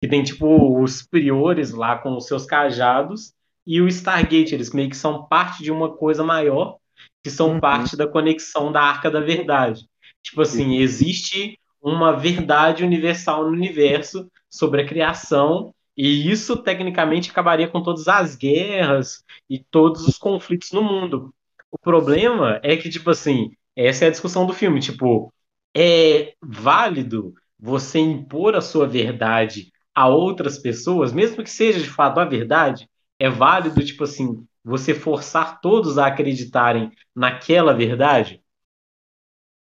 que 0.00 0.08
tem 0.08 0.22
tipo 0.22 0.80
os 0.80 1.00
superiores 1.00 1.72
lá 1.72 1.98
com 1.98 2.16
os 2.16 2.26
seus 2.26 2.46
cajados 2.46 3.34
e 3.66 3.80
o 3.80 3.88
Stargate, 3.88 4.54
eles 4.54 4.72
meio 4.72 4.90
que 4.90 4.96
são 4.96 5.26
parte 5.26 5.62
de 5.62 5.70
uma 5.70 5.94
coisa 5.94 6.24
maior, 6.24 6.76
que 7.22 7.30
são 7.30 7.54
uhum. 7.54 7.60
parte 7.60 7.96
da 7.96 8.06
conexão 8.06 8.72
da 8.72 8.80
Arca 8.80 9.10
da 9.10 9.20
Verdade. 9.20 9.86
Tipo 10.22 10.42
assim, 10.42 10.78
existe 10.78 11.58
uma 11.80 12.12
verdade 12.12 12.84
universal 12.84 13.44
no 13.44 13.52
universo 13.52 14.30
sobre 14.48 14.82
a 14.82 14.86
criação 14.86 15.72
e 15.96 16.30
isso 16.30 16.56
tecnicamente 16.56 17.30
acabaria 17.30 17.68
com 17.68 17.82
todas 17.82 18.08
as 18.08 18.36
guerras 18.36 19.22
e 19.48 19.58
todos 19.58 20.06
os 20.06 20.16
conflitos 20.16 20.72
no 20.72 20.82
mundo. 20.82 21.34
O 21.70 21.78
problema 21.78 22.58
é 22.62 22.76
que, 22.76 22.88
tipo 22.88 23.10
assim, 23.10 23.52
essa 23.76 24.04
é 24.04 24.08
a 24.08 24.10
discussão 24.10 24.46
do 24.46 24.52
filme. 24.52 24.80
Tipo, 24.80 25.32
é 25.76 26.34
válido 26.42 27.34
você 27.58 27.98
impor 27.98 28.56
a 28.56 28.60
sua 28.60 28.86
verdade 28.86 29.70
a 29.94 30.08
outras 30.08 30.58
pessoas, 30.58 31.12
mesmo 31.12 31.42
que 31.42 31.50
seja 31.50 31.78
de 31.80 31.90
fato 31.90 32.18
a 32.18 32.24
verdade, 32.24 32.88
é 33.20 33.28
válido, 33.28 33.84
tipo 33.84 34.04
assim, 34.04 34.46
você 34.64 34.94
forçar 34.94 35.60
todos 35.60 35.98
a 35.98 36.06
acreditarem 36.06 36.90
naquela 37.14 37.74
verdade? 37.74 38.42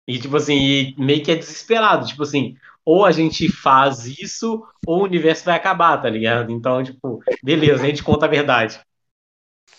E, 0.07 0.17
tipo 0.17 0.37
assim, 0.37 0.95
meio 0.97 1.21
que 1.21 1.31
é 1.31 1.35
desesperado, 1.35 2.07
tipo 2.07 2.23
assim, 2.23 2.55
ou 2.85 3.05
a 3.05 3.11
gente 3.11 3.51
faz 3.51 4.05
isso, 4.05 4.65
ou 4.87 5.01
o 5.01 5.03
universo 5.03 5.45
vai 5.45 5.55
acabar, 5.55 6.01
tá 6.01 6.09
ligado? 6.09 6.51
Então, 6.51 6.81
tipo, 6.81 7.21
beleza, 7.43 7.83
a 7.83 7.85
gente 7.85 8.01
conta 8.01 8.25
a 8.25 8.29
verdade. 8.29 8.79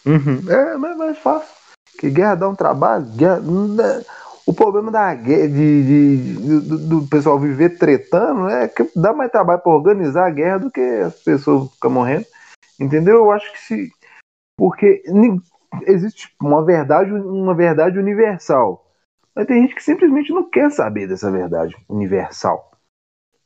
Uhum. 0.04 0.48
É, 0.48 0.76
mas, 0.76 0.96
mas 0.96 1.18
fácil. 1.18 1.48
Que 1.98 2.10
guerra 2.10 2.34
dá 2.34 2.48
um 2.48 2.54
trabalho. 2.54 3.06
Guerra, 3.16 3.42
o 4.46 4.52
problema 4.52 4.90
da 4.90 5.14
guerra, 5.14 5.48
de, 5.48 5.82
de, 5.82 6.16
de 6.16 6.60
do, 6.60 6.78
do, 6.78 7.08
pessoal 7.08 7.38
viver 7.38 7.78
tretando 7.78 8.48
é 8.48 8.68
que 8.68 8.88
dá 8.94 9.12
mais 9.12 9.30
trabalho 9.30 9.60
para 9.60 9.72
organizar 9.72 10.26
a 10.26 10.30
guerra 10.30 10.58
do 10.58 10.70
que 10.70 10.80
as 10.80 11.14
pessoas 11.14 11.70
ficam 11.72 11.90
morrendo. 11.90 12.26
Entendeu? 12.80 13.16
Eu 13.16 13.30
acho 13.30 13.52
que 13.52 13.60
se. 13.60 13.90
Porque 14.56 15.02
existe 15.86 16.34
uma 16.40 16.64
verdade, 16.64 17.12
uma 17.12 17.54
verdade 17.54 17.98
universal. 17.98 18.86
Mas 19.34 19.46
tem 19.46 19.62
gente 19.62 19.74
que 19.74 19.82
simplesmente 19.82 20.32
não 20.32 20.48
quer 20.48 20.70
saber 20.70 21.06
dessa 21.06 21.30
verdade 21.30 21.76
universal. 21.88 22.70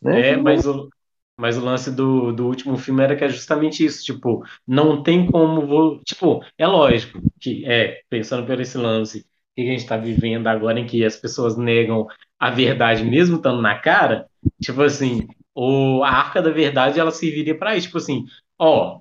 Né? 0.01 0.31
É, 0.31 0.37
mas 0.37 0.67
o, 0.67 0.89
mas 1.37 1.59
o 1.59 1.65
lance 1.65 1.91
do, 1.91 2.33
do 2.33 2.47
último 2.47 2.77
filme 2.77 3.03
era 3.03 3.17
que 3.17 3.25
é 3.25 3.29
justamente 3.29 3.85
isso, 3.85 4.05
tipo, 4.05 4.45
não 4.67 5.03
tem 5.03 5.31
como. 5.31 5.67
Vou, 5.67 6.01
tipo, 6.05 6.45
é 6.57 6.67
lógico 6.67 7.21
que, 7.41 7.65
é, 7.67 8.01
pensando 8.09 8.47
por 8.47 8.61
esse 8.61 8.79
lance, 8.79 9.27
que 9.55 9.63
a 9.63 9.65
gente 9.65 9.81
está 9.81 9.97
vivendo 9.97 10.47
agora, 10.47 10.79
em 10.79 10.87
que 10.87 11.05
as 11.05 11.17
pessoas 11.17 11.57
negam 11.57 12.07
a 12.39 12.51
verdade 12.51 13.05
mesmo 13.05 13.37
estando 13.37 13.61
na 13.61 13.79
cara, 13.79 14.27
tipo 14.61 14.83
assim, 14.83 15.27
o, 15.55 16.03
a 16.03 16.11
arca 16.11 16.43
da 16.43 16.51
verdade 16.51 16.99
ela 17.01 17.11
serviria 17.11 17.57
para 17.57 17.77
isso. 17.77 17.87
Tipo 17.87 17.99
assim, 17.99 18.25
ó, 18.65 19.01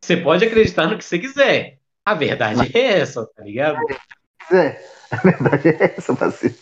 você 0.00 0.16
pode 0.16 0.44
acreditar 0.44 0.86
no 0.86 0.98
que 0.98 1.04
você 1.04 1.18
quiser. 1.18 1.78
A 2.04 2.14
verdade 2.14 2.70
é 2.76 2.98
essa, 2.98 3.26
tá 3.26 3.42
ligado? 3.42 3.78
É, 4.52 4.78
a 5.10 5.16
verdade 5.16 5.68
é 5.68 5.94
essa, 5.96 6.14
parceiro. 6.14 6.54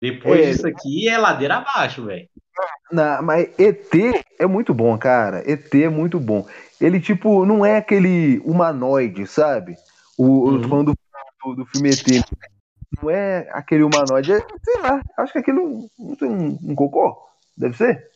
Depois 0.00 0.40
é, 0.40 0.50
disso 0.50 0.66
aqui 0.66 1.08
é 1.08 1.16
ladeira 1.16 1.56
abaixo, 1.56 2.04
velho. 2.04 2.28
Mas 3.22 3.48
ET 3.58 3.90
é 4.38 4.46
muito 4.46 4.74
bom, 4.74 4.98
cara. 4.98 5.48
ET 5.50 5.72
é 5.74 5.88
muito 5.88 6.18
bom. 6.18 6.46
Ele, 6.80 7.00
tipo, 7.00 7.46
não 7.46 7.64
é 7.64 7.78
aquele 7.78 8.38
humanoide, 8.40 9.26
sabe? 9.26 9.76
O, 10.18 10.24
uhum. 10.24 10.56
Eu 10.56 10.62
tô 10.62 10.68
falando 10.68 10.94
do, 11.44 11.54
do, 11.54 11.66
filme 11.66 11.90
ET. 11.90 12.24
Não 13.00 13.08
é 13.08 13.48
aquele 13.52 13.84
humanoide, 13.84 14.32
é, 14.32 14.40
sei 14.62 14.82
lá, 14.82 15.00
acho 15.16 15.32
que 15.32 15.38
aquilo 15.38 15.88
não 15.98 16.16
tem 16.16 16.28
um, 16.28 16.58
um 16.62 16.74
cocô. 16.74 17.16
Deve 17.56 17.76
ser? 17.76 18.10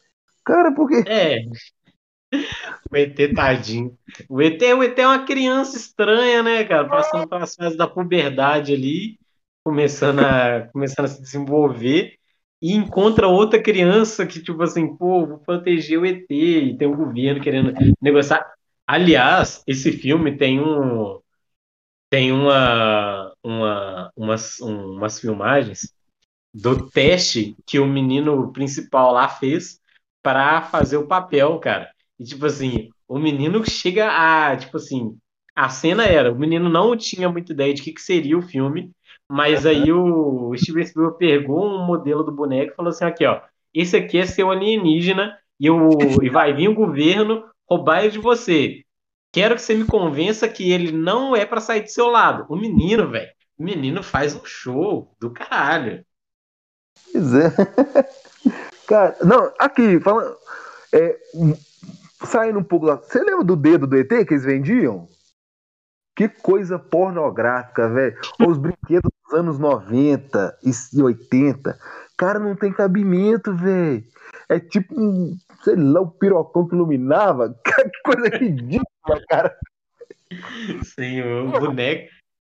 Cara, 0.44 0.72
porque. 0.72 1.08
É. 1.08 1.38
O 2.90 2.96
ET 2.96 3.34
tadinho. 3.34 3.96
O 4.28 4.40
ET, 4.40 4.62
o 4.74 4.82
ET 4.82 4.98
é 4.98 5.06
uma 5.06 5.24
criança 5.24 5.76
estranha, 5.76 6.42
né, 6.42 6.64
cara? 6.64 6.88
Passando 6.88 7.28
pelas 7.28 7.54
fases 7.54 7.76
da 7.76 7.86
puberdade 7.86 8.72
ali, 8.72 9.18
começando 9.64 10.20
a, 10.20 10.68
começando 10.72 11.06
a 11.06 11.08
se 11.08 11.20
desenvolver, 11.20 12.18
e 12.60 12.72
encontra 12.72 13.28
outra 13.28 13.60
criança 13.62 14.26
que, 14.26 14.42
tipo 14.42 14.62
assim, 14.62 14.96
pô, 14.96 15.26
vou 15.26 15.38
proteger 15.38 15.98
o 15.98 16.06
ET, 16.06 16.26
e 16.30 16.76
tem 16.76 16.88
um 16.88 16.96
governo 16.96 17.40
querendo 17.40 17.72
negociar. 18.00 18.44
Aliás, 18.86 19.62
esse 19.66 19.92
filme 19.92 20.36
tem 20.36 20.60
um. 20.60 21.20
Tem 22.08 22.30
uma, 22.30 23.34
uma, 23.42 24.12
umas, 24.16 24.60
um, 24.60 24.92
umas 24.92 25.18
filmagens 25.18 25.92
do 26.54 26.88
teste 26.88 27.56
que 27.66 27.80
o 27.80 27.86
menino 27.86 28.52
principal 28.52 29.12
lá 29.12 29.28
fez 29.28 29.80
para 30.22 30.62
fazer 30.62 30.96
o 30.96 31.06
papel, 31.06 31.58
cara. 31.58 31.90
E 32.18 32.24
tipo 32.24 32.46
assim, 32.46 32.90
o 33.08 33.18
menino 33.18 33.64
chega 33.64 34.08
a, 34.08 34.56
tipo 34.56 34.76
assim, 34.76 35.16
a 35.54 35.68
cena 35.68 36.04
era, 36.04 36.32
o 36.32 36.38
menino 36.38 36.68
não 36.68 36.96
tinha 36.96 37.28
muita 37.28 37.52
ideia 37.52 37.72
de 37.74 37.82
que, 37.82 37.92
que 37.92 38.00
seria 38.00 38.36
o 38.36 38.42
filme, 38.42 38.90
mas 39.30 39.66
aí 39.66 39.90
o 39.90 40.54
Steven 40.56 40.86
Spielberg 40.86 41.18
pegou 41.18 41.66
um 41.66 41.86
modelo 41.86 42.22
do 42.22 42.32
boneco 42.32 42.72
e 42.72 42.76
falou 42.76 42.90
assim, 42.90 43.04
aqui 43.04 43.24
ó, 43.24 43.40
esse 43.74 43.96
aqui 43.96 44.18
é 44.18 44.26
seu 44.26 44.50
alienígena 44.50 45.36
e, 45.58 45.70
o, 45.70 45.90
e 46.22 46.30
vai 46.30 46.52
vir 46.54 46.68
o 46.68 46.74
governo 46.74 47.44
roubar 47.68 48.02
ele 48.02 48.12
de 48.12 48.18
você. 48.18 48.82
Quero 49.32 49.54
que 49.54 49.62
você 49.62 49.74
me 49.74 49.84
convença 49.84 50.48
que 50.48 50.70
ele 50.70 50.92
não 50.92 51.36
é 51.36 51.44
para 51.44 51.60
sair 51.60 51.82
do 51.82 51.90
seu 51.90 52.06
lado. 52.08 52.46
O 52.48 52.56
menino, 52.56 53.10
velho, 53.10 53.30
o 53.58 53.62
menino 53.62 54.02
faz 54.02 54.34
um 54.34 54.44
show 54.44 55.14
do 55.20 55.30
caralho. 55.30 56.04
Pois 57.12 57.34
é. 57.34 57.50
Cara, 58.86 59.16
não, 59.22 59.52
aqui, 59.58 60.00
falando. 60.00 60.36
É, 60.92 61.18
saindo 62.24 62.58
um 62.58 62.64
pouco 62.64 62.86
lá. 62.86 62.96
Você 62.96 63.18
lembra 63.18 63.44
do 63.44 63.56
dedo 63.56 63.86
do 63.86 63.96
ET 63.96 64.08
que 64.08 64.34
eles 64.34 64.44
vendiam? 64.44 65.08
Que 66.14 66.28
coisa 66.28 66.78
pornográfica, 66.78 67.88
velho. 67.88 68.16
Os 68.46 68.56
brinquedos 68.56 69.10
dos 69.24 69.38
anos 69.38 69.58
90 69.58 70.58
e 70.64 71.02
80. 71.02 71.78
Cara, 72.16 72.38
não 72.38 72.56
tem 72.56 72.72
cabimento, 72.72 73.54
velho. 73.54 74.02
É 74.48 74.58
tipo 74.58 74.98
um, 74.98 75.36
sei 75.62 75.76
lá, 75.76 76.00
um 76.00 76.08
pirocão 76.08 76.66
que 76.66 76.74
iluminava. 76.74 77.54
Que 77.66 78.02
coisa 78.02 78.28
ridícula, 78.36 79.22
cara. 79.28 79.54
Sim, 80.82 81.20
o 81.22 81.50
boneco. 81.50 82.08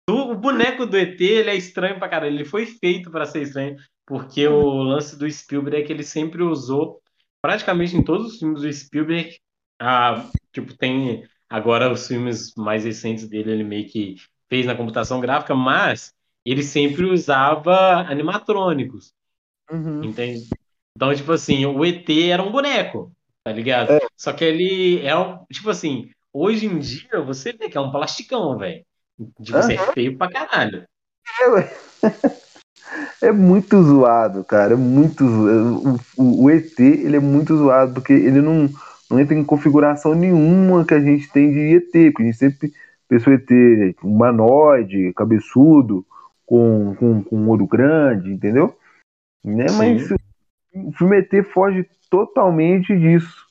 O 0.10 0.36
boneco 0.36 0.86
do 0.86 0.96
ET, 0.98 1.20
ele 1.20 1.50
é 1.50 1.56
estranho 1.56 2.00
pra 2.00 2.08
caralho. 2.08 2.34
Ele 2.34 2.46
foi 2.46 2.66
feito 2.66 3.12
para 3.12 3.26
ser 3.26 3.42
estranho, 3.42 3.76
porque 4.06 4.48
o 4.48 4.82
lance 4.84 5.18
do 5.18 5.30
Spielberg 5.30 5.82
é 5.82 5.86
que 5.86 5.92
ele 5.92 6.04
sempre 6.04 6.42
usou, 6.42 7.02
praticamente 7.42 7.98
em 7.98 8.04
todos 8.04 8.34
os 8.34 8.40
filmes 8.40 8.62
do 8.62 8.72
Spielberg, 8.72 9.38
ah, 9.80 10.30
tipo, 10.52 10.76
tem 10.76 11.24
agora 11.50 11.92
os 11.92 12.08
filmes 12.08 12.54
mais 12.56 12.84
recentes 12.84 13.28
dele, 13.28 13.52
ele 13.52 13.64
meio 13.64 13.88
que 13.88 14.16
fez 14.50 14.66
na 14.66 14.76
computação 14.76 15.20
gráfica, 15.20 15.56
mas 15.56 16.14
ele 16.46 16.64
sempre 16.64 17.06
usava 17.06 18.02
animatrônicos. 18.02 19.14
Uhum. 19.70 20.04
Entende? 20.04 20.48
Então, 20.96 21.14
tipo 21.14 21.32
assim, 21.32 21.66
o 21.66 21.86
ET 21.86 22.10
era 22.10 22.42
um 22.42 22.52
boneco, 22.52 23.12
tá 23.44 23.52
ligado? 23.52 23.92
É. 23.92 24.00
Só 24.16 24.34
que 24.34 24.44
ele 24.44 25.06
é 25.06 25.16
um, 25.18 25.38
tipo 25.52 25.70
assim, 25.70 26.10
hoje 26.34 26.66
em 26.66 26.80
dia 26.80 27.22
você 27.22 27.54
vê 27.54 27.70
que 27.70 27.78
é 27.78 27.82
um 27.82 27.92
plasticão, 27.92 28.58
velho. 28.58 28.84
De 29.40 29.52
você 29.52 29.76
uhum. 29.76 29.84
é 29.84 29.94
feio 29.94 30.18
pra 30.18 30.30
caralho. 30.30 30.86
É, 33.22 33.28
é 33.28 33.32
muito 33.32 33.82
zoado, 33.84 34.44
cara. 34.44 34.74
É 34.74 34.78
muito 34.78 35.28
zoado. 35.28 36.00
O, 36.18 36.24
o, 36.24 36.44
o 36.46 36.50
ET, 36.50 36.80
ele 36.80 37.18
é 37.18 37.20
muito 37.20 37.56
zoado, 37.58 37.96
porque 37.96 38.14
ele 38.14 38.42
não 38.42 38.70
não 39.10 39.20
entra 39.20 39.36
em 39.36 39.44
configuração 39.44 40.14
nenhuma 40.14 40.86
que 40.86 40.94
a 40.94 41.00
gente 41.00 41.32
tem 41.32 41.52
de 41.52 41.76
ET, 41.76 42.12
porque 42.12 42.24
a 42.24 42.26
gente 42.26 42.38
sempre 42.38 42.74
pensou 43.08 43.34
ET 43.34 43.50
humanoide, 44.04 45.14
cabeçudo, 45.14 46.06
com, 46.46 46.96
com, 46.96 47.24
com 47.24 47.36
um 47.36 47.50
olho 47.50 47.66
grande, 47.66 48.32
entendeu? 48.32 48.78
Né? 49.44 49.66
Mas 49.78 50.12
o 50.74 50.92
filme 50.92 51.18
ET 51.18 51.46
foge 51.54 51.88
totalmente 52.10 52.98
disso. 52.98 53.48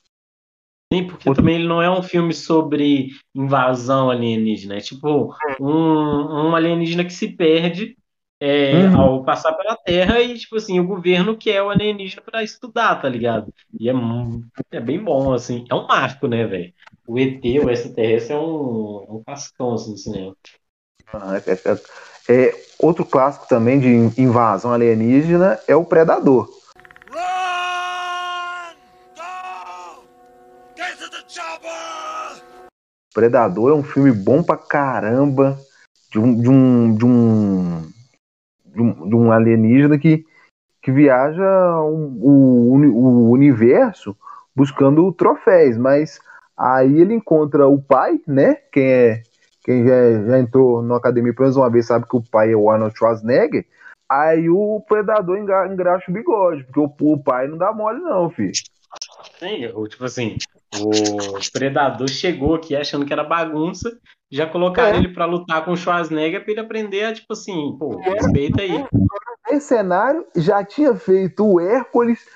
Sim, 0.93 1.07
porque 1.07 1.29
Outro... 1.29 1.43
também 1.43 1.57
ele 1.57 1.67
não 1.67 1.83
é 1.83 1.91
um 1.91 2.03
filme 2.03 2.33
sobre 2.33 3.09
invasão 3.35 4.09
alienígena, 4.11 4.77
é 4.77 4.81
tipo 4.81 5.35
um, 5.61 6.49
um 6.49 6.55
alienígena 6.55 7.05
que 7.05 7.13
se 7.13 7.29
perde 7.29 7.97
é, 8.39 8.85
uhum. 8.85 9.01
ao 9.01 9.25
passar 9.25 9.53
pela 9.55 9.77
Terra 9.77 10.21
e, 10.21 10.39
tipo 10.39 10.57
assim, 10.57 10.79
o 10.79 10.87
governo 10.87 11.37
quer 11.37 11.63
o 11.63 11.71
alienígena 11.71 12.23
para 12.23 12.43
estudar, 12.43 13.01
tá 13.01 13.09
ligado? 13.09 13.53
E 13.79 13.89
é, 13.89 13.93
é 14.73 14.81
bem 14.81 15.03
bom, 15.03 15.33
assim. 15.33 15.65
É 15.71 15.75
um 15.75 15.87
marco, 15.87 16.27
né, 16.27 16.47
velho? 16.47 16.73
O 17.07 17.19
ET, 17.19 17.43
o 17.43 17.71
extraterrestre, 17.71 18.35
é 18.35 18.39
um, 18.39 19.07
é 19.09 19.13
um 19.13 19.23
cascão, 19.25 19.75
assim, 19.75 19.93
no 19.93 19.97
cinema. 19.97 20.37
Ah, 21.13 21.41
é, 21.47 21.53
é, 21.53 21.81
é, 22.29 22.55
outro 22.79 23.05
clássico 23.05 23.49
também 23.49 23.81
de 23.81 24.21
invasão 24.21 24.73
alienígena 24.73 25.59
é 25.67 25.75
o 25.75 25.85
Predador. 25.85 26.49
Predador 33.15 33.71
é 33.71 33.75
um 33.75 33.83
filme 33.83 34.13
bom 34.13 34.43
pra 34.43 34.59
caramba. 34.59 35.59
De 36.11 36.21
um, 36.21 36.41
de 36.41 36.49
um, 36.49 36.97
de 36.97 37.05
um 37.05 37.93
de 38.77 38.83
um, 38.83 39.27
um 39.27 39.33
alienígena 39.33 39.99
que, 39.99 40.25
que 40.83 40.93
viaja 40.93 41.81
o, 41.81 41.97
o, 42.21 42.75
o 42.77 43.31
universo 43.31 44.17
buscando 44.55 45.11
troféus, 45.13 45.77
mas 45.77 46.21
aí 46.57 47.01
ele 47.01 47.15
encontra 47.15 47.67
o 47.67 47.81
pai, 47.81 48.21
né? 48.27 48.57
Quem 48.71 48.85
é 48.85 49.23
quem 49.65 49.85
já, 49.85 50.25
já 50.27 50.39
entrou 50.39 50.81
na 50.81 50.97
academia 50.97 51.35
pelo 51.35 51.47
menos 51.47 51.57
uma 51.57 51.69
vez 51.69 51.87
sabe 51.87 52.07
que 52.09 52.17
o 52.17 52.23
pai 52.23 52.53
é 52.53 52.57
o 52.57 52.71
Arnold 52.71 52.97
Schwarzenegger. 52.97 53.67
Aí 54.09 54.49
o 54.49 54.81
predador 54.89 55.37
engraxa 55.37 56.09
o 56.09 56.15
bigode, 56.15 56.63
porque 56.63 56.79
o, 56.79 57.13
o 57.13 57.19
pai 57.21 57.49
não 57.49 57.59
dá 57.59 57.73
mole, 57.73 57.99
não, 57.99 58.31
filho. 58.31 58.53
Sim, 59.41 59.69
tipo 59.89 60.05
assim, 60.05 60.37
o 60.81 61.53
predador 61.53 62.09
chegou 62.09 62.55
aqui 62.55 62.75
achando 62.75 63.05
que 63.05 63.13
era 63.13 63.25
bagunça 63.25 63.99
já 64.31 64.47
colocaram 64.47 64.97
é. 64.97 64.99
ele 64.99 65.13
para 65.13 65.25
lutar 65.25 65.65
com 65.65 65.73
o 65.73 65.77
Schwarzenegger 65.77 66.43
para 66.43 66.53
ele 66.53 66.61
aprender 66.61 67.05
a, 67.05 67.13
tipo 67.13 67.33
assim, 67.33 67.77
pô, 67.79 67.97
respeita 67.99 68.63
aí. 68.63 68.85
Esse 69.49 69.69
cenário 69.69 70.27
já 70.35 70.65
tinha 70.65 70.95
feito 70.97 71.47
o 71.47 71.61
Hércules, 71.61 72.27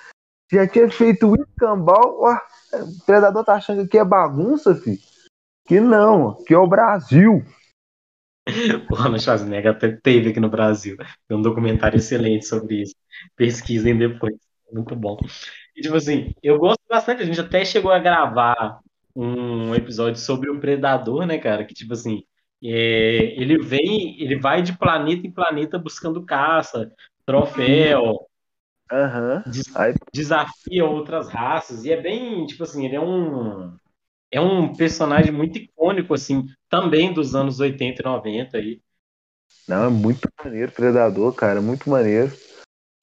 já 0.51 0.67
tinha 0.69 0.89
feito 0.89 1.29
o 1.29 1.35
Icambal. 1.35 2.23
O 2.23 3.05
Predador 3.05 3.45
tá 3.45 3.55
achando 3.55 3.89
que 3.89 3.99
é 3.99 4.05
bagunça, 4.05 4.75
filho? 4.77 4.99
Que 5.67 5.81
não, 5.81 6.37
que 6.45 6.55
é 6.55 6.59
o 6.59 6.69
Brasil. 6.69 7.45
O 8.91 8.97
Arnold 8.97 9.23
Schwarzenegger 9.23 9.71
até 9.71 9.93
teve 9.93 10.31
aqui 10.31 10.41
no 10.41 10.49
Brasil. 10.49 10.97
Tem 11.29 11.37
um 11.37 11.43
documentário 11.43 11.99
excelente 11.99 12.47
sobre 12.47 12.83
isso. 12.83 12.97
Pesquisem 13.37 13.97
depois. 13.97 14.35
Muito 14.73 14.97
bom. 14.97 15.19
E, 15.81 15.83
tipo 15.83 15.97
assim, 15.97 16.35
eu 16.43 16.59
gosto 16.59 16.83
bastante. 16.87 17.23
A 17.23 17.25
gente 17.25 17.41
até 17.41 17.65
chegou 17.65 17.91
a 17.91 17.99
gravar 17.99 18.81
um 19.17 19.75
episódio 19.75 20.21
sobre 20.21 20.51
o 20.51 20.61
Predador, 20.61 21.25
né, 21.25 21.39
cara? 21.39 21.65
Que 21.65 21.73
tipo 21.73 21.95
assim, 21.95 22.23
é, 22.63 23.35
ele 23.41 23.59
vem, 23.63 24.21
ele 24.21 24.39
vai 24.39 24.61
de 24.61 24.77
planeta 24.77 25.27
em 25.27 25.33
planeta 25.33 25.79
buscando 25.79 26.27
caça, 26.27 26.93
troféu, 27.25 28.29
uhum. 28.93 29.43
des, 29.51 29.65
desafia 30.13 30.85
outras 30.85 31.31
raças 31.31 31.83
e 31.87 31.91
é 31.91 31.99
bem, 31.99 32.45
tipo 32.45 32.63
assim, 32.63 32.85
ele 32.85 32.97
é 32.97 33.01
um 33.01 33.75
é 34.31 34.41
um 34.41 34.75
personagem 34.75 35.33
muito 35.33 35.59
icônico 35.59 36.13
assim, 36.13 36.45
também 36.69 37.13
dos 37.15 37.35
anos 37.35 37.59
80 37.59 38.03
e 38.03 38.05
90 38.05 38.59
aí. 38.59 38.83
Não, 39.67 39.87
é 39.87 39.89
muito 39.89 40.29
maneiro, 40.45 40.73
Predador, 40.73 41.33
cara, 41.33 41.63
muito 41.63 41.89
maneiro. 41.89 42.31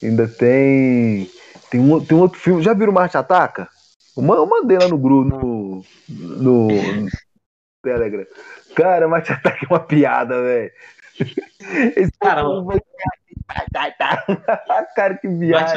Ainda 0.00 0.28
tem 0.28 1.28
tem 1.70 1.80
um, 1.80 2.04
tem 2.04 2.16
um 2.16 2.20
outro 2.20 2.38
filme, 2.38 2.62
já 2.62 2.72
viram 2.72 2.92
Marte 2.92 3.16
Ataca? 3.16 3.68
Eu 4.16 4.22
mandei 4.46 4.78
lá 4.78 4.88
no 4.88 4.98
grupo, 4.98 5.28
no, 5.28 5.84
no, 6.08 6.68
no 6.68 7.08
Telegram. 7.82 8.26
Cara, 8.74 9.08
mas 9.08 9.30
ataque 9.30 9.64
é 9.64 9.68
uma 9.68 9.80
piada, 9.80 10.42
velho. 10.42 10.72
Esse 11.96 12.12
cara, 12.20 12.42
que 15.20 15.28
viagem. 15.28 15.76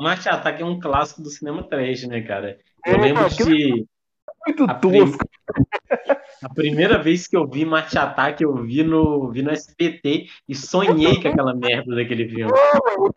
Marte 0.00 0.28
Ataque, 0.28 0.62
é 0.62 0.66
um 0.66 0.80
clássico 0.80 1.22
do 1.22 1.30
cinema 1.30 1.62
trash, 1.68 2.04
né, 2.04 2.22
cara? 2.22 2.58
Eu 2.86 2.94
é, 2.94 2.98
lembro 2.98 3.28
de. 3.28 3.86
Muito 4.46 4.64
a 4.64 4.74
tosco. 4.74 5.18
Prim... 5.18 6.16
A 6.42 6.48
primeira 6.48 7.00
vez 7.00 7.28
que 7.28 7.36
eu 7.36 7.46
vi 7.46 7.64
Marte 7.64 7.96
Ataque, 7.96 8.42
eu 8.42 8.54
vi 8.56 8.82
no, 8.82 9.30
vi 9.30 9.42
no 9.42 9.50
SBT 9.50 10.26
e 10.48 10.54
sonhei 10.54 11.22
com 11.22 11.28
aquela 11.28 11.54
merda 11.54 11.94
daquele 11.94 12.28
filme. 12.28 12.52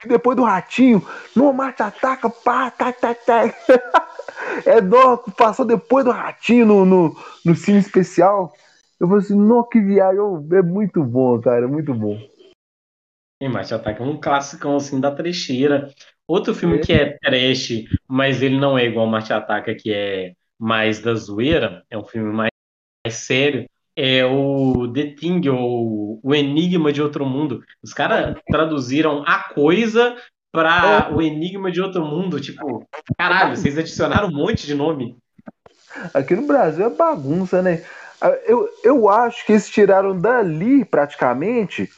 depois 0.07 0.37
do 0.37 0.43
ratinho, 0.43 1.03
no 1.35 1.51
Marte 1.51 1.81
Ataca, 1.81 2.29
pá, 2.29 2.69
tá, 2.69 2.93
tá, 2.93 3.15
tá. 3.15 3.43
É 4.65 4.79
dó, 4.79 5.17
passou 5.17 5.65
depois 5.65 6.05
do 6.05 6.11
ratinho 6.11 6.65
no, 6.65 6.85
no, 6.85 7.15
no 7.43 7.55
cine 7.55 7.79
especial. 7.79 8.53
Eu 8.99 9.07
falei 9.07 9.23
assim, 9.23 9.35
não, 9.35 9.63
que 9.67 9.81
viagem, 9.81 10.19
é 10.53 10.61
muito 10.61 11.03
bom, 11.03 11.39
cara, 11.41 11.67
muito 11.67 11.93
bom. 11.93 12.19
E 13.41 13.49
Marte 13.49 13.73
Ataque 13.73 14.01
é 14.01 14.05
um 14.05 14.19
clássico 14.19 14.69
assim 14.75 14.99
da 14.99 15.11
trecheira. 15.11 15.89
Outro 16.27 16.53
filme 16.53 16.77
é. 16.77 16.79
que 16.79 16.93
é 16.93 17.17
trash, 17.17 17.85
mas 18.07 18.41
ele 18.41 18.57
não 18.57 18.77
é 18.77 18.85
igual 18.85 19.07
Marte 19.07 19.33
Ataca, 19.33 19.73
que 19.75 19.91
é 19.91 20.33
mais 20.59 20.99
da 20.99 21.13
zoeira, 21.15 21.83
é 21.89 21.97
um 21.97 22.05
filme 22.05 22.31
mais, 22.31 22.51
mais 23.05 23.15
sério, 23.15 23.65
é 23.95 24.25
o 24.25 24.91
The 24.91 25.15
Thing, 25.15 25.47
ou 25.47 26.19
O 26.21 26.35
Enigma 26.35 26.91
de 26.91 27.01
Outro 27.01 27.25
Mundo. 27.25 27.63
Os 27.81 27.93
caras 27.93 28.35
traduziram 28.47 29.23
a 29.25 29.39
coisa 29.53 30.15
para 30.51 31.09
é. 31.09 31.13
o 31.13 31.21
Enigma 31.21 31.71
de 31.71 31.81
Outro 31.81 32.03
Mundo. 32.03 32.39
Tipo, 32.39 32.85
caralho, 33.17 33.55
vocês 33.55 33.77
adicionaram 33.77 34.27
um 34.27 34.33
monte 34.33 34.65
de 34.65 34.75
nome. 34.75 35.17
Aqui 36.13 36.35
no 36.35 36.45
Brasil 36.45 36.85
é 36.85 36.89
bagunça, 36.89 37.61
né? 37.61 37.83
Eu, 38.45 38.67
eu 38.83 39.09
acho 39.09 39.45
que 39.45 39.53
eles 39.53 39.69
tiraram 39.69 40.17
dali, 40.17 40.83
praticamente, 40.83 41.89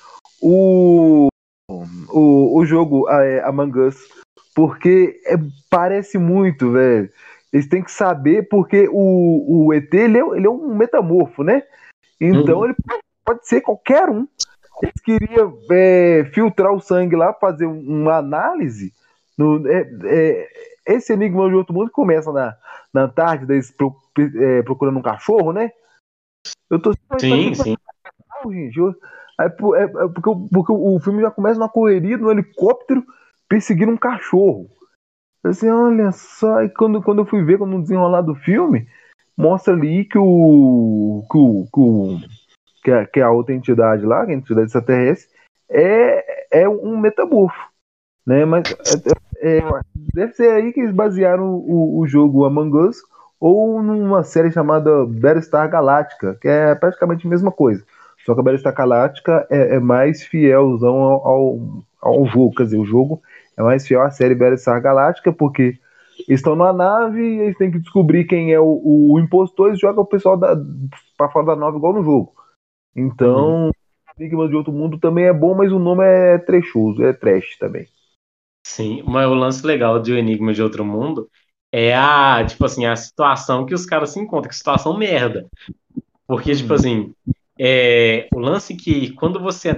o, 0.41 1.29
o, 1.69 2.59
o 2.59 2.65
jogo 2.65 3.09
é, 3.09 3.43
Among 3.43 3.79
Us. 3.79 3.97
Porque 4.53 5.21
é, 5.25 5.35
parece 5.69 6.17
muito, 6.17 6.71
velho. 6.71 7.09
Eles 7.51 7.67
têm 7.67 7.83
que 7.83 7.91
saber, 7.91 8.47
porque 8.49 8.87
o, 8.91 9.67
o 9.67 9.73
ET 9.73 9.93
ele 9.93 10.17
é, 10.17 10.21
ele 10.35 10.47
é 10.47 10.49
um 10.49 10.75
metamorfo, 10.75 11.43
né? 11.43 11.63
Então 12.19 12.59
uhum. 12.59 12.65
ele 12.65 12.75
pode 13.25 13.47
ser 13.47 13.61
qualquer 13.61 14.09
um. 14.09 14.27
Eles 14.81 15.01
queriam 15.03 15.57
é, 15.71 16.29
filtrar 16.33 16.71
o 16.71 16.79
sangue 16.79 17.15
lá, 17.15 17.33
fazer 17.33 17.65
uma 17.65 18.17
análise. 18.17 18.93
No, 19.37 19.67
é, 19.67 19.89
é, 20.03 20.47
esse 20.85 21.13
enigma 21.13 21.47
de 21.47 21.55
outro 21.55 21.73
mundo 21.73 21.91
começa 21.91 22.31
na, 22.31 22.55
na 22.93 23.03
Antártida, 23.03 23.53
eles 23.53 23.71
pro, 23.71 23.95
é, 24.17 24.61
procurando 24.63 24.99
um 24.99 25.01
cachorro, 25.01 25.51
né? 25.51 25.71
Eu 26.69 26.79
tô 26.79 26.93
sim, 27.19 27.53
sim. 27.53 27.75
Gente, 28.49 28.77
eu, 28.77 28.95
é, 29.39 29.45
é, 29.45 29.49
porque, 29.49 30.29
porque 30.51 30.71
o 30.71 30.99
filme 30.99 31.21
já 31.21 31.31
começa 31.31 31.59
na 31.59 31.69
correria 31.69 32.17
no 32.17 32.31
helicóptero 32.31 33.03
perseguindo 33.47 33.91
um 33.91 33.97
cachorro. 33.97 34.67
Assim, 35.49 35.69
olha 35.69 36.11
só, 36.11 36.61
e 36.63 36.69
quando, 36.69 37.01
quando 37.01 37.19
eu 37.19 37.25
fui 37.25 37.43
ver, 37.43 37.57
quando 37.57 37.81
desenrolar 37.81 38.21
do 38.21 38.35
filme, 38.35 38.87
mostra 39.37 39.73
ali 39.73 40.05
que 40.05 40.17
o. 40.17 41.23
que, 41.31 41.37
o, 41.37 41.67
que, 41.73 41.79
o, 41.79 42.19
que, 42.83 42.91
a, 42.91 43.05
que 43.05 43.21
a 43.21 43.31
outra 43.31 43.53
entidade 43.53 44.05
lá, 44.05 44.25
que 44.25 44.31
a 44.31 44.35
entidade 44.35 44.67
extraterrestre, 44.67 45.29
é, 45.69 46.61
é 46.63 46.69
um 46.69 46.97
metamorfo. 46.97 47.69
Né? 48.25 48.45
Mas 48.45 48.63
é, 49.41 49.57
é, 49.57 49.61
deve 50.13 50.33
ser 50.33 50.51
aí 50.51 50.73
que 50.73 50.81
eles 50.81 50.93
basearam 50.93 51.55
o, 51.55 51.99
o 51.99 52.07
jogo 52.07 52.45
Among 52.45 52.75
Us 52.77 52.97
ou 53.39 53.81
numa 53.83 54.23
série 54.23 54.51
chamada 54.51 55.05
Battlestar 55.05 55.69
Galactica, 55.69 56.37
que 56.41 56.47
é 56.47 56.73
praticamente 56.75 57.25
a 57.25 57.29
mesma 57.29 57.51
coisa. 57.51 57.83
Só 58.25 58.33
que 58.33 58.39
a 58.39 58.43
Battlestar 58.43 58.73
Galactica 58.73 59.47
é, 59.49 59.75
é 59.75 59.79
mais 59.79 60.23
fielzão 60.23 60.95
ao, 60.95 61.27
ao, 61.27 61.59
ao 62.01 62.25
jogo, 62.25 62.55
quer 62.55 62.63
dizer, 62.63 62.77
o 62.77 62.85
jogo 62.85 63.21
é 63.57 63.63
mais 63.63 63.87
fiel 63.87 64.01
à 64.01 64.11
série 64.11 64.35
Battlestar 64.35 64.81
Galáctica, 64.81 65.33
porque 65.33 65.79
estão 66.27 66.55
numa 66.55 66.73
nave 66.73 67.21
e 67.21 67.39
eles 67.39 67.57
têm 67.57 67.71
que 67.71 67.79
descobrir 67.79 68.25
quem 68.25 68.53
é 68.53 68.59
o, 68.59 68.81
o 69.11 69.19
impostor 69.19 69.73
e 69.73 69.77
joga 69.77 70.01
o 70.01 70.05
pessoal 70.05 70.37
da, 70.37 70.55
pra 71.17 71.29
fora 71.29 71.47
da 71.47 71.55
nave 71.55 71.77
igual 71.77 71.93
no 71.93 72.03
jogo. 72.03 72.33
Então, 72.95 73.65
uhum. 73.65 73.71
Enigma 74.19 74.47
de 74.47 74.55
Outro 74.55 74.73
Mundo 74.73 74.99
também 74.99 75.25
é 75.25 75.33
bom, 75.33 75.53
mas 75.53 75.71
o 75.71 75.79
nome 75.79 76.03
é 76.03 76.37
trechoso, 76.37 77.03
é 77.03 77.13
trash 77.13 77.57
também. 77.57 77.87
Sim, 78.65 79.03
mas 79.05 79.27
o 79.27 79.33
lance 79.33 79.65
legal 79.65 79.99
de 79.99 80.11
O 80.11 80.17
Enigma 80.17 80.53
de 80.53 80.61
Outro 80.61 80.83
Mundo 80.83 81.29
é 81.71 81.95
a, 81.95 82.43
tipo 82.45 82.65
assim, 82.65 82.85
a 82.85 82.95
situação 82.95 83.65
que 83.65 83.73
os 83.73 83.85
caras 83.85 84.11
se 84.11 84.19
encontram, 84.19 84.49
que 84.49 84.55
situação 84.55 84.97
merda. 84.97 85.47
Porque, 86.25 86.55
tipo 86.55 86.69
uhum. 86.69 86.75
assim, 86.75 87.13
é, 87.59 88.27
o 88.33 88.39
lance 88.39 88.75
que 88.75 89.13
quando 89.13 89.39
você 89.39 89.77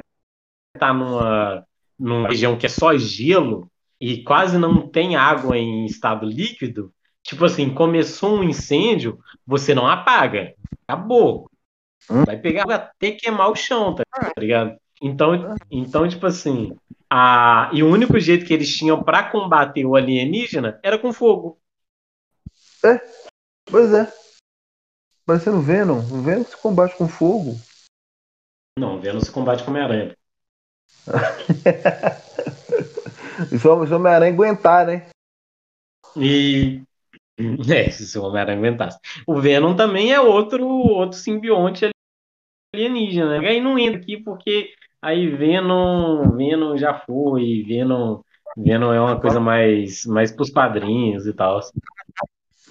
tá 0.78 0.94
numa 0.94 1.66
numa 2.00 2.30
região 2.30 2.58
que 2.58 2.66
é 2.66 2.70
só 2.70 2.98
gelo 2.98 3.70
e 4.00 4.24
quase 4.24 4.58
não 4.58 4.88
tem 4.88 5.16
água 5.16 5.58
em 5.58 5.86
estado 5.86 6.26
líquido, 6.26 6.94
tipo 7.22 7.44
assim, 7.44 7.74
começou 7.74 8.38
um 8.38 8.44
incêndio, 8.44 9.20
você 9.46 9.76
não 9.76 9.86
apaga. 9.86 10.54
Acabou. 10.88 11.50
Hum? 12.10 12.24
Vai 12.24 12.38
pegar 12.38 12.64
até 12.74 13.12
queimar 13.12 13.52
o 13.52 13.56
chão, 13.56 13.94
tá, 13.94 14.04
ligado? 14.38 14.78
Então, 15.02 15.56
então, 15.70 16.08
tipo 16.08 16.26
assim, 16.26 16.76
a... 17.10 17.70
e 17.74 17.84
o 17.84 17.90
único 17.90 18.20
jeito 18.20 18.46
que 18.46 18.54
eles 18.54 18.76
tinham 18.76 19.04
para 19.04 19.30
combater 19.30 19.86
o 19.86 19.96
alienígena 19.96 20.80
era 20.82 20.98
com 20.98 21.12
fogo. 21.12 21.60
É, 22.84 23.00
pois 23.66 23.94
é. 23.94 24.12
Parecendo 25.26 25.62
Venom. 25.62 26.00
O 26.00 26.22
Venom 26.22 26.44
se 26.44 26.58
combate 26.58 26.98
com 26.98 27.08
fogo. 27.08 27.56
Não, 28.78 28.98
o 28.98 29.02
Venom 29.02 29.20
se 29.20 29.32
combate 29.32 29.64
com 29.64 29.72
Homem-Aranha. 29.72 30.16
E 33.52 33.58
se 33.58 33.68
o 33.68 33.96
Homem-Aranha 33.96 34.34
aguentar, 34.34 34.86
né? 34.86 35.08
E. 36.16 36.82
É, 37.74 37.90
se 37.90 38.20
o 38.20 38.24
Homem-Aranha 38.24 38.58
aguentasse. 38.58 39.00
O 39.26 39.40
Venom 39.40 39.74
também 39.74 40.12
é 40.12 40.20
outro, 40.20 40.68
outro 40.68 41.18
simbionte 41.18 41.90
alienígena, 42.76 43.40
né? 43.40 43.48
Aí 43.48 43.62
não 43.62 43.80
entra 43.80 44.02
aqui 44.02 44.18
porque 44.18 44.74
aí 45.02 45.30
Venom, 45.30 46.36
Venom 46.36 46.76
já 46.76 47.00
foi, 47.00 47.64
Venom, 47.66 48.20
Venom 48.58 48.94
é 48.94 49.00
uma 49.00 49.20
coisa 49.20 49.40
mais, 49.40 50.06
mais 50.06 50.34
pros 50.34 50.52
padrinhos 50.52 51.26
e 51.28 51.34
tal. 51.34 51.62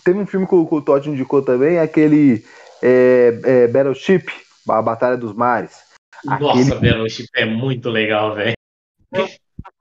Teve 0.05 0.19
um 0.19 0.27
filme 0.27 0.47
que 0.47 0.55
o, 0.55 0.83
Todd 0.83 1.09
indicou 1.09 1.43
também, 1.43 1.79
aquele 1.79 2.45
é, 2.83 3.41
é, 3.45 3.69
Battleship, 3.69 4.27
a 4.69 4.83
Batalha 4.83 5.17
dos 5.17 5.33
Mares. 5.33 5.88
Nossa, 6.25 6.75
Aquele... 6.75 6.93
Battleship 6.93 7.29
é 7.35 7.45
muito 7.45 7.91
legal, 7.91 8.35
velho. 8.35 8.55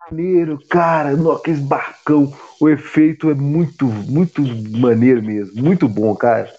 Maneiro, 0.09 0.57
cara, 0.69 1.09
aquele 1.35 1.59
barcão, 1.61 2.33
o 2.61 2.69
efeito 2.69 3.29
é 3.29 3.33
muito, 3.33 3.85
muito 3.85 4.41
maneiro 4.41 5.21
mesmo, 5.21 5.61
muito 5.61 5.87
bom, 5.87 6.15
cara. 6.15 6.53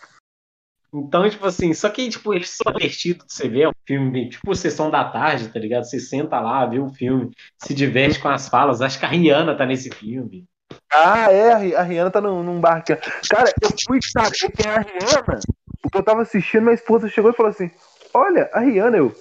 Então, 0.92 1.28
tipo 1.28 1.46
assim, 1.46 1.72
só 1.74 1.88
que, 1.90 2.08
tipo, 2.08 2.32
eles 2.32 2.50
são 2.50 2.72
divertidos 2.72 3.26
de 3.26 3.32
você 3.32 3.48
ver, 3.48 3.62
é 3.62 3.68
um 3.68 3.72
filme, 3.86 4.28
tipo, 4.28 4.54
sessão 4.54 4.90
da 4.90 5.04
tarde, 5.04 5.48
tá 5.48 5.58
ligado? 5.58 5.84
Você 5.84 6.00
senta 6.00 6.40
lá, 6.40 6.64
vê 6.66 6.78
o 6.78 6.88
filme, 6.88 7.30
se 7.58 7.74
diverte 7.74 8.18
com 8.18 8.28
as 8.28 8.48
falas, 8.48 8.80
acho 8.80 8.98
que 8.98 9.04
a 9.04 9.08
Rihanna 9.08 9.54
tá 9.54 9.66
nesse 9.66 9.90
filme. 9.90 10.46
Ah, 10.90 11.30
é, 11.30 11.74
a 11.74 11.82
Rihanna 11.82 12.10
tá 12.10 12.20
num, 12.20 12.42
num 12.42 12.60
barco. 12.60 12.88
Cara, 13.28 13.52
eu 13.62 13.70
fui 13.86 13.98
saber 14.02 14.50
quem 14.54 14.70
é 14.70 14.76
a 14.76 14.80
Rihanna, 14.80 15.40
porque 15.82 15.98
eu 15.98 16.02
tava 16.02 16.22
assistindo, 16.22 16.62
minha 16.62 16.74
esposa 16.74 17.08
chegou 17.08 17.30
e 17.30 17.34
falou 17.34 17.50
assim, 17.50 17.70
olha, 18.14 18.48
a 18.52 18.60
Rihanna, 18.60 18.96
eu, 18.96 19.14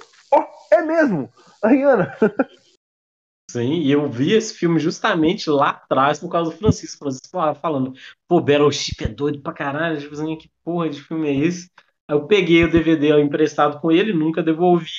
é 0.72 0.82
mesmo! 0.82 1.30
A 1.64 1.70
Rihanna! 1.70 2.16
Sim, 3.50 3.76
e 3.76 3.92
eu 3.92 4.10
vi 4.10 4.34
esse 4.34 4.54
filme 4.54 4.78
justamente 4.78 5.50
lá 5.50 5.70
atrás 5.70 6.20
por 6.20 6.30
causa 6.30 6.52
do 6.52 6.58
Francisco. 6.58 7.00
Francisco 7.00 7.56
falando, 7.56 7.94
pô, 8.28 8.42
Battleship 8.42 9.06
é 9.06 9.08
doido 9.08 9.42
pra 9.42 9.54
caralho. 9.54 10.00
Tipo 10.00 10.14
assim, 10.14 10.36
que 10.36 10.52
porra 10.64 10.90
de 10.90 11.02
filme 11.02 11.30
é 11.30 11.46
esse? 11.46 11.72
Aí 12.10 12.16
eu 12.16 12.28
peguei 12.28 12.66
o 12.66 12.72
DVD 12.72 13.22
emprestado 13.22 13.80
com 13.80 13.90
ele, 13.90 14.12
nunca 14.12 14.44
devolvi 14.44 14.90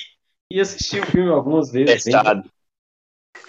e 0.51 0.59
assisti 0.59 0.99
o 0.99 1.05
filme 1.05 1.29
algumas 1.29 1.71
vezes. 1.71 2.07
Emprestado. 2.07 2.49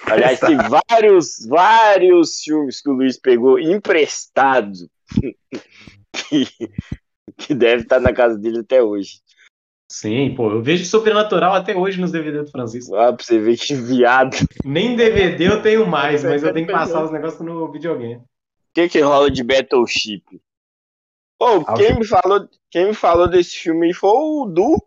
Aliás, 0.04 0.38
tem 0.40 0.56
vários, 0.56 1.46
vários 1.46 2.42
filmes 2.42 2.80
que 2.80 2.90
o 2.90 2.92
Luiz 2.92 3.18
pegou 3.18 3.58
emprestado 3.58 4.90
que, 6.12 6.46
que 7.36 7.54
deve 7.54 7.82
estar 7.82 8.00
na 8.00 8.12
casa 8.12 8.36
dele 8.36 8.58
até 8.60 8.82
hoje. 8.82 9.20
Sim, 9.92 10.36
pô, 10.36 10.52
eu 10.52 10.62
vejo 10.62 10.84
Sobrenatural 10.84 11.52
até 11.52 11.76
hoje 11.76 12.00
nos 12.00 12.12
DVD 12.12 12.44
do 12.44 12.50
Francisco. 12.50 12.94
Ah, 12.94 13.12
pra 13.12 13.24
você 13.24 13.40
ver 13.40 13.56
que 13.58 13.74
viado. 13.74 14.36
Nem 14.64 14.94
DVD 14.94 15.48
eu 15.48 15.62
tenho 15.62 15.84
mais, 15.84 16.22
mas 16.22 16.44
eu 16.44 16.54
tenho 16.54 16.64
que 16.64 16.72
passar 16.72 17.04
os 17.04 17.10
negócios 17.10 17.40
no 17.42 17.72
videogame. 17.72 18.14
O 18.14 18.22
que 18.72 18.88
que 18.88 19.00
rola 19.00 19.28
de 19.28 19.42
Battleship? 19.42 20.22
Pô, 21.36 21.64
quem 21.74 21.98
me 21.98 22.06
falou, 22.06 22.48
quem 22.70 22.86
me 22.86 22.94
falou 22.94 23.28
desse 23.28 23.56
filme 23.56 23.92
foi 23.92 24.10
o 24.10 24.46
Du. 24.46 24.80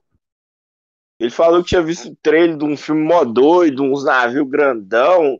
Ele 1.20 1.30
falou 1.30 1.62
que 1.62 1.70
tinha 1.70 1.84
visto 1.84 2.10
o 2.10 2.16
trailer 2.24 2.56
de 2.56 2.64
um 2.64 2.78
filme 2.78 3.04
mó 3.04 3.26
doido, 3.26 3.84
uns 3.84 4.06
navios 4.06 4.48
grandão, 4.48 5.38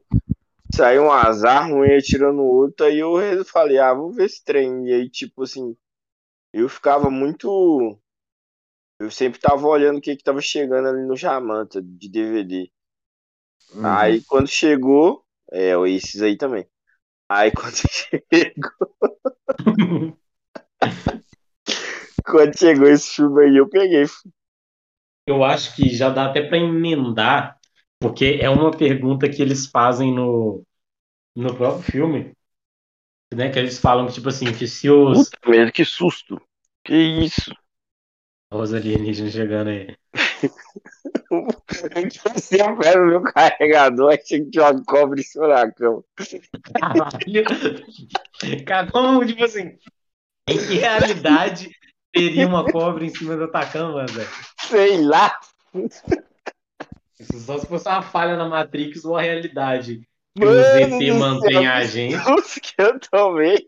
saiu 0.76 1.04
umas 1.04 1.46
armas, 1.46 1.72
um 1.72 1.86
ia 1.86 2.02
tirando 2.02 2.40
o 2.40 2.54
outro, 2.54 2.86
aí 2.86 3.00
eu 3.00 3.46
falei, 3.46 3.78
ah, 3.78 3.94
vou 3.94 4.12
ver 4.12 4.26
esse 4.26 4.44
trem. 4.44 4.90
E 4.90 4.94
aí, 4.94 5.10
tipo 5.10 5.44
assim, 5.44 5.74
eu 6.52 6.68
ficava 6.68 7.10
muito 7.10 7.98
eu 9.04 9.12
sempre 9.12 9.40
tava 9.40 9.68
olhando 9.68 9.98
o 9.98 10.02
que 10.02 10.16
que 10.16 10.24
tava 10.24 10.42
chegando 10.42 10.88
ali 10.88 11.06
no 11.06 11.16
Jamanta 11.16 11.82
de 11.82 12.10
DVD. 12.10 12.72
Uhum. 13.74 13.86
Aí 13.86 14.22
quando 14.24 14.48
chegou, 14.48 15.26
é, 15.52 15.74
esses 15.90 16.22
aí 16.22 16.38
também. 16.38 16.66
Aí 17.30 17.52
quando 17.56 17.76
chegou. 17.76 18.88
quando 22.26 22.58
chegou 22.58 22.88
esse 22.88 23.16
filme 23.16 23.44
aí, 23.44 23.58
eu 23.58 23.68
peguei. 23.70 24.06
Eu 25.28 25.44
acho 25.44 25.76
que 25.76 25.90
já 25.90 26.10
dá 26.10 26.30
até 26.30 26.42
para 26.42 26.58
emendar, 26.58 27.60
porque 28.00 28.40
é 28.42 28.50
uma 28.50 28.72
pergunta 28.72 29.30
que 29.30 29.42
eles 29.42 29.68
fazem 29.68 30.14
no, 30.14 30.64
no 31.36 31.56
próprio 31.56 31.84
filme. 31.84 32.34
Né, 33.34 33.50
que 33.50 33.58
eles 33.58 33.80
falam 33.80 34.06
que, 34.06 34.14
tipo 34.14 34.30
assim, 34.30 34.54
que 34.54 34.68
se 34.68 34.90
os. 34.90 35.30
Puta 35.30 35.50
merda, 35.50 35.72
que 35.72 35.84
susto! 35.84 36.40
Que 36.86 36.94
isso? 36.94 37.52
Os 38.54 38.74
alienígenas 38.74 39.34
chegando 39.34 39.70
aí. 39.70 39.96
Você 41.30 42.58
pega 42.58 43.02
o 43.02 43.08
meu 43.08 43.24
carregador, 43.24 44.14
achei 44.14 44.44
que 44.44 44.52
tinha 44.52 44.70
uma 44.70 44.84
cobra 44.84 45.20
em 45.20 45.24
cima 45.24 45.48
da. 45.48 45.72
Caralho! 46.80 47.44
Cara, 48.66 48.92
como, 48.92 49.26
tipo 49.26 49.44
assim, 49.44 49.78
em 50.48 50.58
que 50.58 50.76
realidade 50.76 51.72
teria 52.12 52.48
uma 52.48 52.64
cobra 52.70 53.04
em 53.04 53.10
cima 53.10 53.36
da 53.36 53.48
tua 53.48 53.66
cama, 53.66 54.06
velho? 54.06 54.30
Sei 54.62 55.04
lá! 55.04 55.40
Só 57.20 57.58
se 57.58 57.66
fosse 57.66 57.88
uma 57.88 58.02
falha 58.02 58.36
na 58.36 58.48
Matrix 58.48 59.04
ou 59.06 59.18
a 59.18 59.22
realidade 59.22 60.08
que 60.36 60.46
Mano 60.46 60.60
o 60.60 61.00
ZT 61.00 61.12
mantém 61.14 61.68
a 61.68 61.84
gente. 61.86 62.18
Que 62.62 62.82
eu 62.82 63.00
tomei. 63.00 63.68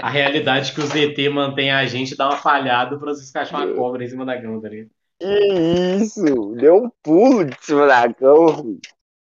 A 0.00 0.08
realidade 0.08 0.72
que 0.72 0.80
o 0.80 0.86
ZT 0.86 1.28
mantém 1.28 1.70
a 1.70 1.84
gente 1.86 2.16
dá 2.16 2.28
uma 2.28 2.36
falhada 2.36 2.98
pra 2.98 3.12
vocês 3.12 3.34
achar 3.34 3.66
uma 3.66 3.74
cobra 3.74 4.04
em 4.04 4.08
cima 4.08 4.24
da 4.24 4.40
cama, 4.40 4.62
tá 4.62 4.68
ligado? 4.68 4.90
Que 5.20 5.98
isso? 6.00 6.22
Deu 6.54 6.76
um 6.84 6.90
pulo 7.02 7.44
de 7.44 7.56
cima 7.60 7.86
da 7.86 8.12
cama. 8.12 8.78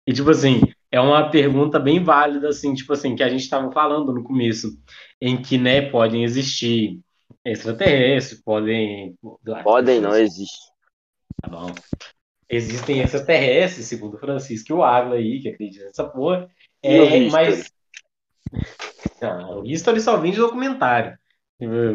E 0.07 0.12
tipo 0.12 0.31
assim, 0.31 0.61
é 0.91 1.01
uma 1.01 1.31
pergunta 1.31 1.79
bem 1.79 2.03
válida, 2.03 2.49
assim, 2.49 2.75
tipo 2.75 2.93
assim, 2.93 3.14
que 3.14 3.23
a 3.23 3.29
gente 3.29 3.43
estava 3.43 3.71
falando 3.73 4.12
no 4.12 4.25
começo, 4.25 4.77
em 5.21 5.41
que, 5.41 5.57
né, 5.57 5.83
podem 5.91 6.25
existir 6.25 7.01
extraterrestres, 7.45 8.41
podem. 8.43 9.16
Podem, 9.62 10.01
não 10.01 10.16
existe. 10.16 10.59
Tá 11.41 11.49
bom. 11.49 11.73
Existem 12.49 13.01
extraterrestres, 13.01 13.87
segundo 13.87 14.14
o 14.14 14.18
Francisco 14.18 14.73
e 14.73 14.75
o 14.75 14.83
Águila 14.83 15.14
aí, 15.16 15.41
que 15.41 15.49
acredita 15.49 15.85
nessa 15.85 16.05
porra. 16.05 16.49
É, 16.83 17.29
mas. 17.31 17.73
Ah, 19.23 19.57
o 19.57 19.65
History 19.65 20.01
só 20.01 20.17
vem 20.17 20.33
de 20.33 20.39
documentário. 20.39 21.19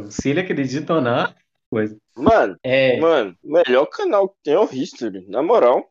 Se 0.09 0.29
ele 0.29 0.41
acredita 0.41 0.93
ou 0.93 1.01
não, 1.01 1.33
coisa. 1.69 1.97
Mano, 2.15 2.55
é... 2.63 2.99
mano, 2.99 3.35
melhor 3.43 3.85
canal 3.87 4.29
que 4.29 4.35
tem 4.43 4.53
é 4.53 4.59
o 4.59 4.69
History, 4.71 5.25
na 5.27 5.41
moral. 5.41 5.89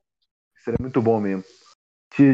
Isso 0.57 0.71
é 0.71 0.75
muito 0.81 1.03
bom 1.03 1.21
mesmo. 1.21 1.45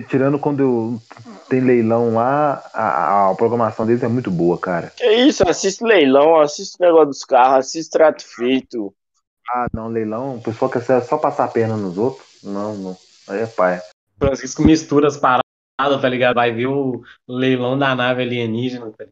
Tirando 0.08 0.38
quando 0.38 1.00
tem 1.48 1.60
leilão 1.60 2.12
lá, 2.12 2.62
a, 2.74 3.30
a, 3.30 3.34
programação 3.34 3.86
deles 3.86 4.02
é 4.02 4.08
muito 4.08 4.30
boa, 4.30 4.58
cara. 4.58 4.92
Que 4.94 5.10
isso, 5.10 5.42
assiste 5.48 5.82
leilão, 5.82 6.38
assiste 6.38 6.76
o 6.78 6.84
negócio 6.84 7.06
dos 7.06 7.24
carros, 7.24 7.66
assiste 7.66 7.90
trato 7.90 8.22
feito. 8.22 8.94
Ah, 9.50 9.66
não, 9.72 9.88
leilão, 9.88 10.36
o 10.36 10.42
pessoal 10.42 10.70
quer 10.70 10.82
só 10.82 11.16
passar 11.16 11.44
a 11.44 11.48
perna 11.48 11.78
nos 11.78 11.96
outros. 11.96 12.26
Não, 12.44 12.74
não. 12.76 12.96
Aí 13.26 13.40
é 13.40 13.46
pai. 13.46 13.80
Francisco 14.18 14.62
mistura 14.62 15.08
as 15.08 15.16
paradas, 15.16 15.49
tá 16.00 16.08
ligado? 16.08 16.34
Vai 16.34 16.52
ver 16.52 16.66
o 16.66 17.02
leilão 17.28 17.78
da 17.78 17.94
nave 17.94 18.22
alienígena, 18.22 18.92
tá 18.92 19.06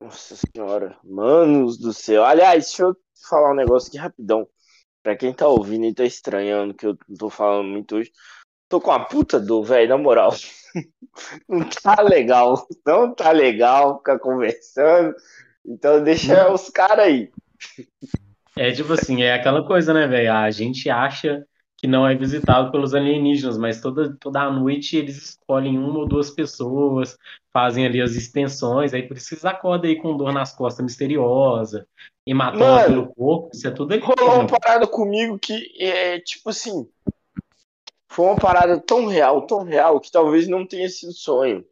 Nossa 0.00 0.36
senhora, 0.36 0.96
manos 1.04 1.78
do 1.78 1.92
céu. 1.92 2.24
Aliás, 2.24 2.64
deixa 2.64 2.84
eu 2.84 2.96
falar 3.28 3.52
um 3.52 3.56
negócio 3.56 3.88
aqui 3.88 3.98
rapidão. 3.98 4.48
Pra 5.02 5.16
quem 5.16 5.34
tá 5.34 5.46
ouvindo 5.46 5.84
e 5.84 5.94
tá 5.94 6.04
estranhando 6.04 6.74
que 6.74 6.86
eu 6.86 6.96
não 7.08 7.16
tô 7.16 7.30
falando 7.30 7.68
muito 7.68 7.96
hoje. 7.96 8.10
Tô 8.68 8.80
com 8.80 8.90
a 8.90 9.04
puta 9.04 9.38
do 9.38 9.62
velho, 9.62 9.90
na 9.90 9.98
moral. 9.98 10.32
não 11.48 11.68
tá 11.68 12.00
legal. 12.00 12.66
Não 12.86 13.14
tá 13.14 13.30
legal 13.30 13.98
ficar 13.98 14.18
conversando. 14.18 15.14
Então 15.64 16.02
deixa 16.02 16.50
os 16.52 16.70
caras 16.70 17.06
aí. 17.06 17.30
É 18.56 18.70
tipo 18.72 18.92
assim, 18.92 19.22
é 19.22 19.34
aquela 19.34 19.66
coisa, 19.66 19.92
né, 19.92 20.06
velho? 20.06 20.32
A 20.32 20.50
gente 20.50 20.88
acha 20.88 21.46
que 21.84 21.88
não 21.88 22.08
é 22.08 22.14
visitado 22.14 22.72
pelos 22.72 22.94
alienígenas, 22.94 23.58
mas 23.58 23.78
toda, 23.78 24.16
toda 24.16 24.50
noite 24.50 24.96
eles 24.96 25.18
escolhem 25.18 25.78
uma 25.78 25.98
ou 25.98 26.08
duas 26.08 26.30
pessoas, 26.30 27.18
fazem 27.52 27.84
ali 27.84 28.00
as 28.00 28.12
extensões, 28.12 28.94
aí 28.94 29.06
por 29.06 29.18
isso 29.18 29.34
eles 29.34 29.44
acordam 29.44 29.90
aí 29.90 30.00
com 30.00 30.16
dor 30.16 30.32
nas 30.32 30.56
costas 30.56 30.82
misteriosa, 30.82 31.86
hematoma 32.26 32.84
pelo 32.84 33.14
corpo, 33.14 33.50
isso 33.52 33.68
é 33.68 33.70
tudo 33.70 33.92
ali. 33.92 34.02
Rolou 34.02 34.40
uma 34.40 34.46
parada 34.46 34.86
comigo 34.86 35.38
que 35.38 35.74
é 35.78 36.18
tipo 36.20 36.48
assim. 36.48 36.88
Foi 38.08 38.24
uma 38.24 38.36
parada 38.36 38.80
tão 38.80 39.06
real, 39.06 39.46
tão 39.46 39.62
real, 39.62 40.00
que 40.00 40.10
talvez 40.10 40.48
não 40.48 40.66
tenha 40.66 40.88
sido 40.88 41.12
sonho. 41.12 41.66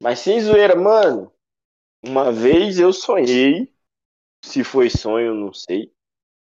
Mas 0.00 0.20
sem 0.20 0.40
zoeira, 0.40 0.76
mano. 0.76 1.32
Uma 2.04 2.30
vez 2.30 2.78
eu 2.78 2.92
sonhei. 2.92 3.68
Se 4.44 4.62
foi 4.62 4.88
sonho, 4.88 5.34
não 5.34 5.52
sei. 5.52 5.92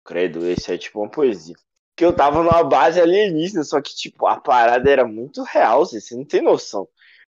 Credo, 0.05 0.45
esse 0.45 0.71
é 0.71 0.77
tipo 0.77 1.01
uma 1.01 1.11
poesia 1.11 1.55
que 1.95 2.03
eu 2.03 2.13
tava 2.13 2.43
numa 2.43 2.63
base 2.63 2.99
alienígena, 2.99 3.63
só 3.63 3.81
que, 3.81 3.95
tipo, 3.95 4.27
a 4.27 4.39
parada 4.39 4.89
era 4.89 5.05
muito 5.05 5.43
real, 5.43 5.85
você 5.85 6.15
não 6.15 6.25
tem 6.25 6.41
noção. 6.41 6.87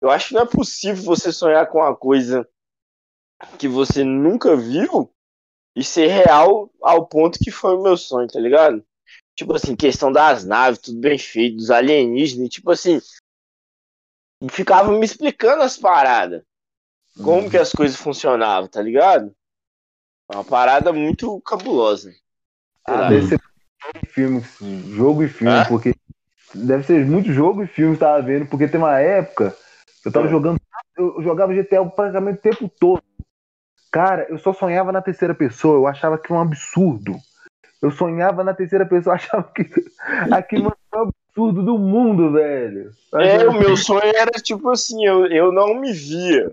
Eu 0.01 0.09
acho 0.09 0.29
que 0.29 0.33
não 0.33 0.41
é 0.41 0.45
possível 0.45 1.03
você 1.03 1.31
sonhar 1.31 1.67
com 1.67 1.79
uma 1.79 1.95
coisa 1.95 2.47
que 3.59 3.67
você 3.67 4.03
nunca 4.03 4.55
viu 4.55 5.11
e 5.75 5.83
ser 5.83 6.07
real 6.07 6.71
ao 6.81 7.05
ponto 7.05 7.39
que 7.39 7.51
foi 7.51 7.75
o 7.75 7.83
meu 7.83 7.97
sonho, 7.97 8.27
tá 8.27 8.39
ligado? 8.39 8.85
Tipo 9.35 9.53
assim, 9.53 9.75
questão 9.75 10.11
das 10.11 10.45
naves, 10.45 10.79
tudo 10.79 10.99
bem 10.99 11.17
feito, 11.17 11.57
dos 11.57 11.69
alienígenas, 11.69 12.49
tipo 12.49 12.71
assim, 12.71 13.01
ficava 14.49 14.91
me 14.91 15.05
explicando 15.05 15.63
as 15.63 15.77
paradas. 15.77 16.43
Como 17.17 17.43
uhum. 17.43 17.49
que 17.49 17.57
as 17.57 17.71
coisas 17.71 17.97
funcionavam, 17.97 18.69
tá 18.69 18.81
ligado? 18.81 19.35
Uma 20.31 20.43
parada 20.43 20.91
muito 20.93 21.41
cabulosa. 21.41 22.13
Ah, 22.85 23.09
deve 23.09 23.37
ser 23.85 24.07
filme, 24.07 24.43
jogo 24.95 25.23
e 25.23 25.27
filme, 25.27 25.53
ah? 25.53 25.65
porque 25.67 25.93
deve 26.53 26.83
ser 26.83 27.05
muito 27.05 27.31
jogo 27.31 27.63
e 27.63 27.67
filme 27.67 27.95
que 27.95 27.99
tava 27.99 28.21
vendo, 28.21 28.45
porque 28.45 28.67
tem 28.67 28.79
uma 28.79 28.99
época 28.99 29.55
eu 30.05 30.11
tava 30.11 30.27
é. 30.27 30.29
jogando, 30.29 30.61
eu 30.95 31.21
jogava 31.23 31.53
GTA 31.53 31.83
praticamente 31.83 32.37
o 32.37 32.41
tempo 32.41 32.71
todo. 32.79 33.01
Cara, 33.91 34.27
eu 34.29 34.37
só 34.37 34.53
sonhava 34.53 34.91
na 34.91 35.01
terceira 35.01 35.33
pessoa, 35.33 35.77
eu 35.77 35.87
achava 35.87 36.17
que 36.17 36.31
era 36.31 36.39
um 36.39 36.43
absurdo. 36.43 37.15
Eu 37.81 37.89
sonhava 37.89 38.43
na 38.43 38.53
terceira 38.53 38.85
pessoa, 38.85 39.15
achava 39.15 39.43
que 39.43 39.67
aquilo 40.31 40.75
era 40.91 41.03
um 41.03 41.09
absurdo 41.09 41.63
do 41.63 41.77
mundo, 41.77 42.31
velho. 42.31 42.91
É, 43.15 43.47
o 43.47 43.53
meu 43.53 43.75
sonho 43.75 44.15
era 44.15 44.31
tipo 44.31 44.69
assim, 44.69 45.03
eu, 45.05 45.25
eu 45.25 45.51
não 45.51 45.73
me 45.73 45.91
via. 45.91 46.51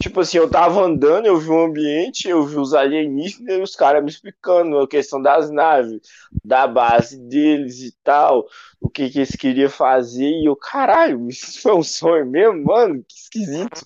Tipo 0.00 0.20
assim, 0.20 0.36
eu 0.36 0.48
tava 0.48 0.82
andando, 0.82 1.26
eu 1.26 1.38
vi 1.38 1.48
o 1.48 1.64
ambiente, 1.64 2.28
eu 2.28 2.44
vi 2.44 2.56
os 2.56 2.74
alienígenas 2.74 3.56
e 3.56 3.62
os 3.62 3.74
caras 3.74 4.02
me 4.02 4.10
explicando 4.10 4.78
a 4.78 4.86
questão 4.86 5.20
das 5.20 5.50
naves, 5.50 6.00
da 6.44 6.66
base 6.66 7.18
deles 7.18 7.80
e 7.80 7.92
tal, 8.04 8.46
o 8.78 8.90
que, 8.90 9.08
que 9.08 9.20
eles 9.20 9.34
queriam 9.34 9.70
fazer. 9.70 10.28
E 10.28 10.46
eu, 10.46 10.54
caralho, 10.54 11.28
isso 11.28 11.62
foi 11.62 11.74
um 11.74 11.82
sonho 11.82 12.26
mesmo, 12.26 12.62
mano? 12.64 13.02
Que 13.08 13.16
esquisito. 13.16 13.84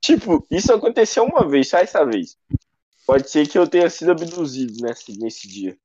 Tipo, 0.00 0.44
isso 0.50 0.72
aconteceu 0.72 1.24
uma 1.24 1.48
vez, 1.48 1.68
só 1.68 1.78
essa 1.78 2.04
vez. 2.04 2.36
Pode 3.06 3.30
ser 3.30 3.46
que 3.46 3.56
eu 3.56 3.68
tenha 3.68 3.88
sido 3.88 4.10
abduzido 4.10 4.74
nesse, 4.82 5.16
nesse 5.16 5.46
dia. 5.46 5.76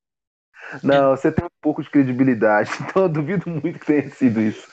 Não, 0.82 1.16
você 1.16 1.32
tem 1.32 1.46
um 1.46 1.62
pouco 1.62 1.84
de 1.84 1.90
credibilidade, 1.90 2.72
então 2.82 3.04
eu 3.04 3.10
duvido 3.10 3.50
muito 3.50 3.80
que 3.80 3.86
tenha 3.86 4.10
sido 4.10 4.42
isso. 4.42 4.68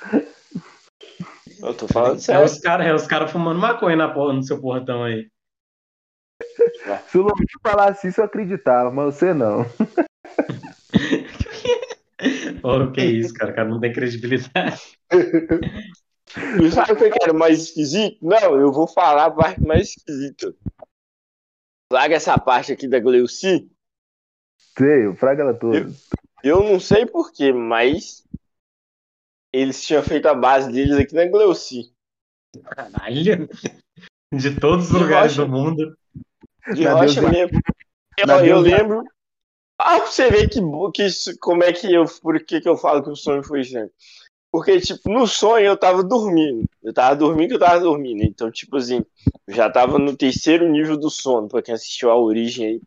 Eu 1.61 1.75
tô 1.75 1.89
falando 1.89 2.21
sério. 2.21 2.43
É 2.43 2.45
os 2.45 2.59
caras 2.59 2.87
é 2.87 2.95
os 2.95 3.07
cara 3.07 3.29
fumando 3.29 3.61
maconha 3.61 3.97
na 3.97 4.13
porra, 4.13 4.33
no 4.33 4.43
seu 4.43 4.61
portão 4.61 5.05
aí. 5.05 5.29
Se 7.09 7.19
o 7.19 7.23
Lomicho 7.23 7.59
falasse 7.63 8.09
isso, 8.09 8.21
eu 8.21 8.25
acreditava, 8.25 8.91
mas 8.91 9.15
você 9.15 9.33
não. 9.33 9.63
oh, 12.63 12.91
que 12.93 13.03
isso, 13.03 13.33
cara? 13.35 13.53
O 13.53 13.55
cara 13.55 13.69
não 13.69 13.81
tem 13.81 13.93
credibilidade. 13.93 14.99
Sabe 16.73 16.93
o 16.93 16.97
que 16.97 17.23
era 17.23 17.33
mais 17.33 17.61
esquisito? 17.61 18.19
Não, 18.21 18.57
eu 18.57 18.73
vou 18.73 18.89
falar 18.89 19.27
a 19.27 19.31
parte 19.31 19.63
mais 19.63 19.91
esquisita. 19.91 20.53
Larga 21.93 22.17
essa 22.17 22.37
parte 22.39 22.73
aqui 22.73 22.89
da 22.89 22.99
Gleuci. 22.99 23.71
Sei, 24.77 25.15
fraga 25.15 25.43
ela 25.43 25.55
toda. 25.55 25.79
Eu, 25.79 25.93
eu 26.43 26.65
não 26.65 26.81
sei 26.81 27.07
porquê, 27.07 27.53
mas 27.53 28.24
eles 29.55 29.85
tinham 29.87 30.03
feito 30.03 30.27
a 30.27 30.35
base 30.35 30.71
deles 30.73 30.97
aqui 30.97 31.15
na 31.15 31.27
Gleuci. 31.27 31.93
Caralho! 32.65 33.49
De 34.33 34.59
todos 34.59 34.87
os 34.87 34.97
de 34.97 35.03
lugares 35.03 35.37
rocha. 35.37 35.47
do 35.47 35.53
mundo. 35.53 35.97
De 36.75 36.83
na 36.83 36.95
rocha 36.95 37.21
Deus 37.21 37.33
mesmo. 37.33 37.61
Eu, 38.19 38.45
eu 38.45 38.59
lembro. 38.59 39.05
Ah, 39.79 40.01
você 40.01 40.29
vê 40.31 40.49
que, 40.49 40.61
que 40.93 41.39
como 41.39 41.63
é 41.63 41.73
que 41.73 41.93
eu. 41.93 42.05
Por 42.21 42.43
que, 42.45 42.61
que 42.61 42.69
eu 42.69 42.77
falo 42.77 43.03
que 43.03 43.11
o 43.11 43.17
sonho 43.17 43.43
foi 43.45 43.61
assim? 43.61 43.89
Porque, 44.51 44.81
tipo, 44.81 45.11
no 45.11 45.27
sonho 45.27 45.67
eu 45.67 45.77
tava 45.77 46.03
dormindo. 46.03 46.69
Eu 46.83 46.93
tava 46.93 47.17
dormindo 47.17 47.49
que 47.49 47.55
eu 47.55 47.61
tava 47.61 47.81
dormindo. 47.81 48.23
Então, 48.23 48.51
tipo 48.51 48.77
assim, 48.77 49.05
eu 49.47 49.55
já 49.55 49.69
tava 49.71 49.99
no 49.99 50.17
terceiro 50.17 50.69
nível 50.69 50.97
do 50.97 51.11
sono, 51.11 51.49
pra 51.49 51.63
quem 51.63 51.75
assistiu 51.75 52.11
a 52.11 52.17
origem 52.17 52.67
aí. 52.67 52.81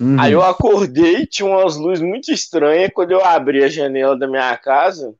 Uhum. 0.00 0.20
Aí 0.20 0.32
eu 0.32 0.42
acordei, 0.42 1.26
tinha 1.26 1.48
umas 1.48 1.76
luzes 1.76 2.02
muito 2.02 2.32
estranhas. 2.32 2.90
Quando 2.94 3.10
eu 3.10 3.24
abri 3.24 3.64
a 3.64 3.68
janela 3.68 4.16
da 4.16 4.28
minha 4.28 4.56
casa, 4.56 5.14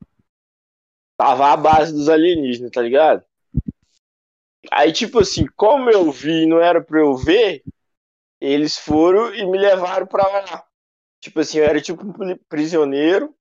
tava 1.19 1.53
a 1.53 1.57
base 1.57 1.93
dos 1.93 2.09
alienígenas, 2.09 2.71
tá 2.71 2.81
ligado? 2.81 3.25
Aí, 4.71 4.93
tipo 4.93 5.19
assim, 5.19 5.47
como 5.57 5.91
eu 5.91 6.11
vi 6.13 6.45
e 6.45 6.47
não 6.47 6.61
era 6.61 6.81
pra 6.81 7.01
eu 7.01 7.17
ver, 7.17 7.63
eles 8.41 8.79
foram 8.79 9.35
e 9.35 9.45
me 9.45 9.59
levaram 9.59 10.07
pra 10.07 10.27
lá. 10.27 10.65
Tipo 11.21 11.41
assim, 11.41 11.59
eu 11.59 11.65
era 11.65 11.81
tipo 11.81 12.07
um 12.07 12.37
prisioneiro, 12.49 13.35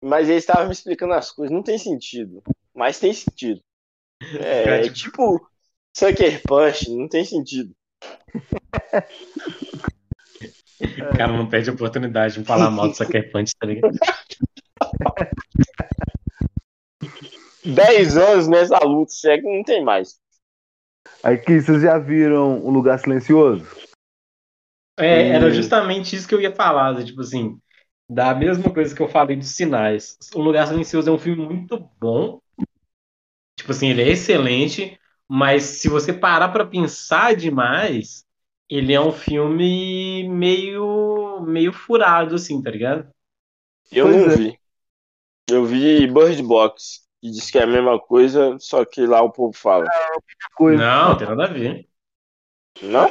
mas 0.00 0.28
eles 0.28 0.44
estavam 0.44 0.66
me 0.66 0.72
explicando 0.72 1.14
as 1.14 1.32
coisas. 1.32 1.52
Não 1.52 1.62
tem 1.62 1.76
sentido, 1.76 2.40
mas 2.72 3.00
tem 3.00 3.12
sentido. 3.12 3.60
É, 4.38 4.86
é 4.86 4.88
tipo 4.88 5.44
Sucker 5.92 6.40
Punch, 6.44 6.88
não 6.90 7.08
tem 7.08 7.24
sentido. 7.24 7.74
O 10.82 11.16
cara 11.16 11.32
não 11.32 11.48
perde 11.48 11.70
a 11.70 11.72
oportunidade 11.72 12.34
de 12.34 12.44
falar 12.44 12.68
mal 12.68 12.88
do 12.88 12.96
Sucker 12.96 13.30
Punch, 13.30 13.52
tá 13.56 13.66
ligado? 13.66 13.96
10 17.64 18.16
anos 18.16 18.48
nessa 18.48 18.78
luta, 18.78 19.12
se 19.12 19.30
é 19.30 19.38
que 19.38 19.44
não 19.44 19.62
tem 19.62 19.84
mais. 19.84 20.20
Aqui, 21.22 21.60
vocês 21.60 21.82
já 21.82 21.98
viram 21.98 22.60
o 22.64 22.70
Lugar 22.70 22.98
Silencioso? 22.98 23.64
É, 24.98 25.28
era 25.28 25.50
justamente 25.50 26.14
isso 26.14 26.28
que 26.28 26.34
eu 26.34 26.40
ia 26.40 26.54
falar, 26.54 27.02
tipo 27.04 27.20
assim, 27.20 27.58
da 28.08 28.34
mesma 28.34 28.72
coisa 28.72 28.94
que 28.94 29.00
eu 29.00 29.08
falei 29.08 29.36
dos 29.36 29.54
sinais. 29.54 30.18
O 30.34 30.40
Lugar 30.40 30.66
Silencioso 30.66 31.08
é 31.08 31.12
um 31.12 31.18
filme 31.18 31.44
muito 31.44 31.78
bom, 32.00 32.40
tipo 33.56 33.70
assim, 33.70 33.88
ele 33.88 34.02
é 34.02 34.08
excelente, 34.08 34.98
mas 35.28 35.62
se 35.62 35.88
você 35.88 36.12
parar 36.12 36.48
para 36.48 36.66
pensar 36.66 37.34
demais, 37.34 38.24
ele 38.68 38.92
é 38.92 39.00
um 39.00 39.12
filme 39.12 40.28
meio 40.28 41.40
meio 41.40 41.72
furado, 41.72 42.34
assim, 42.34 42.62
tá 42.62 42.70
ligado? 42.70 43.10
Eu 43.90 44.06
pois 44.06 44.16
não 44.16 44.32
é. 44.32 44.36
vi. 44.36 44.58
Eu 45.48 45.64
vi 45.64 46.06
Bird 46.06 46.42
Box 46.42 47.02
e 47.22 47.30
diz 47.30 47.50
que 47.50 47.58
é 47.58 47.62
a 47.62 47.66
mesma 47.66 48.00
coisa, 48.00 48.56
só 48.58 48.84
que 48.84 49.06
lá 49.06 49.22
o 49.22 49.30
povo 49.30 49.56
fala. 49.56 49.86
Não, 50.76 51.16
tem 51.16 51.28
nada 51.28 51.44
a 51.44 51.48
ver. 51.48 51.86
Não? 52.82 53.10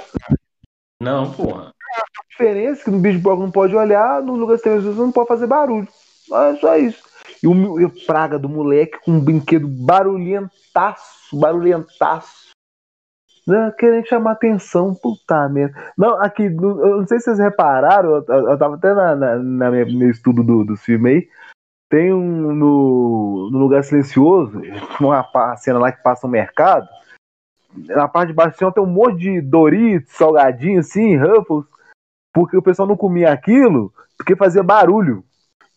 Não, 0.99 1.32
porra. 1.32 1.70
A 1.70 2.24
diferença 2.30 2.82
é 2.82 2.84
que 2.84 2.91
no 2.91 2.99
beatbox 2.99 3.39
não 3.39 3.51
pode 3.51 3.76
olhar, 3.76 4.22
no 4.22 4.36
lugar 4.36 4.59
silencioso 4.59 5.01
não 5.01 5.12
pode 5.12 5.28
fazer 5.28 5.47
barulho. 5.47 5.88
É 6.32 6.55
só 6.57 6.78
isso. 6.78 7.03
E 7.41 7.47
o, 7.47 7.80
e 7.80 7.86
o 7.86 8.05
praga 8.05 8.38
do 8.38 8.49
moleque 8.49 8.99
com 9.03 9.12
um 9.12 9.24
brinquedo 9.24 9.68
barulhentaço, 9.68 11.38
barulhentaço. 11.38 12.51
Né, 13.47 13.74
querendo 13.80 14.07
chamar 14.07 14.34
atenção, 14.34 14.93
puta 14.93 15.49
merda. 15.49 15.76
Não, 15.97 16.22
aqui, 16.22 16.43
eu 16.43 16.99
não 16.99 17.07
sei 17.07 17.18
se 17.18 17.26
vocês 17.26 17.39
repararam, 17.39 18.18
eu, 18.18 18.49
eu 18.49 18.57
tava 18.57 18.76
até 18.76 18.93
na, 18.93 19.16
na, 19.16 19.36
na 19.38 19.72
minha, 19.72 19.86
meu 19.86 20.12
estudo 20.12 20.43
do, 20.43 20.64
do 20.64 20.78
filme 20.78 21.09
aí, 21.09 21.28
tem 21.92 22.14
um 22.14 22.56
no, 22.56 23.50
no 23.52 23.60
Lugar 23.60 23.84
Silencioso, 23.84 24.62
uma 25.00 25.58
cena 25.58 25.78
lá 25.78 25.92
que 25.92 26.02
passa 26.02 26.26
no 26.26 26.32
mercado. 26.32 26.88
Na 27.74 28.08
parte 28.08 28.30
de 28.30 28.34
baixo 28.34 28.72
tem 28.72 28.84
um 28.84 28.88
monte 28.88 29.20
de 29.20 29.42
Doritos, 29.42 30.14
salgadinho 30.14 30.80
assim, 30.80 31.18
Ruffles, 31.18 31.66
porque 32.34 32.56
o 32.56 32.62
pessoal 32.62 32.88
não 32.88 32.98
comia 32.98 33.32
aquilo 33.32 33.94
porque 34.18 34.36
fazia 34.36 34.64
barulho. 34.64 35.24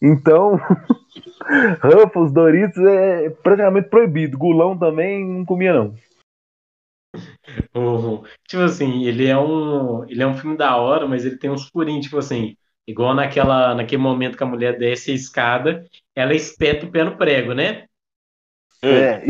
Então, 0.01 0.57
Ruffles, 1.83 2.33
Doritos 2.33 2.79
é 2.79 3.31
praticamente 3.31 3.89
proibido. 3.89 4.39
Gulão 4.39 4.79
também 4.79 5.27
não 5.27 5.45
comia 5.45 5.73
não. 5.73 5.95
tipo 8.47 8.63
assim, 8.63 9.05
ele 9.05 9.27
é 9.27 9.39
um, 9.39 10.05
ele 10.05 10.23
é 10.23 10.27
um 10.27 10.37
filme 10.37 10.57
da 10.57 10.77
hora, 10.77 11.09
mas 11.09 11.25
ele 11.25 11.39
tem 11.39 11.51
uns 11.51 11.69
furinhos, 11.69 12.05
tipo 12.05 12.19
assim, 12.19 12.57
Igual 12.87 13.15
naquela, 13.15 13.75
naquele 13.75 14.03
momento 14.03 14.37
que 14.37 14.43
a 14.43 14.47
mulher 14.47 14.79
desce 14.79 15.11
a 15.11 15.15
escada, 15.15 15.87
ela 16.15 16.35
espeta 16.35 16.87
o 16.87 16.91
pé 16.91 17.05
no 17.05 17.17
prego, 17.17 17.53
né? 17.53 17.87
É. 18.83 19.27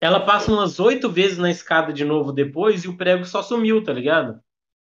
Ela 0.00 0.20
passa 0.20 0.50
umas 0.50 0.80
oito 0.80 1.08
vezes 1.08 1.38
na 1.38 1.50
escada 1.50 1.92
de 1.92 2.04
novo 2.04 2.32
depois 2.32 2.84
e 2.84 2.88
o 2.88 2.96
prego 2.96 3.24
só 3.24 3.42
sumiu, 3.42 3.84
tá 3.84 3.92
ligado? 3.92 4.32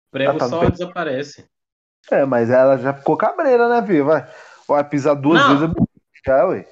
O 0.09 0.11
prego 0.11 0.33
ah, 0.33 0.39
tá 0.39 0.49
só 0.49 0.69
desaparece. 0.69 1.49
É, 2.11 2.25
mas 2.25 2.51
ela 2.51 2.77
já 2.77 2.93
ficou 2.93 3.17
cabreira, 3.17 3.69
né, 3.69 3.81
Viu? 3.81 4.05
Vai, 4.05 4.29
vai 4.67 4.89
pisar 4.89 5.15
duas 5.15 5.41
Não. 5.41 5.59
vezes 5.59 5.75
já, 6.27 6.47
ué. 6.47 6.67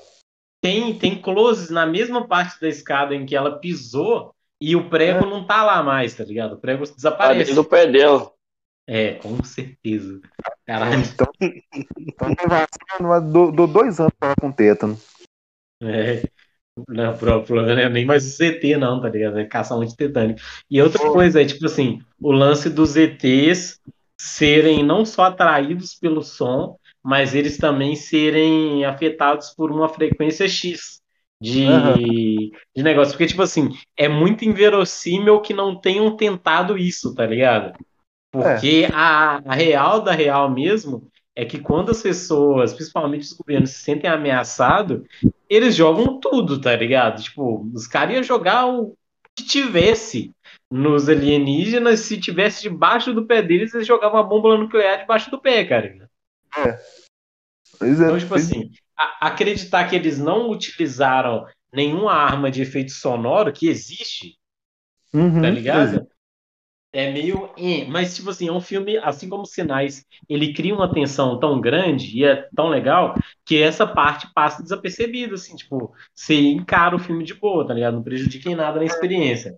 Tem, 0.61 0.99
tem 0.99 1.21
closes 1.21 1.71
na 1.71 1.87
mesma 1.87 2.27
parte 2.27 2.61
da 2.61 2.69
escada 2.69 3.15
em 3.15 3.25
que 3.25 3.37
ela 3.37 3.59
pisou 3.59 4.35
e 4.61 4.75
o 4.75 4.89
prego 4.89 5.25
é. 5.25 5.31
não 5.31 5.47
tá 5.47 5.63
lá 5.63 5.83
mais, 5.83 6.15
tá 6.15 6.25
ligado? 6.25 6.55
O 6.55 6.61
prego 6.61 6.85
desaparece. 6.85 7.51
Tá 7.51 7.55
do 7.55 7.65
pé 7.65 7.87
dela. 7.87 8.33
É, 8.87 9.15
com 9.15 9.43
certeza. 9.45 10.21
Caralho. 10.67 11.03
Então, 11.03 11.29
então 11.99 13.31
dou, 13.31 13.53
dou 13.53 13.67
dois 13.67 14.01
anos 14.01 14.13
pra 14.19 14.29
ela 14.29 14.37
com 14.41 14.51
tétano. 14.51 14.99
É. 15.81 16.23
Não, 16.89 17.15
o 17.15 17.43
problema 17.43 17.81
é 17.81 17.89
nem 17.89 18.05
mais 18.05 18.25
o 18.27 18.29
ZT, 18.29 18.77
não, 18.77 19.01
tá 19.01 19.09
ligado? 19.09 19.39
É 19.39 19.47
caçar 19.47 19.79
um 19.79 19.87
tetânico. 19.87 20.41
E 20.71 20.83
outra 20.83 21.11
coisa 21.11 21.41
é, 21.41 21.45
tipo 21.45 21.65
assim, 21.65 22.01
o 22.21 22.31
lance 22.31 22.69
dos 22.69 22.97
ETs 22.97 23.81
serem 24.19 24.85
não 24.85 25.05
só 25.05 25.25
atraídos 25.25 25.95
pelo 25.95 26.23
som, 26.23 26.77
mas 27.03 27.35
eles 27.35 27.57
também 27.57 27.97
serem 27.97 28.85
afetados 28.85 29.51
por 29.51 29.71
uma 29.71 29.89
frequência 29.89 30.47
X 30.49 31.01
de, 31.41 31.65
uhum. 31.67 32.51
de 32.75 32.83
negócio. 32.83 33.13
Porque, 33.15 33.27
tipo 33.27 33.43
assim, 33.43 33.71
é 33.97 34.09
muito 34.09 34.45
inverossímil 34.45 35.41
que 35.41 35.55
não 35.55 35.75
tenham 35.75 36.15
tentado 36.15 36.77
isso, 36.77 37.15
tá 37.15 37.25
ligado? 37.25 37.73
Porque 38.43 38.87
é. 38.89 38.95
a, 38.95 39.43
a 39.45 39.55
real 39.55 40.01
da 40.01 40.13
real 40.13 40.51
mesmo 40.51 41.09
é 41.35 41.45
que 41.45 41.59
quando 41.59 41.91
as 41.91 42.03
pessoas, 42.03 42.73
principalmente 42.73 43.23
os 43.23 43.33
governos, 43.33 43.71
se 43.71 43.81
sentem 43.81 44.09
ameaçados, 44.09 45.03
eles 45.49 45.75
jogam 45.75 46.19
tudo, 46.19 46.61
tá 46.61 46.75
ligado? 46.75 47.23
Tipo, 47.23 47.69
os 47.75 47.87
caras 47.87 48.15
iam 48.15 48.23
jogar 48.23 48.67
o 48.67 48.97
que 49.35 49.45
tivesse 49.45 50.33
nos 50.71 51.09
alienígenas, 51.09 52.01
se 52.01 52.19
tivesse 52.19 52.63
debaixo 52.63 53.13
do 53.13 53.27
pé 53.27 53.43
deles, 53.43 53.75
eles 53.75 53.87
jogavam 53.87 54.19
a 54.19 54.23
bomba 54.23 54.57
nuclear 54.57 55.01
debaixo 55.01 55.31
do 55.31 55.41
pé, 55.41 55.65
cara. 55.65 56.09
É. 56.57 56.79
Pois 57.79 58.01
é. 58.01 58.05
Então, 58.05 58.19
tipo 58.19 58.35
assim, 58.35 58.71
acreditar 59.21 59.89
que 59.89 59.95
eles 59.95 60.19
não 60.19 60.51
utilizaram 60.51 61.47
nenhuma 61.73 62.13
arma 62.13 62.51
de 62.51 62.63
efeito 62.63 62.93
sonoro 62.93 63.53
que 63.53 63.69
existe, 63.69 64.39
uhum, 65.13 65.43
tá 65.43 65.51
ligado? 65.51 66.07
É 66.97 67.13
meio. 67.13 67.51
Mas, 67.89 68.17
tipo 68.17 68.31
assim, 68.31 68.49
é 68.49 68.53
um 68.53 68.61
filme, 68.61 68.97
assim 68.99 69.29
como 69.29 69.45
Sinais, 69.45 70.05
ele 70.29 70.55
cria 70.55 70.75
uma 70.75 70.93
tensão 70.93 71.39
tão 71.39 71.61
grande 71.61 72.17
e 72.17 72.25
é 72.25 72.49
tão 72.57 72.69
legal 72.69 73.15
que 73.45 73.63
essa 73.63 73.87
parte 73.87 74.27
passa 74.35 74.63
desapercebida, 74.63 75.35
assim, 75.35 75.55
tipo, 75.55 75.93
você 76.15 76.35
encara 76.35 76.97
o 76.97 76.99
filme 76.99 77.23
de 77.23 77.35
boa, 77.35 77.67
tá 77.67 77.75
ligado? 77.75 77.95
Não 77.95 78.03
prejudica 78.03 78.49
em 78.51 78.55
nada 78.55 78.79
na 78.79 78.85
experiência. 78.85 79.57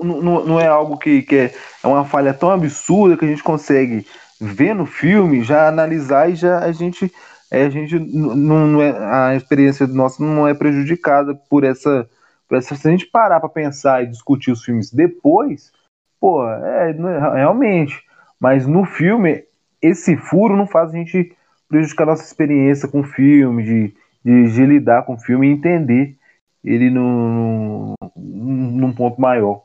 Não, 0.00 0.44
não 0.44 0.60
é 0.60 0.68
algo 0.68 0.96
que, 0.96 1.22
que 1.22 1.36
é, 1.36 1.54
é 1.82 1.86
uma 1.86 2.04
falha 2.04 2.32
tão 2.32 2.50
absurda 2.50 3.16
que 3.16 3.24
a 3.24 3.28
gente 3.28 3.42
consegue 3.42 4.06
ver 4.40 4.74
no 4.74 4.86
filme, 4.86 5.42
já 5.42 5.68
analisar 5.68 6.30
e 6.30 6.36
já 6.36 6.60
a 6.60 6.70
gente. 6.70 7.12
É, 7.50 7.64
a 7.64 7.70
gente 7.70 7.98
não, 7.98 8.64
não 8.64 8.80
é, 8.80 8.90
a 8.96 9.34
experiência 9.34 9.84
nossa 9.88 10.22
não 10.22 10.46
é 10.46 10.54
prejudicada 10.54 11.34
por 11.34 11.64
essa, 11.64 12.08
por 12.48 12.56
essa. 12.56 12.76
Se 12.76 12.86
a 12.86 12.90
gente 12.92 13.06
parar 13.06 13.40
para 13.40 13.48
pensar 13.48 14.04
e 14.04 14.06
discutir 14.06 14.52
os 14.52 14.62
filmes 14.62 14.92
depois, 14.92 15.72
Pô, 16.20 16.46
é, 16.46 16.90
é, 16.90 17.34
realmente. 17.36 18.04
Mas 18.38 18.66
no 18.66 18.84
filme, 18.84 19.44
esse 19.80 20.16
furo 20.16 20.56
não 20.56 20.66
faz 20.66 20.90
a 20.90 20.96
gente 20.96 21.34
prejudicar 21.68 22.06
nossa 22.06 22.24
experiência 22.24 22.88
com 22.88 23.00
o 23.00 23.04
filme, 23.04 23.62
de, 23.62 23.94
de, 24.24 24.52
de 24.52 24.66
lidar 24.66 25.04
com 25.04 25.14
o 25.14 25.20
filme 25.20 25.48
e 25.48 25.50
entender 25.50 26.16
ele 26.62 26.90
num, 26.90 27.94
num 28.16 28.92
ponto 28.92 29.20
maior. 29.20 29.64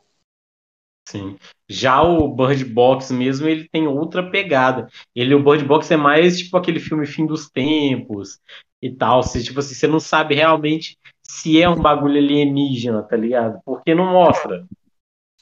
Sim. 1.07 1.37
Já 1.69 2.01
o 2.01 2.33
Bird 2.33 2.65
Box 2.65 3.11
mesmo, 3.11 3.47
ele 3.47 3.67
tem 3.69 3.87
outra 3.87 4.29
pegada. 4.29 4.87
Ele, 5.15 5.35
o 5.35 5.43
Bird 5.43 5.63
Box 5.65 5.91
é 5.91 5.97
mais 5.97 6.39
tipo 6.39 6.57
aquele 6.57 6.79
filme 6.79 7.05
Fim 7.05 7.25
dos 7.25 7.49
Tempos 7.49 8.39
e 8.81 8.91
tal. 8.91 9.21
Se, 9.21 9.43
tipo 9.43 9.59
assim, 9.59 9.75
você 9.75 9.87
não 9.87 9.99
sabe 9.99 10.35
realmente 10.35 10.97
se 11.21 11.61
é 11.61 11.69
um 11.69 11.75
bagulho 11.75 12.17
alienígena, 12.17 13.03
tá 13.03 13.15
ligado? 13.15 13.59
Porque 13.65 13.93
não 13.93 14.11
mostra. 14.13 14.65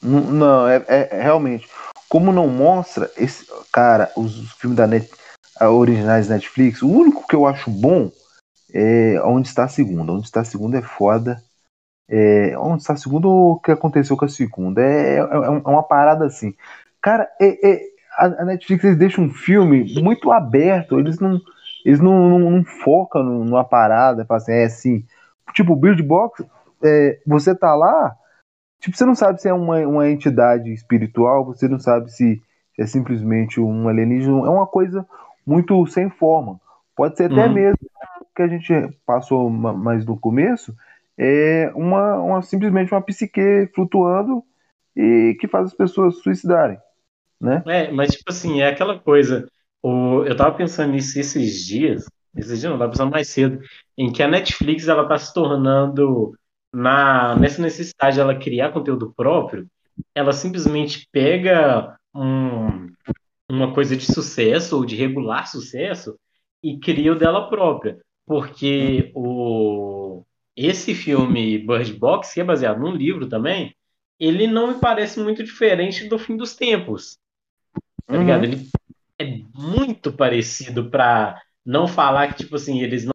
Não, 0.02 0.68
é, 0.68 0.84
é, 0.88 1.22
realmente. 1.22 1.68
Como 2.08 2.32
não 2.32 2.46
mostra, 2.46 3.10
esse 3.16 3.46
cara, 3.72 4.12
os 4.16 4.52
filmes 4.52 4.76
da 4.76 4.86
Net, 4.86 5.10
originais 5.60 6.28
Netflix, 6.28 6.82
o 6.82 6.90
único 6.90 7.26
que 7.26 7.34
eu 7.34 7.46
acho 7.46 7.70
bom 7.70 8.10
é 8.72 9.20
Onde 9.24 9.48
Está 9.48 9.64
a 9.64 9.68
Segunda. 9.68 10.12
Onde 10.12 10.26
Está 10.26 10.40
a 10.40 10.44
Segunda 10.44 10.78
é 10.78 10.82
foda. 10.82 11.42
É, 12.08 12.56
onde 12.58 12.82
está 12.82 12.92
a 12.92 12.96
segunda 12.96 13.26
o 13.26 13.58
que 13.58 13.70
aconteceu 13.70 14.16
com 14.16 14.24
a 14.24 14.28
segunda? 14.28 14.82
É, 14.82 15.16
é, 15.16 15.18
é 15.18 15.48
uma 15.48 15.82
parada 15.82 16.26
assim. 16.26 16.54
Cara, 17.00 17.28
é, 17.40 17.70
é, 17.70 17.82
a, 18.16 18.44
Netflix 18.44 18.84
eles 18.84 18.98
deixam 18.98 19.24
um 19.24 19.30
filme 19.30 20.00
muito 20.02 20.30
aberto, 20.30 20.98
eles 20.98 21.18
não, 21.18 21.40
eles 21.84 22.00
não, 22.00 22.28
não, 22.28 22.50
não 22.50 22.64
focam 22.64 23.22
numa 23.22 23.64
parada, 23.64 24.26
assim, 24.28 24.52
é 24.52 24.64
assim. 24.64 25.04
Tipo, 25.54 25.76
Build 25.76 26.02
Box, 26.02 26.44
é, 26.82 27.20
você 27.26 27.54
tá 27.54 27.74
lá, 27.74 28.14
Tipo, 28.84 28.98
você 28.98 29.06
não 29.06 29.14
sabe 29.14 29.40
se 29.40 29.48
é 29.48 29.54
uma, 29.54 29.78
uma 29.78 30.10
entidade 30.10 30.70
espiritual, 30.70 31.42
você 31.42 31.66
não 31.66 31.80
sabe 31.80 32.12
se 32.12 32.42
é 32.78 32.84
simplesmente 32.84 33.58
um 33.58 33.88
alienígena. 33.88 34.46
É 34.46 34.50
uma 34.50 34.66
coisa 34.66 35.06
muito 35.46 35.86
sem 35.86 36.10
forma. 36.10 36.60
Pode 36.94 37.16
ser 37.16 37.32
até 37.32 37.46
uhum. 37.46 37.52
mesmo 37.54 37.78
que 38.36 38.42
a 38.42 38.46
gente 38.46 38.72
passou 39.06 39.48
mais 39.48 40.04
no 40.04 40.18
começo 40.18 40.76
é 41.16 41.72
uma, 41.74 42.20
uma 42.20 42.42
simplesmente 42.42 42.92
uma 42.92 43.00
psique 43.00 43.70
flutuando 43.74 44.42
e 44.94 45.34
que 45.40 45.48
faz 45.48 45.68
as 45.68 45.74
pessoas 45.74 46.18
suicidarem, 46.18 46.76
né? 47.40 47.62
É, 47.66 47.90
mas 47.90 48.10
tipo 48.10 48.30
assim, 48.30 48.60
é 48.60 48.68
aquela 48.68 48.98
coisa. 48.98 49.48
O, 49.82 50.24
eu 50.24 50.36
tava 50.36 50.54
pensando 50.56 50.92
nisso 50.92 51.18
esses 51.18 51.64
dias, 51.64 52.04
esses 52.36 52.60
dias 52.60 52.70
não, 52.70 52.78
tava 52.78 52.90
pensando 52.90 53.12
mais 53.12 53.28
cedo, 53.28 53.60
em 53.96 54.12
que 54.12 54.22
a 54.22 54.28
Netflix 54.28 54.88
ela 54.88 55.08
tá 55.08 55.16
se 55.16 55.32
tornando 55.32 56.36
na 56.74 57.36
nessa 57.36 57.62
necessidade 57.62 58.16
de 58.16 58.20
ela 58.20 58.38
criar 58.38 58.72
conteúdo 58.72 59.12
próprio, 59.14 59.66
ela 60.14 60.32
simplesmente 60.32 61.08
pega 61.12 61.96
um, 62.14 62.88
uma 63.48 63.72
coisa 63.72 63.96
de 63.96 64.04
sucesso 64.04 64.76
ou 64.76 64.84
de 64.84 64.96
regular 64.96 65.46
sucesso 65.46 66.18
e 66.62 66.78
cria 66.78 67.12
o 67.12 67.18
dela 67.18 67.48
própria. 67.48 67.98
Porque 68.26 69.12
o, 69.14 70.24
esse 70.56 70.94
filme 70.94 71.58
Bird 71.58 71.92
Box, 71.94 72.32
que 72.32 72.40
é 72.40 72.44
baseado 72.44 72.80
num 72.80 72.94
livro 72.94 73.28
também, 73.28 73.74
ele 74.18 74.46
não 74.46 74.68
me 74.68 74.80
parece 74.80 75.20
muito 75.20 75.42
diferente 75.42 76.08
do 76.08 76.18
Fim 76.18 76.36
dos 76.36 76.54
Tempos. 76.54 77.18
Tá 78.06 78.16
ligado? 78.16 78.44
Uhum. 78.44 78.52
Ele 78.52 78.70
é 79.18 79.40
muito 79.54 80.12
parecido 80.12 80.90
para 80.90 81.40
não 81.64 81.86
falar 81.86 82.28
que, 82.28 82.44
tipo 82.44 82.56
assim, 82.56 82.80
eles 82.80 83.04
não, 83.04 83.12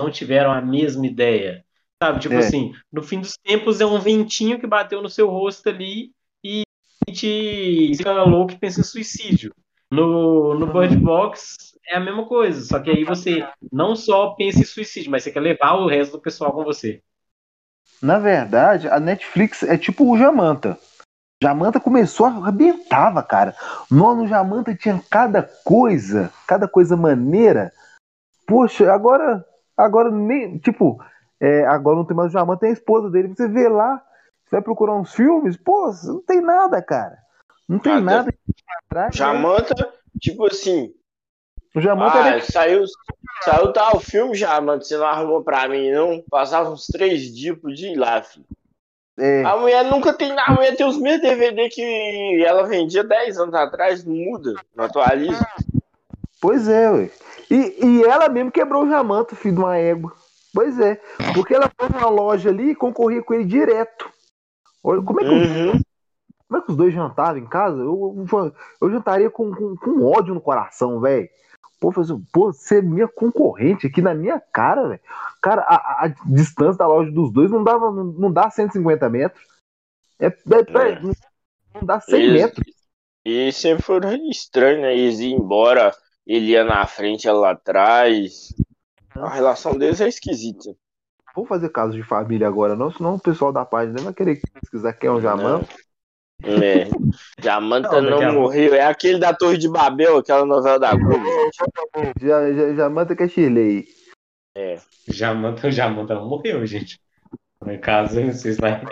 não 0.00 0.10
tiveram 0.10 0.52
a 0.52 0.60
mesma 0.60 1.06
ideia. 1.06 1.64
Sabe? 2.02 2.18
Tipo 2.18 2.34
é. 2.34 2.38
assim, 2.38 2.74
no 2.92 3.00
fim 3.00 3.20
dos 3.20 3.34
tempos 3.44 3.80
é 3.80 3.86
um 3.86 4.00
ventinho 4.00 4.58
que 4.58 4.66
bateu 4.66 5.00
no 5.00 5.08
seu 5.08 5.30
rosto 5.30 5.68
ali 5.68 6.10
e 6.42 6.64
te 7.12 7.92
fica 7.96 8.24
louco 8.24 8.54
e 8.54 8.58
pensa 8.58 8.80
em 8.80 8.82
suicídio. 8.82 9.54
No, 9.88 10.52
no 10.58 10.66
Bird 10.66 10.96
Box 10.96 11.76
é 11.86 11.94
a 11.94 12.00
mesma 12.00 12.26
coisa, 12.26 12.60
só 12.60 12.80
que 12.80 12.90
aí 12.90 13.04
você 13.04 13.46
não 13.70 13.94
só 13.94 14.30
pensa 14.30 14.58
em 14.58 14.64
suicídio, 14.64 15.12
mas 15.12 15.22
você 15.22 15.30
quer 15.30 15.38
levar 15.38 15.74
o 15.74 15.86
resto 15.86 16.16
do 16.16 16.20
pessoal 16.20 16.52
com 16.52 16.64
você. 16.64 17.00
Na 18.02 18.18
verdade, 18.18 18.88
a 18.88 18.98
Netflix 18.98 19.62
é 19.62 19.78
tipo 19.78 20.10
o 20.10 20.18
Jamanta. 20.18 20.76
Jamanta 21.40 21.78
começou 21.78 22.26
a 22.26 22.30
arrebentava, 22.30 23.22
cara. 23.22 23.54
No, 23.88 24.12
no 24.16 24.26
Jamanta 24.26 24.74
tinha 24.74 25.00
cada 25.08 25.48
coisa, 25.62 26.32
cada 26.48 26.66
coisa 26.66 26.96
maneira. 26.96 27.72
Poxa, 28.44 28.92
agora, 28.92 29.44
agora 29.76 30.10
nem, 30.10 30.58
tipo, 30.58 31.00
é, 31.42 31.66
agora 31.66 31.96
não 31.96 32.04
tem 32.04 32.16
mais 32.16 32.30
o 32.30 32.32
Jamanta, 32.32 32.60
tem 32.60 32.70
a 32.70 32.74
esposa 32.74 33.10
dele. 33.10 33.34
Você 33.34 33.48
vê 33.48 33.68
lá, 33.68 34.00
você 34.44 34.50
vai 34.52 34.62
procurar 34.62 34.94
uns 34.94 35.12
filmes, 35.12 35.56
pô, 35.56 35.92
não 36.04 36.22
tem 36.22 36.40
nada, 36.40 36.80
cara. 36.80 37.18
Não 37.68 37.80
tem 37.80 38.00
nada. 38.00 38.32
Atrás, 38.86 39.16
Jamanta, 39.16 39.74
né? 39.76 39.92
tipo 40.20 40.46
assim. 40.46 40.94
O 41.74 41.80
Jamanta 41.80 42.22
ah, 42.22 42.28
era... 42.28 42.40
saiu, 42.42 42.84
saiu 43.42 43.72
tal 43.72 43.98
filme, 43.98 44.36
Jamanta, 44.36 44.84
você 44.84 44.96
não 44.96 45.06
arrumou 45.06 45.42
pra 45.42 45.68
mim, 45.68 45.90
não? 45.90 46.22
Passava 46.30 46.70
uns 46.70 46.86
três 46.86 47.34
dias 47.34 47.58
pro 47.58 47.74
dia 47.74 47.92
ir 47.92 47.96
lá, 47.96 48.22
filho. 48.22 48.46
É. 49.18 49.42
A 49.42 49.56
mulher 49.56 49.84
nunca 49.86 50.12
tem. 50.12 50.32
A 50.38 50.52
mulher 50.52 50.76
tem 50.76 50.86
os 50.86 50.96
mesmos 50.96 51.22
DVD 51.22 51.68
que 51.68 52.44
ela 52.46 52.68
vendia 52.68 53.02
10 53.02 53.38
anos 53.38 53.54
atrás, 53.54 54.04
não 54.04 54.14
muda, 54.14 54.54
não 54.76 54.84
atualiza. 54.84 55.44
Pois 56.40 56.68
é, 56.68 56.88
ué. 56.88 57.10
E, 57.50 57.84
e 57.84 58.04
ela 58.04 58.28
mesmo 58.28 58.52
quebrou 58.52 58.84
o 58.84 58.88
Jamanta, 58.88 59.34
filho 59.34 59.56
de 59.56 59.60
uma 59.60 59.76
égua. 59.76 60.12
Pois 60.52 60.78
é. 60.78 61.00
Porque 61.34 61.54
ela 61.54 61.70
foi 61.78 61.88
numa 61.88 62.08
loja 62.08 62.50
ali 62.50 62.70
e 62.70 62.74
concorria 62.74 63.22
com 63.22 63.34
ele 63.34 63.44
direto. 63.44 64.10
Olha, 64.82 65.02
como 65.02 65.20
é 65.20 65.24
que 65.24 65.30
uhum. 65.30 65.80
Como 66.52 66.60
é 66.60 66.66
que 66.66 66.70
os 66.70 66.76
dois 66.76 66.92
jantavam 66.92 67.38
em 67.38 67.46
casa? 67.46 67.78
Eu, 67.78 68.26
eu, 68.30 68.54
eu 68.82 68.90
jantaria 68.90 69.30
com, 69.30 69.50
com, 69.50 69.74
com, 69.74 70.04
ódio 70.04 70.34
no 70.34 70.40
coração, 70.40 71.00
velho. 71.00 71.26
Pô, 71.80 71.90
assim, 71.98 72.22
pô, 72.30 72.52
você 72.52 72.80
é 72.80 72.82
minha 72.82 73.08
concorrente 73.08 73.86
aqui 73.86 74.02
na 74.02 74.14
minha 74.14 74.38
cara, 74.38 74.86
velho. 74.86 75.00
Cara, 75.40 75.62
a, 75.62 76.04
a, 76.04 76.08
distância 76.26 76.76
da 76.76 76.86
loja 76.86 77.10
dos 77.10 77.32
dois 77.32 77.50
não, 77.50 77.64
dava, 77.64 77.90
não, 77.90 78.04
não 78.04 78.30
dá 78.30 78.50
150 78.50 79.08
metros. 79.08 79.42
É, 80.20 80.26
é, 80.26 80.28
é. 80.28 81.00
Não 81.00 81.86
dá 81.86 81.98
100 82.00 82.20
eles, 82.20 82.42
metros. 82.42 82.74
E 83.24 83.50
sempre 83.50 83.82
foram 83.82 84.14
estranho, 84.28 84.82
né? 84.82 84.94
Eles 84.94 85.20
iam 85.20 85.38
embora, 85.38 85.96
ele 86.26 86.50
ia 86.50 86.64
na 86.64 86.86
frente, 86.86 87.26
ela 87.26 87.52
atrás. 87.52 88.54
A 89.14 89.28
relação 89.28 89.76
deles 89.76 90.00
é 90.00 90.08
esquisita. 90.08 90.74
Vou 91.34 91.46
fazer 91.46 91.70
caso 91.70 91.92
de 91.94 92.02
família 92.02 92.46
agora, 92.46 92.76
não, 92.76 92.90
senão 92.90 93.14
o 93.14 93.20
pessoal 93.20 93.52
da 93.52 93.64
página 93.64 94.00
vai 94.02 94.12
querer 94.12 94.40
pesquisar 94.60 94.92
quem 94.92 95.08
é 95.08 95.12
o 95.12 95.20
Jamão. 95.20 95.66
É. 96.44 96.88
Jamanta 97.40 98.00
não, 98.00 98.20
não 98.20 98.32
morreu. 98.34 98.74
É 98.74 98.84
aquele 98.84 99.18
da 99.18 99.32
Torre 99.32 99.56
de 99.56 99.68
Babel, 99.68 100.18
aquela 100.18 100.44
novela 100.44 100.78
da 100.78 100.94
Globo. 100.94 101.24
Já, 102.20 102.52
já, 102.52 102.74
Jamanta 102.74 103.14
que 103.14 103.22
é 103.22 103.28
Chile. 103.28 103.86
É. 104.54 104.78
Jamanta, 105.08 105.70
Jamanta 105.70 106.14
não 106.14 106.28
morreu, 106.28 106.66
gente. 106.66 107.00
No 107.60 107.78
caso, 107.78 108.20
vocês 108.20 108.56
vai... 108.58 108.82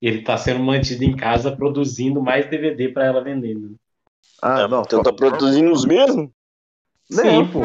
ele 0.00 0.22
tá 0.22 0.38
sendo 0.38 0.60
mantido 0.60 1.04
em 1.04 1.16
casa 1.16 1.54
produzindo 1.54 2.22
mais 2.22 2.48
DVD 2.48 2.88
para 2.88 3.06
ela 3.06 3.22
vendendo. 3.22 3.76
Ah, 4.40 4.68
não. 4.68 4.82
Então 4.82 5.02
tá 5.02 5.12
produzindo 5.12 5.72
os 5.72 5.84
mesmos? 5.84 6.30
Sim, 7.10 7.46
pô. 7.52 7.60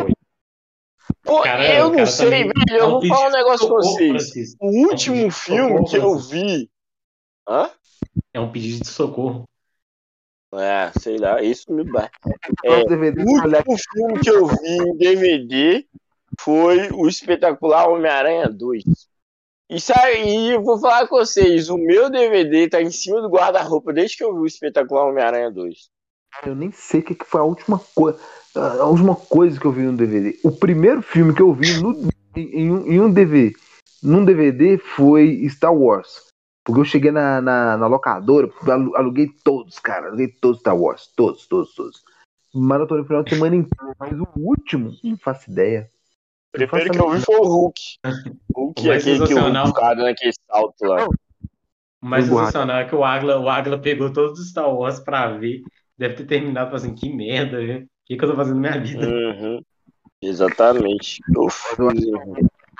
Pô, 1.24 1.42
cara, 1.42 1.74
eu 1.76 1.90
não 1.90 2.06
sei, 2.06 2.30
velho. 2.30 2.54
Eu 2.70 2.90
vou 2.92 3.08
falar 3.08 3.28
um 3.28 3.32
negócio 3.32 3.68
pra 3.68 3.78
vocês. 3.78 4.56
O 4.60 4.88
último 4.88 5.32
filme 5.32 5.86
que 5.90 5.98
eu 5.98 6.18
vi. 6.18 6.70
Hã? 7.48 7.70
É 8.34 8.40
um 8.40 8.52
pedido 8.52 8.84
de 8.84 8.90
socorro. 8.90 9.48
É, 10.54 10.92
sei 11.00 11.18
lá, 11.18 11.42
isso 11.42 11.72
me 11.72 11.84
dá. 11.90 12.10
É, 12.64 12.70
o 12.70 12.80
último 12.80 13.78
filme 13.94 14.20
que 14.22 14.30
eu 14.30 14.48
vi 14.48 14.68
em 14.68 14.98
DVD 14.98 15.86
foi 16.40 16.90
o 16.92 17.08
espetacular 17.08 17.88
Homem-Aranha 17.88 18.50
2. 18.50 18.84
Isso 19.70 19.94
aí, 19.96 20.52
eu 20.52 20.62
vou 20.62 20.78
falar 20.78 21.08
com 21.08 21.16
vocês, 21.16 21.70
o 21.70 21.78
meu 21.78 22.10
DVD 22.10 22.68
tá 22.68 22.82
em 22.82 22.92
cima 22.92 23.22
do 23.22 23.30
guarda-roupa 23.30 23.94
desde 23.94 24.18
que 24.18 24.24
eu 24.24 24.34
vi 24.34 24.42
o 24.42 24.46
espetacular 24.46 25.08
Homem-Aranha 25.08 25.50
2. 25.50 25.90
Eu 26.46 26.56
nem 26.56 26.72
sei 26.72 27.00
o 27.00 27.04
que 27.04 27.16
foi 27.26 27.40
a 27.40 27.46
última 27.46 27.80
coisa. 27.96 28.20
A 28.56 28.86
última 28.86 29.16
coisa 29.16 29.60
que 29.60 29.66
eu 29.66 29.72
vi 29.72 29.84
no 29.84 29.96
DVD. 29.96 30.38
O 30.44 30.52
primeiro 30.52 31.02
filme 31.02 31.34
que 31.34 31.42
eu 31.42 31.54
vi 31.54 31.82
no, 31.82 32.10
em, 32.36 32.94
em, 32.96 33.00
um 33.00 33.12
DVD, 33.12 33.56
num 34.04 34.26
DVD 34.26 34.78
foi 34.78 35.48
Star 35.50 35.74
Wars. 35.74 36.30
Porque 36.64 36.82
eu 36.82 36.86
cheguei 36.86 37.12
na, 37.12 37.42
na, 37.42 37.78
na, 37.78 37.88
locadora, 37.88 38.50
aluguei 38.96 39.30
todos, 39.44 39.80
cara. 39.80 40.08
Aluguei 40.08 40.28
todos 40.28 40.60
Star 40.60 40.78
Wars. 40.78 41.12
Todos, 41.16 41.48
todos, 41.48 41.74
todos. 41.74 42.04
Maratona 42.54 43.02
no 43.02 43.08
final 43.08 43.24
de 43.24 43.30
semana 43.30 43.56
inteiro. 43.56 43.96
Mas 43.98 44.20
o 44.20 44.28
último, 44.38 44.92
não 45.04 45.18
faço 45.18 45.50
ideia. 45.50 45.90
O 46.54 46.68
primeiro 46.68 46.92
que 46.92 47.00
eu 47.00 47.10
vi 47.10 47.22
foi 47.22 47.38
o 47.38 47.48
Hulk. 47.48 47.82
O 48.54 48.66
Hulk 48.66 48.90
é 48.90 48.96
aquele 48.96 49.26
que 49.26 49.34
o 49.34 49.74
cara 49.74 50.04
naquele 50.04 50.34
salto 50.46 50.86
lá. 50.86 51.08
O 51.08 52.06
mais 52.06 52.26
sensacional 52.26 52.80
é 52.80 52.86
que 52.86 52.96
o 52.96 53.04
Agla, 53.04 53.40
o 53.40 53.50
Agla 53.50 53.78
pegou 53.78 54.12
todos 54.12 54.40
os 54.40 54.50
Star 54.50 54.70
Wars 54.70 55.00
pra 55.00 55.30
ver. 55.38 55.62
Deve 55.98 56.16
ter 56.16 56.26
terminado 56.26 56.76
assim, 56.76 56.94
que 56.94 57.14
merda, 57.14 57.60
viu? 57.60 57.88
O 58.12 58.14
que, 58.14 58.18
que 58.18 58.26
eu 58.26 58.30
tô 58.32 58.36
fazendo 58.36 58.60
na 58.60 58.72
minha 58.72 58.84
vida? 58.84 59.08
Uhum. 59.08 59.64
Exatamente. 60.22 61.22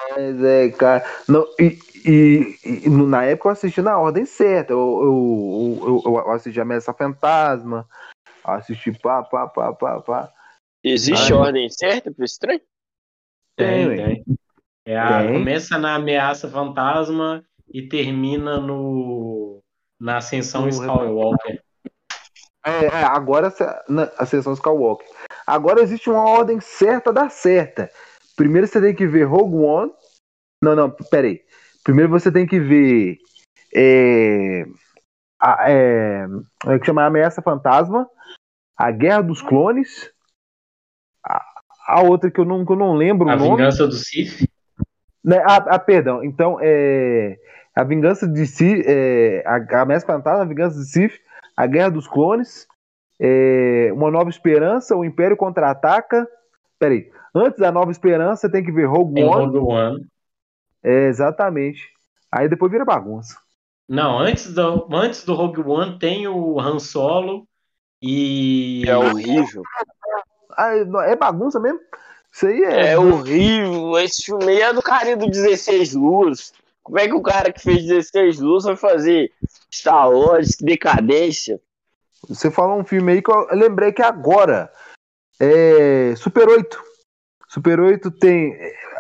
Mas 0.10 0.44
é, 0.44 0.70
cara. 0.72 1.06
Não, 1.26 1.48
e, 1.58 1.80
e, 2.06 2.60
e, 2.86 2.90
na 2.90 3.24
época 3.24 3.48
eu 3.48 3.54
assisti 3.54 3.82
na 3.82 3.98
ordem 3.98 4.26
certa. 4.26 4.74
Eu, 4.74 5.80
eu, 5.82 6.02
eu, 6.06 6.14
eu 6.16 6.32
assisti 6.32 6.60
Ameaça 6.60 6.94
Fantasma, 6.94 7.88
assisti 8.44 8.92
pá, 8.92 9.24
pá, 9.24 9.48
pá, 9.48 9.72
pá, 9.72 10.02
pá. 10.02 10.34
Existe 10.84 11.32
Ai, 11.32 11.40
ordem 11.40 11.70
certa 11.70 12.12
pro 12.12 12.26
estranho? 12.26 12.60
Tem, 13.56 13.96
tem. 13.96 14.26
É 14.86 15.00
a, 15.00 15.24
tem. 15.24 15.34
Começa 15.34 15.78
na 15.78 15.96
Ameaça 15.96 16.50
Fantasma 16.50 17.42
e 17.74 17.88
termina 17.88 18.60
no 18.60 19.64
na 19.98 20.18
Ascensão 20.18 20.64
no 20.64 20.68
Skywalker. 20.70 21.64
É, 22.64 22.86
é, 22.86 23.04
agora 23.04 23.52
na 23.90 24.04
Ascensão 24.18 24.54
Skywalker. 24.54 25.08
Agora 25.48 25.82
existe 25.82 26.10
uma 26.10 26.24
ordem 26.24 26.60
certa 26.60 27.12
da 27.12 27.30
certa. 27.30 27.90
Primeiro 28.36 28.68
você 28.68 28.80
tem 28.80 28.94
que 28.94 29.08
ver 29.08 29.24
Rogue 29.24 29.58
One. 29.58 29.92
Não, 30.64 30.76
não, 30.76 30.92
peraí. 31.10 31.42
Primeiro 31.84 32.10
você 32.10 32.32
tem 32.32 32.46
que 32.46 32.60
ver. 32.60 33.18
É, 33.74 34.66
a, 35.40 35.72
é, 35.72 36.28
é 36.68 36.80
que 36.80 36.86
chama 36.86 37.06
Ameaça 37.06 37.42
Fantasma, 37.42 38.08
A 38.78 38.92
Guerra 38.92 39.24
dos 39.24 39.42
Clones, 39.42 40.12
a, 41.26 41.44
a 41.88 42.02
outra 42.04 42.30
que 42.30 42.40
eu 42.40 42.46
não, 42.46 42.64
que 42.64 42.72
eu 42.72 42.76
não 42.76 42.94
lembro 42.94 43.28
a 43.28 43.34
o 43.34 43.38
nome. 43.38 43.52
A 43.52 43.56
Vingança 43.56 43.88
do 43.88 43.94
Sith. 43.94 44.48
Né, 45.24 45.38
a, 45.40 45.56
a, 45.56 45.80
perdão, 45.80 46.24
então 46.24 46.58
é. 46.62 47.38
A 47.74 47.84
Vingança 47.86 48.28
de 48.28 48.46
Sith, 48.46 48.84
é, 48.86 49.44
a, 49.46 49.82
Ameaça 49.82 50.06
Fantasma, 50.06 50.44
A 50.44 50.48
Vingança 50.48 50.78
de 50.78 50.86
Sith, 50.86 51.14
A 51.62 51.68
Guerra 51.68 51.92
dos 51.92 52.08
Clones, 52.08 52.68
é, 53.20 53.92
Uma 53.94 54.10
Nova 54.10 54.32
Esperança, 54.32 54.96
O 54.96 55.06
Império 55.06 55.38
Contra-Ataca. 55.38 56.28
Peraí, 56.80 57.12
antes 57.36 57.60
da 57.60 57.72
Nova 57.72 57.92
Esperança 57.92 58.50
tem 58.50 58.64
que 58.64 58.72
ver 58.72 58.86
Rogue 58.86 59.24
One. 59.24 59.46
Rogue 59.46 59.58
One. 59.60 60.08
É, 60.82 61.06
exatamente. 61.06 61.88
Aí 62.32 62.50
depois 62.50 62.72
vira 62.72 62.84
bagunça. 62.84 63.38
Não, 63.88 64.18
antes 64.18 64.52
do, 64.52 64.88
antes 64.92 65.24
do 65.24 65.36
Rogue 65.36 65.62
One 65.62 66.00
tem 66.00 66.28
o 66.28 66.60
Han 66.60 66.80
Solo 66.80 67.48
e. 68.02 68.84
É 68.88 68.98
horrível. 68.98 69.62
Ah, 70.58 70.72
é 71.06 71.16
bagunça 71.16 71.60
mesmo. 71.60 71.80
Isso 72.32 72.48
aí 72.48 72.64
é. 72.64 72.94
É 72.94 72.98
horrível. 72.98 74.00
Esse 74.00 74.24
filme 74.24 74.46
aí 74.48 74.62
é 74.62 74.74
do 74.74 74.82
cara 74.82 75.16
do 75.16 75.28
16 75.28 75.94
Luas. 75.94 76.54
Como 76.82 76.98
é 76.98 77.08
que 77.08 77.14
o 77.14 77.22
cara 77.22 77.54
que 77.54 77.62
fez 77.62 77.86
16 77.86 78.40
Luas 78.40 78.64
vai 78.64 78.76
fazer 78.76 79.32
Star 79.74 80.12
Wars? 80.12 80.56
Que 80.56 80.66
decadência. 80.66 81.60
Você 82.28 82.52
falou 82.52 82.80
um 82.80 82.86
filme 82.86 83.14
aí 83.14 83.22
que 83.22 83.32
eu 83.32 83.48
lembrei 83.52 83.92
que 83.92 84.02
agora 84.02 84.72
é 85.40 86.14
Super 86.16 86.48
8. 86.48 86.84
Super 87.48 87.80
8 87.80 88.12
tem. 88.12 88.56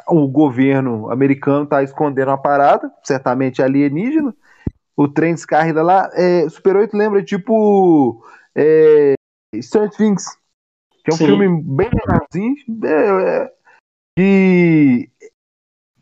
O 0.07 0.27
governo 0.27 1.09
americano 1.11 1.65
tá 1.65 1.83
escondendo 1.83 2.29
uma 2.29 2.41
parada, 2.41 2.91
certamente 3.03 3.61
alienígena. 3.61 4.35
O 4.97 5.07
trem 5.07 5.33
descarrega 5.33 5.81
lá. 5.81 6.09
É, 6.13 6.49
Super 6.49 6.75
8 6.77 6.97
lembra 6.97 7.23
tipo. 7.23 8.25
É, 8.55 9.13
Stranger 9.61 9.95
Things. 9.95 10.25
Que 11.03 11.11
é 11.11 11.13
um 11.13 11.17
Sim. 11.17 11.25
filme 11.27 11.63
bem 11.63 11.89
legalzinho. 11.93 12.55
É, 12.83 13.43
é, 13.43 13.51
que, 14.17 15.09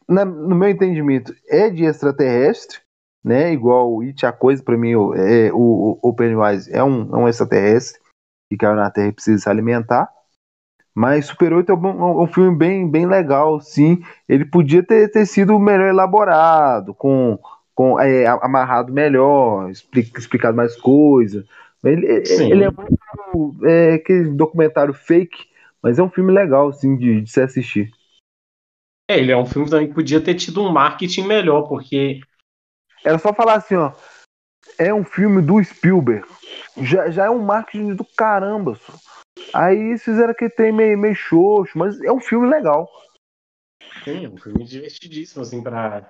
na, 0.08 0.26
no 0.26 0.56
meu 0.56 0.70
entendimento, 0.70 1.36
é 1.48 1.70
de 1.70 1.86
extraterrestre. 1.86 2.80
Né, 3.24 3.52
igual 3.52 3.94
o 3.94 4.02
It, 4.02 4.26
a 4.26 4.32
coisa, 4.32 4.64
para 4.64 4.78
mim, 4.78 4.94
é, 5.16 5.52
o, 5.54 6.00
o 6.02 6.14
Pennywise 6.14 6.72
é 6.74 6.82
um, 6.82 7.14
é 7.14 7.18
um 7.18 7.28
extraterrestre 7.28 8.00
que 8.50 8.58
caiu 8.58 8.76
na 8.76 8.90
Terra 8.90 9.08
e 9.08 9.12
precisa 9.12 9.44
se 9.44 9.50
alimentar. 9.50 10.10
Mas 10.96 11.28
Super 11.28 11.54
8 11.54 11.72
é 11.72 11.76
um, 11.76 11.88
é 11.88 12.24
um, 12.24 12.28
filme 12.28 12.58
bem, 12.58 12.90
bem 12.90 13.06
legal, 13.06 13.60
sim. 13.62 14.02
Ele 14.28 14.46
podia 14.46 14.84
ter, 14.84 15.10
ter 15.12 15.26
sido 15.26 15.60
melhor 15.60 15.88
elaborado, 15.88 16.94
com, 16.94 17.38
com 17.76 18.00
é, 18.00 18.26
amarrado 18.26 18.92
melhor, 18.92 19.70
explicado 19.70 20.58
mais 20.58 20.76
coisas. 20.76 21.46
Ele, 21.84 22.06
ele 22.06 22.64
é 22.64 22.72
muito 22.72 23.66
é, 23.66 23.94
aquele 23.94 24.32
documentário 24.32 24.94
fake, 24.94 25.48
mas 25.82 25.98
é 25.98 26.04
um 26.04 26.10
filme 26.10 26.34
legal, 26.34 26.70
assim, 26.70 26.98
de, 26.98 27.22
de 27.22 27.32
se 27.32 27.42
assistir. 27.42 27.92
É, 29.10 29.18
ele 29.18 29.32
é 29.32 29.38
um 29.38 29.46
filme 29.46 29.70
também 29.70 29.88
que 29.88 29.94
podia 29.94 30.20
ter 30.20 30.36
tido 30.36 30.62
um 30.62 30.72
marketing 30.72 31.24
melhor, 31.24 31.64
porque. 31.64 32.20
Era 33.04 33.18
só 33.18 33.34
falar 33.34 33.56
assim, 33.56 33.76
ó. 33.76 33.92
É 34.78 34.94
um 34.94 35.04
filme 35.04 35.42
do 35.42 35.64
Spielberg. 35.64 36.28
Já, 36.78 37.10
já 37.10 37.26
é 37.26 37.30
um 37.30 37.44
marketing 37.44 37.96
do 37.96 38.06
caramba. 38.06 38.76
Só. 38.76 38.94
Aí 39.54 39.98
fizeram 39.98 40.34
que 40.34 40.50
tem 40.50 40.72
meio, 40.72 40.98
meio 40.98 41.16
xoxo, 41.16 41.78
mas 41.78 42.00
é 42.02 42.12
um 42.12 42.20
filme 42.20 42.48
legal. 42.48 42.90
Sim, 44.04 44.26
é 44.26 44.30
um 44.30 44.38
filme 44.38 44.64
divertidíssimo, 44.64 45.42
assim, 45.42 45.62
pra, 45.62 46.10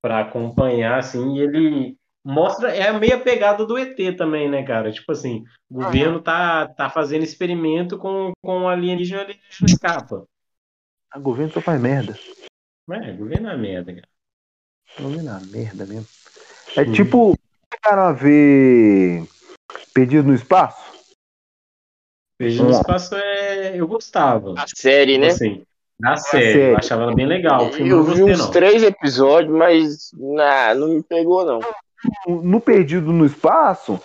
pra 0.00 0.20
acompanhar, 0.20 0.98
assim, 0.98 1.34
e 1.34 1.40
ele 1.40 1.96
mostra, 2.24 2.74
é 2.74 2.88
a 2.88 2.98
meia 2.98 3.20
pegada 3.20 3.64
do 3.64 3.78
ET 3.78 3.96
também, 4.16 4.50
né, 4.50 4.64
cara? 4.64 4.90
Tipo 4.90 5.12
assim, 5.12 5.44
o 5.70 5.74
governo 5.74 6.20
tá, 6.20 6.66
tá 6.68 6.90
fazendo 6.90 7.22
experimento 7.22 7.98
com, 7.98 8.32
com 8.42 8.68
alienígena, 8.68 9.22
alienígena 9.22 9.66
escapa. 9.66 10.26
A 11.10 11.18
governo 11.18 11.52
só 11.52 11.60
faz 11.60 11.80
merda. 11.80 12.18
É, 12.90 13.12
governo 13.12 13.50
é 13.50 13.56
merda, 13.56 13.94
cara. 13.94 14.08
Governo 14.98 15.30
é 15.30 15.46
merda 15.46 15.86
mesmo. 15.86 16.06
É 16.76 16.82
hum. 16.82 16.92
tipo, 16.92 17.38
chegaram 17.72 18.02
a 18.02 18.12
ver 18.12 19.26
Perdido 19.94 20.28
no 20.28 20.34
Espaço? 20.34 20.84
Perdido 22.38 22.64
no 22.64 22.70
Espaço 22.70 23.14
é. 23.14 23.76
Eu 23.76 23.86
gostava. 23.86 24.54
A 24.58 24.66
série, 24.66 25.18
né? 25.18 25.28
Assim, 25.28 25.62
na 25.98 26.16
série, 26.16 26.52
série, 26.52 26.72
eu 26.72 26.76
achava 26.76 27.02
ela 27.04 27.14
bem 27.14 27.26
legal. 27.26 27.70
eu 27.70 28.04
vi 28.04 28.22
uns 28.22 28.38
não. 28.38 28.50
três 28.50 28.82
episódios, 28.82 29.54
mas 29.54 30.10
nah, 30.14 30.74
não 30.74 30.88
me 30.88 31.02
pegou, 31.02 31.44
não 31.44 31.60
no 32.26 32.60
Perdido 32.60 33.12
no 33.12 33.26
Espaço, 33.26 34.00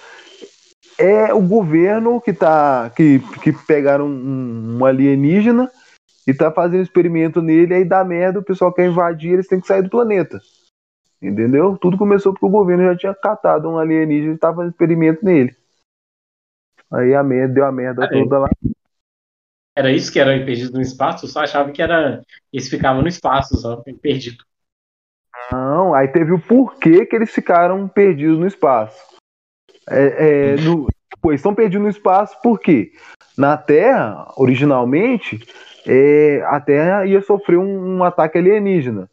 é 0.97 1.34
o 1.34 1.41
governo 1.41 2.21
que 2.21 2.34
tá. 2.34 2.91
que, 2.95 3.19
que 3.41 3.51
pegaram 3.51 4.05
um, 4.07 4.77
um 4.79 4.86
alienígena 4.86 5.69
e 6.27 6.34
tá 6.34 6.51
fazendo 6.51 6.84
experimento 6.84 7.41
nele, 7.41 7.73
aí 7.73 7.86
dá 7.86 8.03
merda, 8.03 8.39
o 8.39 8.43
pessoal 8.43 8.71
quer 8.71 8.88
invadir, 8.88 9.34
eles 9.34 9.47
têm 9.47 9.59
que 9.59 9.67
sair 9.67 9.82
do 9.82 9.89
planeta. 9.89 10.39
Entendeu? 11.22 11.78
Tudo 11.78 11.97
começou 11.97 12.34
porque 12.34 12.45
o 12.45 12.49
governo 12.49 12.84
já 12.86 12.97
tinha 12.97 13.13
catado 13.13 13.69
um 13.69 13.78
alienígena 13.78 14.34
e 14.34 14.38
tava 14.38 14.57
fazendo 14.57 14.72
experimento 14.72 15.24
nele. 15.24 15.55
Aí 16.91 17.13
a 17.13 17.24
merda 17.24 17.53
deu 17.53 17.65
a 17.65 17.72
merda 17.72 18.09
toda 18.09 18.39
lá. 18.39 18.49
Era 19.78 19.91
isso 19.91 20.11
que 20.11 20.19
era 20.19 20.32
perdido 20.43 20.74
no 20.74 20.82
espaço? 20.82 21.26
Eu 21.26 21.30
só 21.30 21.41
achava 21.41 21.72
que 21.72 21.82
era. 21.82 22.22
Eles 22.51 22.67
ficavam 22.67 23.01
no 23.01 23.07
espaço, 23.07 23.55
só 23.55 23.78
perdido. 24.01 24.43
Não, 25.51 25.93
aí 25.93 26.07
teve 26.07 26.34
o 26.34 26.41
porquê 26.41 27.05
que 27.05 27.15
eles 27.15 27.32
ficaram 27.32 27.88
perdidos 27.88 28.38
no 28.38 28.47
espaço. 28.47 28.99
É, 29.89 30.53
é, 30.53 30.55
no, 30.57 30.88
pô, 31.22 31.32
estão 31.32 31.55
perdidos 31.55 31.84
no 31.84 31.89
espaço 31.89 32.38
porque 32.43 32.91
na 33.38 33.57
Terra, 33.57 34.28
originalmente, 34.38 35.39
é, 35.88 36.41
a 36.45 36.59
Terra 36.59 37.05
ia 37.05 37.22
sofrer 37.22 37.57
um, 37.57 37.97
um, 37.97 38.03
ataque 38.03 38.38
alienígena, 38.38 39.09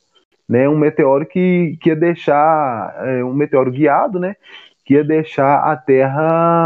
né? 0.49 0.68
Um 0.68 0.78
meteoro 0.78 1.26
que, 1.26 1.76
que 1.80 1.90
ia 1.90 1.96
deixar 1.96 2.94
é, 3.05 3.22
um 3.24 3.34
meteoro 3.34 3.70
guiado, 3.70 4.18
né? 4.18 4.36
Que 4.84 4.94
ia 4.94 5.05
deixar 5.05 5.59
a 5.59 5.76
Terra 5.76 6.64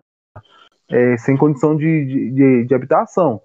é, 0.88 1.16
sem 1.16 1.36
condição 1.36 1.76
de, 1.76 2.30
de, 2.32 2.64
de, 2.64 2.74
habitação. 2.74 3.40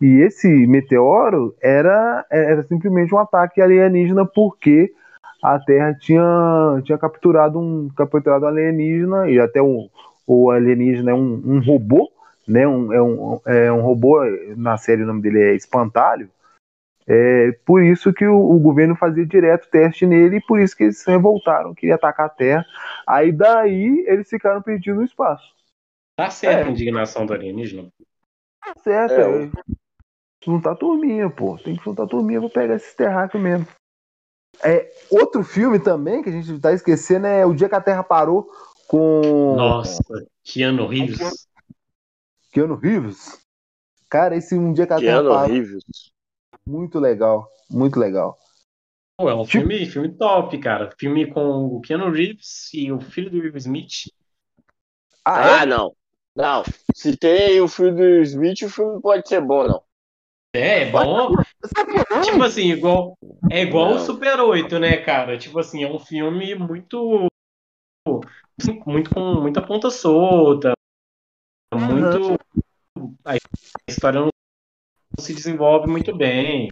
E 0.00 0.20
esse 0.20 0.48
meteoro 0.66 1.56
era, 1.60 2.24
era 2.30 2.62
simplesmente 2.62 3.12
um 3.12 3.18
ataque 3.18 3.60
alienígena 3.60 4.24
porque 4.24 4.92
a 5.42 5.58
Terra 5.58 5.94
tinha, 5.94 6.80
tinha 6.84 6.98
capturado 6.98 7.58
um 7.58 7.88
capturado 7.96 8.46
alienígena 8.46 9.28
e 9.28 9.40
até 9.40 9.60
o, 9.60 9.88
o 10.26 10.50
alienígena 10.50 11.10
é 11.10 11.14
um, 11.14 11.42
um 11.44 11.60
robô, 11.60 12.10
né? 12.46 12.66
Um, 12.68 12.92
é, 12.92 13.02
um, 13.02 13.40
é 13.46 13.72
um 13.72 13.80
robô, 13.80 14.20
na 14.56 14.76
série 14.76 15.02
o 15.02 15.06
nome 15.06 15.22
dele 15.22 15.42
é 15.42 15.54
Espantalho. 15.54 16.28
É 17.10 17.52
por 17.64 17.82
isso 17.82 18.12
que 18.12 18.26
o, 18.26 18.36
o, 18.38 18.58
governo 18.58 18.94
fazia 18.94 19.24
direto 19.24 19.70
teste 19.70 20.04
nele 20.04 20.36
e 20.36 20.42
por 20.42 20.60
isso 20.60 20.76
que 20.76 20.84
eles 20.84 20.98
se 20.98 21.10
revoltaram, 21.10 21.74
queriam 21.74 21.96
atacar 21.96 22.26
a 22.26 22.28
Terra. 22.28 22.66
Aí 23.06 23.32
daí 23.32 24.04
eles 24.06 24.28
ficaram 24.28 24.60
perdidos 24.60 24.98
no 24.98 25.04
espaço. 25.06 25.54
Tá 26.14 26.28
certo 26.28 26.66
é. 26.66 26.68
a 26.68 26.70
indignação 26.70 27.24
do 27.24 27.32
alienígena? 27.32 27.88
Tá 28.62 28.74
certo, 28.82 29.14
é. 29.14 29.44
é. 29.44 29.50
Juntar 30.44 30.76
turminha, 30.76 31.30
pô. 31.30 31.56
Tem 31.56 31.76
que 31.76 31.82
juntar 31.82 32.06
turminha 32.06 32.40
pra 32.40 32.50
pegar 32.50 32.74
esses 32.76 32.94
terráqueos 32.94 33.42
mesmo. 33.42 33.66
É, 34.62 34.92
outro 35.10 35.42
filme 35.42 35.78
também 35.78 36.22
que 36.22 36.28
a 36.28 36.32
gente 36.32 36.60
tá 36.60 36.72
esquecendo 36.72 37.26
é 37.26 37.46
O 37.46 37.54
Dia 37.54 37.70
que 37.70 37.74
a 37.74 37.80
Terra 37.80 38.02
Parou 38.02 38.50
com. 38.86 39.54
Nossa, 39.56 40.02
Keanu 40.44 40.86
Reeves. 40.86 41.46
Keanu 42.52 42.74
Reeves? 42.74 43.40
Cara, 44.10 44.36
esse 44.36 44.54
Um 44.56 44.74
Dia 44.74 44.86
que 44.86 44.92
a 44.92 44.98
Keanu 44.98 45.28
Terra 45.28 45.40
Parou. 45.40 45.54
Reeves. 45.54 45.84
Muito 46.68 46.98
legal, 46.98 47.50
muito 47.70 47.98
legal. 47.98 48.36
Pô, 49.16 49.28
é 49.30 49.34
um 49.34 49.42
tipo... 49.44 49.66
filme, 49.66 49.86
filme 49.86 50.08
top, 50.10 50.58
cara. 50.58 50.94
Filme 50.98 51.26
com 51.26 51.64
o 51.64 51.80
Keanu 51.80 52.10
Reeves 52.10 52.68
e 52.74 52.92
o 52.92 53.00
filho 53.00 53.30
do 53.30 53.38
Will 53.38 53.56
Smith. 53.56 54.12
Ah, 55.24 55.40
é? 55.40 55.60
ah 55.60 55.66
não. 55.66 55.96
Não. 56.36 56.62
Se 56.94 57.16
tem 57.16 57.58
o 57.60 57.66
filho 57.66 57.96
do 57.96 58.22
Smith, 58.22 58.62
o 58.62 58.68
filme 58.68 59.00
pode 59.00 59.26
ser 59.26 59.40
bom, 59.40 59.66
não. 59.66 59.82
É, 60.54 60.82
é 60.82 60.90
bom. 60.90 61.34
tipo 62.22 62.42
assim, 62.42 62.70
igual, 62.70 63.18
é 63.50 63.62
igual 63.62 63.94
o 63.94 63.98
Super 63.98 64.38
8, 64.38 64.78
né, 64.78 64.98
cara? 64.98 65.38
Tipo 65.38 65.58
assim, 65.58 65.82
é 65.82 65.90
um 65.90 65.98
filme 65.98 66.54
muito. 66.54 67.26
Muito 68.86 69.10
com 69.10 69.40
muita 69.40 69.62
ponta 69.62 69.90
solta. 69.90 70.74
Muito. 71.74 72.38
A 73.24 73.36
história 73.88 74.20
não 74.20 74.28
se 75.18 75.34
desenvolve 75.34 75.88
muito 75.88 76.14
bem. 76.14 76.70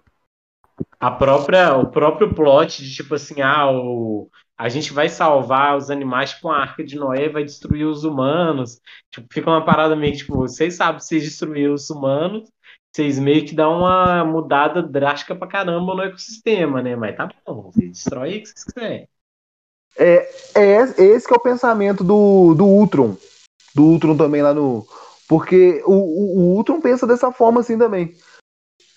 A 0.98 1.10
própria, 1.10 1.76
o 1.76 1.90
próprio 1.90 2.34
plot 2.34 2.82
de 2.82 2.94
tipo 2.94 3.14
assim, 3.14 3.40
ah, 3.40 3.70
o, 3.70 4.30
a 4.56 4.68
gente 4.68 4.92
vai 4.92 5.08
salvar 5.08 5.76
os 5.76 5.90
animais 5.90 6.32
com 6.34 6.50
a 6.50 6.58
arca 6.58 6.82
de 6.82 6.96
Noé 6.96 7.28
vai 7.28 7.44
destruir 7.44 7.86
os 7.86 8.04
humanos. 8.04 8.80
Tipo, 9.10 9.26
fica 9.32 9.50
uma 9.50 9.64
parada 9.64 9.94
meio 9.94 10.16
tipo, 10.16 10.36
vocês 10.36 10.74
sabem 10.74 11.00
se 11.00 11.20
destruir 11.20 11.70
os 11.70 11.90
humanos, 11.90 12.50
vocês 12.94 13.18
meio 13.18 13.44
que 13.44 13.54
dão 13.54 13.78
uma 13.78 14.24
mudada 14.24 14.82
drástica 14.82 15.36
pra 15.36 15.46
caramba 15.46 15.94
no 15.94 16.02
ecossistema, 16.02 16.82
né? 16.82 16.96
Mas 16.96 17.16
tá 17.16 17.28
bom, 17.46 17.70
vocês 17.70 17.90
destrói 17.90 18.38
o 18.38 18.40
que 18.40 18.46
vocês 18.48 18.64
quiserem. 18.64 19.08
É, 19.98 20.28
é 20.54 20.82
esse 20.98 21.26
que 21.26 21.34
é 21.34 21.36
o 21.36 21.42
pensamento 21.42 22.02
do, 22.02 22.54
do 22.54 22.64
Ultron. 22.64 23.16
Do 23.74 23.82
Ultron 23.82 24.16
também 24.16 24.42
lá 24.42 24.54
no. 24.54 24.86
Porque 25.28 25.82
o, 25.84 25.92
o, 25.92 26.38
o 26.38 26.56
Ultron 26.56 26.80
pensa 26.80 27.06
dessa 27.06 27.30
forma 27.30 27.60
assim 27.60 27.76
também. 27.76 28.14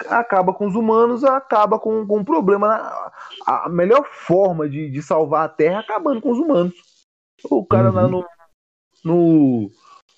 Acaba 0.08 0.54
com 0.54 0.66
os 0.68 0.76
humanos, 0.76 1.24
acaba 1.24 1.78
com, 1.78 2.06
com 2.08 2.20
um 2.20 2.24
problema. 2.24 3.12
A 3.46 3.68
melhor 3.68 4.06
forma 4.06 4.70
de, 4.70 4.90
de 4.90 5.02
salvar 5.02 5.46
a 5.46 5.50
Terra 5.50 5.78
é 5.78 5.80
acabando 5.80 6.22
com 6.22 6.32
os 6.32 6.40
humanos. 6.40 6.74
O 7.50 7.66
cara 7.66 7.90
uhum. 7.90 7.96
lá 7.96 8.08
no, 8.08 8.26
no. 9.04 9.72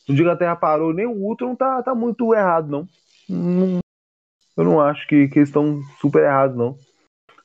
No 0.07 0.15
dia 0.15 0.25
que 0.25 0.31
a 0.31 0.35
Terra 0.35 0.55
parou, 0.55 0.93
nem 0.93 1.05
o 1.05 1.11
Ultron 1.11 1.55
tá, 1.55 1.81
tá 1.83 1.95
muito 1.95 2.33
errado, 2.33 2.67
não 2.67 2.87
não, 3.31 3.79
eu 4.57 4.63
não 4.63 4.81
acho 4.81 5.07
que, 5.07 5.27
que 5.29 5.39
eles 5.39 5.49
estão 5.49 5.81
super 5.99 6.23
errados, 6.23 6.55
não. 6.55 6.77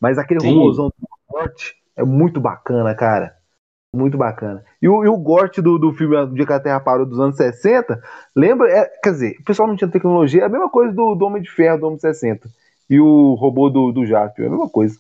Mas 0.01 0.19
aquele 0.19 0.45
robôzão 0.45 0.89
do 0.89 1.09
Gort 1.29 1.73
é 1.95 2.05
muito 2.05 2.41
bacana, 2.41 2.95
cara. 2.95 3.37
Muito 3.97 4.19
bacana. 4.19 4.63
E 4.81 4.87
o, 4.87 5.03
e 5.03 5.09
o 5.09 5.17
Gort 5.17 5.59
do, 5.59 5.79
do 5.79 5.91
filme 5.91 6.15
Do 6.27 6.35
Dia 6.35 6.47
que 6.47 6.53
a 6.53 6.61
Terra 6.61 6.81
Parou 6.81 7.07
dos 7.07 7.19
anos 7.19 7.37
60, 7.37 7.99
lembra? 8.35 8.71
É, 8.71 8.85
quer 9.03 9.13
dizer, 9.13 9.37
o 9.41 9.45
pessoal 9.45 9.67
não 9.67 9.75
tinha 9.75 9.91
tecnologia, 9.91 10.43
é 10.43 10.45
a 10.45 10.51
mesma 10.51 10.69
coisa 10.69 10.93
do, 10.93 11.15
do 11.15 11.25
Homem 11.25 11.41
de 11.41 11.51
Ferro 11.51 11.81
do 11.81 11.87
Homem 11.87 11.99
60. 11.99 12.47
e 12.91 13.01
o 13.01 13.35
robô 13.35 13.71
do, 13.71 13.93
do 13.93 14.05
Jaspion. 14.05 14.45
É 14.45 14.49
a 14.49 14.51
mesma 14.51 14.69
coisa. 14.69 14.99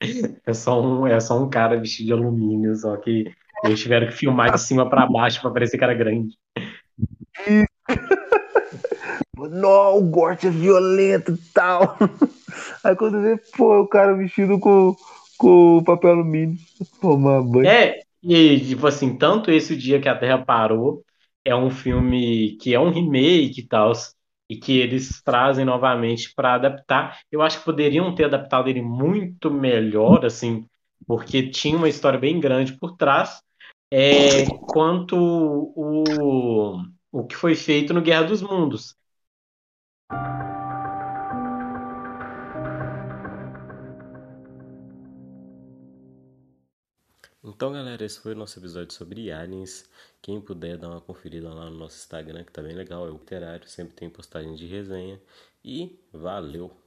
É 0.44 0.52
só 0.52 0.82
um, 0.82 1.06
é 1.06 1.20
só 1.20 1.40
um 1.40 1.48
cara 1.48 1.78
vestido 1.78 2.06
de 2.06 2.12
alumínio, 2.12 2.74
só 2.74 2.96
que 2.96 3.32
eles 3.64 3.80
tiveram 3.80 4.08
que 4.08 4.14
filmar 4.14 4.50
de 4.50 4.60
cima 4.60 4.90
para 4.90 5.06
baixo 5.06 5.40
para 5.40 5.52
parecer 5.52 5.78
que 5.78 5.84
era 5.84 5.94
grande. 5.94 6.36
Não, 9.50 9.98
o 9.98 10.02
Gort 10.02 10.42
é 10.44 10.50
violento 10.50 11.32
e 11.32 11.36
tal. 11.54 11.96
Aí 12.82 12.96
quando 12.96 13.22
vê, 13.22 13.36
pô, 13.56 13.80
o 13.82 13.88
cara 13.88 14.14
vestido 14.14 14.58
com, 14.58 14.96
com 15.42 15.82
papel 15.84 16.12
alumínio. 16.12 16.56
Tomar 17.00 17.42
banho. 17.42 17.66
É, 17.66 17.98
e 18.22 18.60
tipo 18.60 18.86
assim, 18.86 19.16
tanto 19.18 19.50
esse 19.50 19.76
Dia 19.76 20.00
que 20.00 20.08
a 20.08 20.16
Terra 20.16 20.38
Parou 20.38 21.02
é 21.44 21.54
um 21.54 21.68
filme 21.68 22.56
que 22.60 22.72
é 22.72 22.78
um 22.78 22.90
remake 22.90 23.60
e 23.60 23.66
tal, 23.66 23.92
e 24.48 24.56
que 24.56 24.78
eles 24.78 25.20
trazem 25.24 25.64
novamente 25.64 26.32
para 26.32 26.54
adaptar. 26.54 27.18
Eu 27.30 27.42
acho 27.42 27.58
que 27.58 27.64
poderiam 27.64 28.14
ter 28.14 28.26
adaptado 28.26 28.68
ele 28.68 28.80
muito 28.80 29.50
melhor, 29.50 30.24
assim, 30.24 30.64
porque 31.04 31.50
tinha 31.50 31.76
uma 31.76 31.88
história 31.88 32.20
bem 32.20 32.38
grande 32.38 32.78
por 32.78 32.96
trás, 32.96 33.42
é, 33.90 34.46
quanto 34.46 35.16
o, 35.16 36.80
o 37.10 37.24
que 37.24 37.34
foi 37.34 37.56
feito 37.56 37.92
no 37.92 38.00
Guerra 38.00 38.22
dos 38.22 38.40
Mundos. 38.40 38.94
Então, 47.44 47.72
galera, 47.72 48.04
esse 48.04 48.18
foi 48.20 48.32
o 48.32 48.36
nosso 48.36 48.58
episódio 48.58 48.92
sobre 48.92 49.30
aliens. 49.30 49.88
Quem 50.20 50.40
puder 50.40 50.76
dar 50.76 50.88
uma 50.90 51.00
conferida 51.00 51.52
lá 51.52 51.68
no 51.70 51.76
nosso 51.76 51.96
Instagram, 51.98 52.44
que 52.44 52.52
tá 52.52 52.62
bem 52.62 52.74
legal, 52.74 53.06
é 53.06 53.10
o 53.10 53.14
literário, 53.14 53.68
sempre 53.68 53.94
tem 53.94 54.08
postagem 54.10 54.54
de 54.54 54.66
resenha. 54.66 55.20
E 55.64 55.98
valeu! 56.12 56.81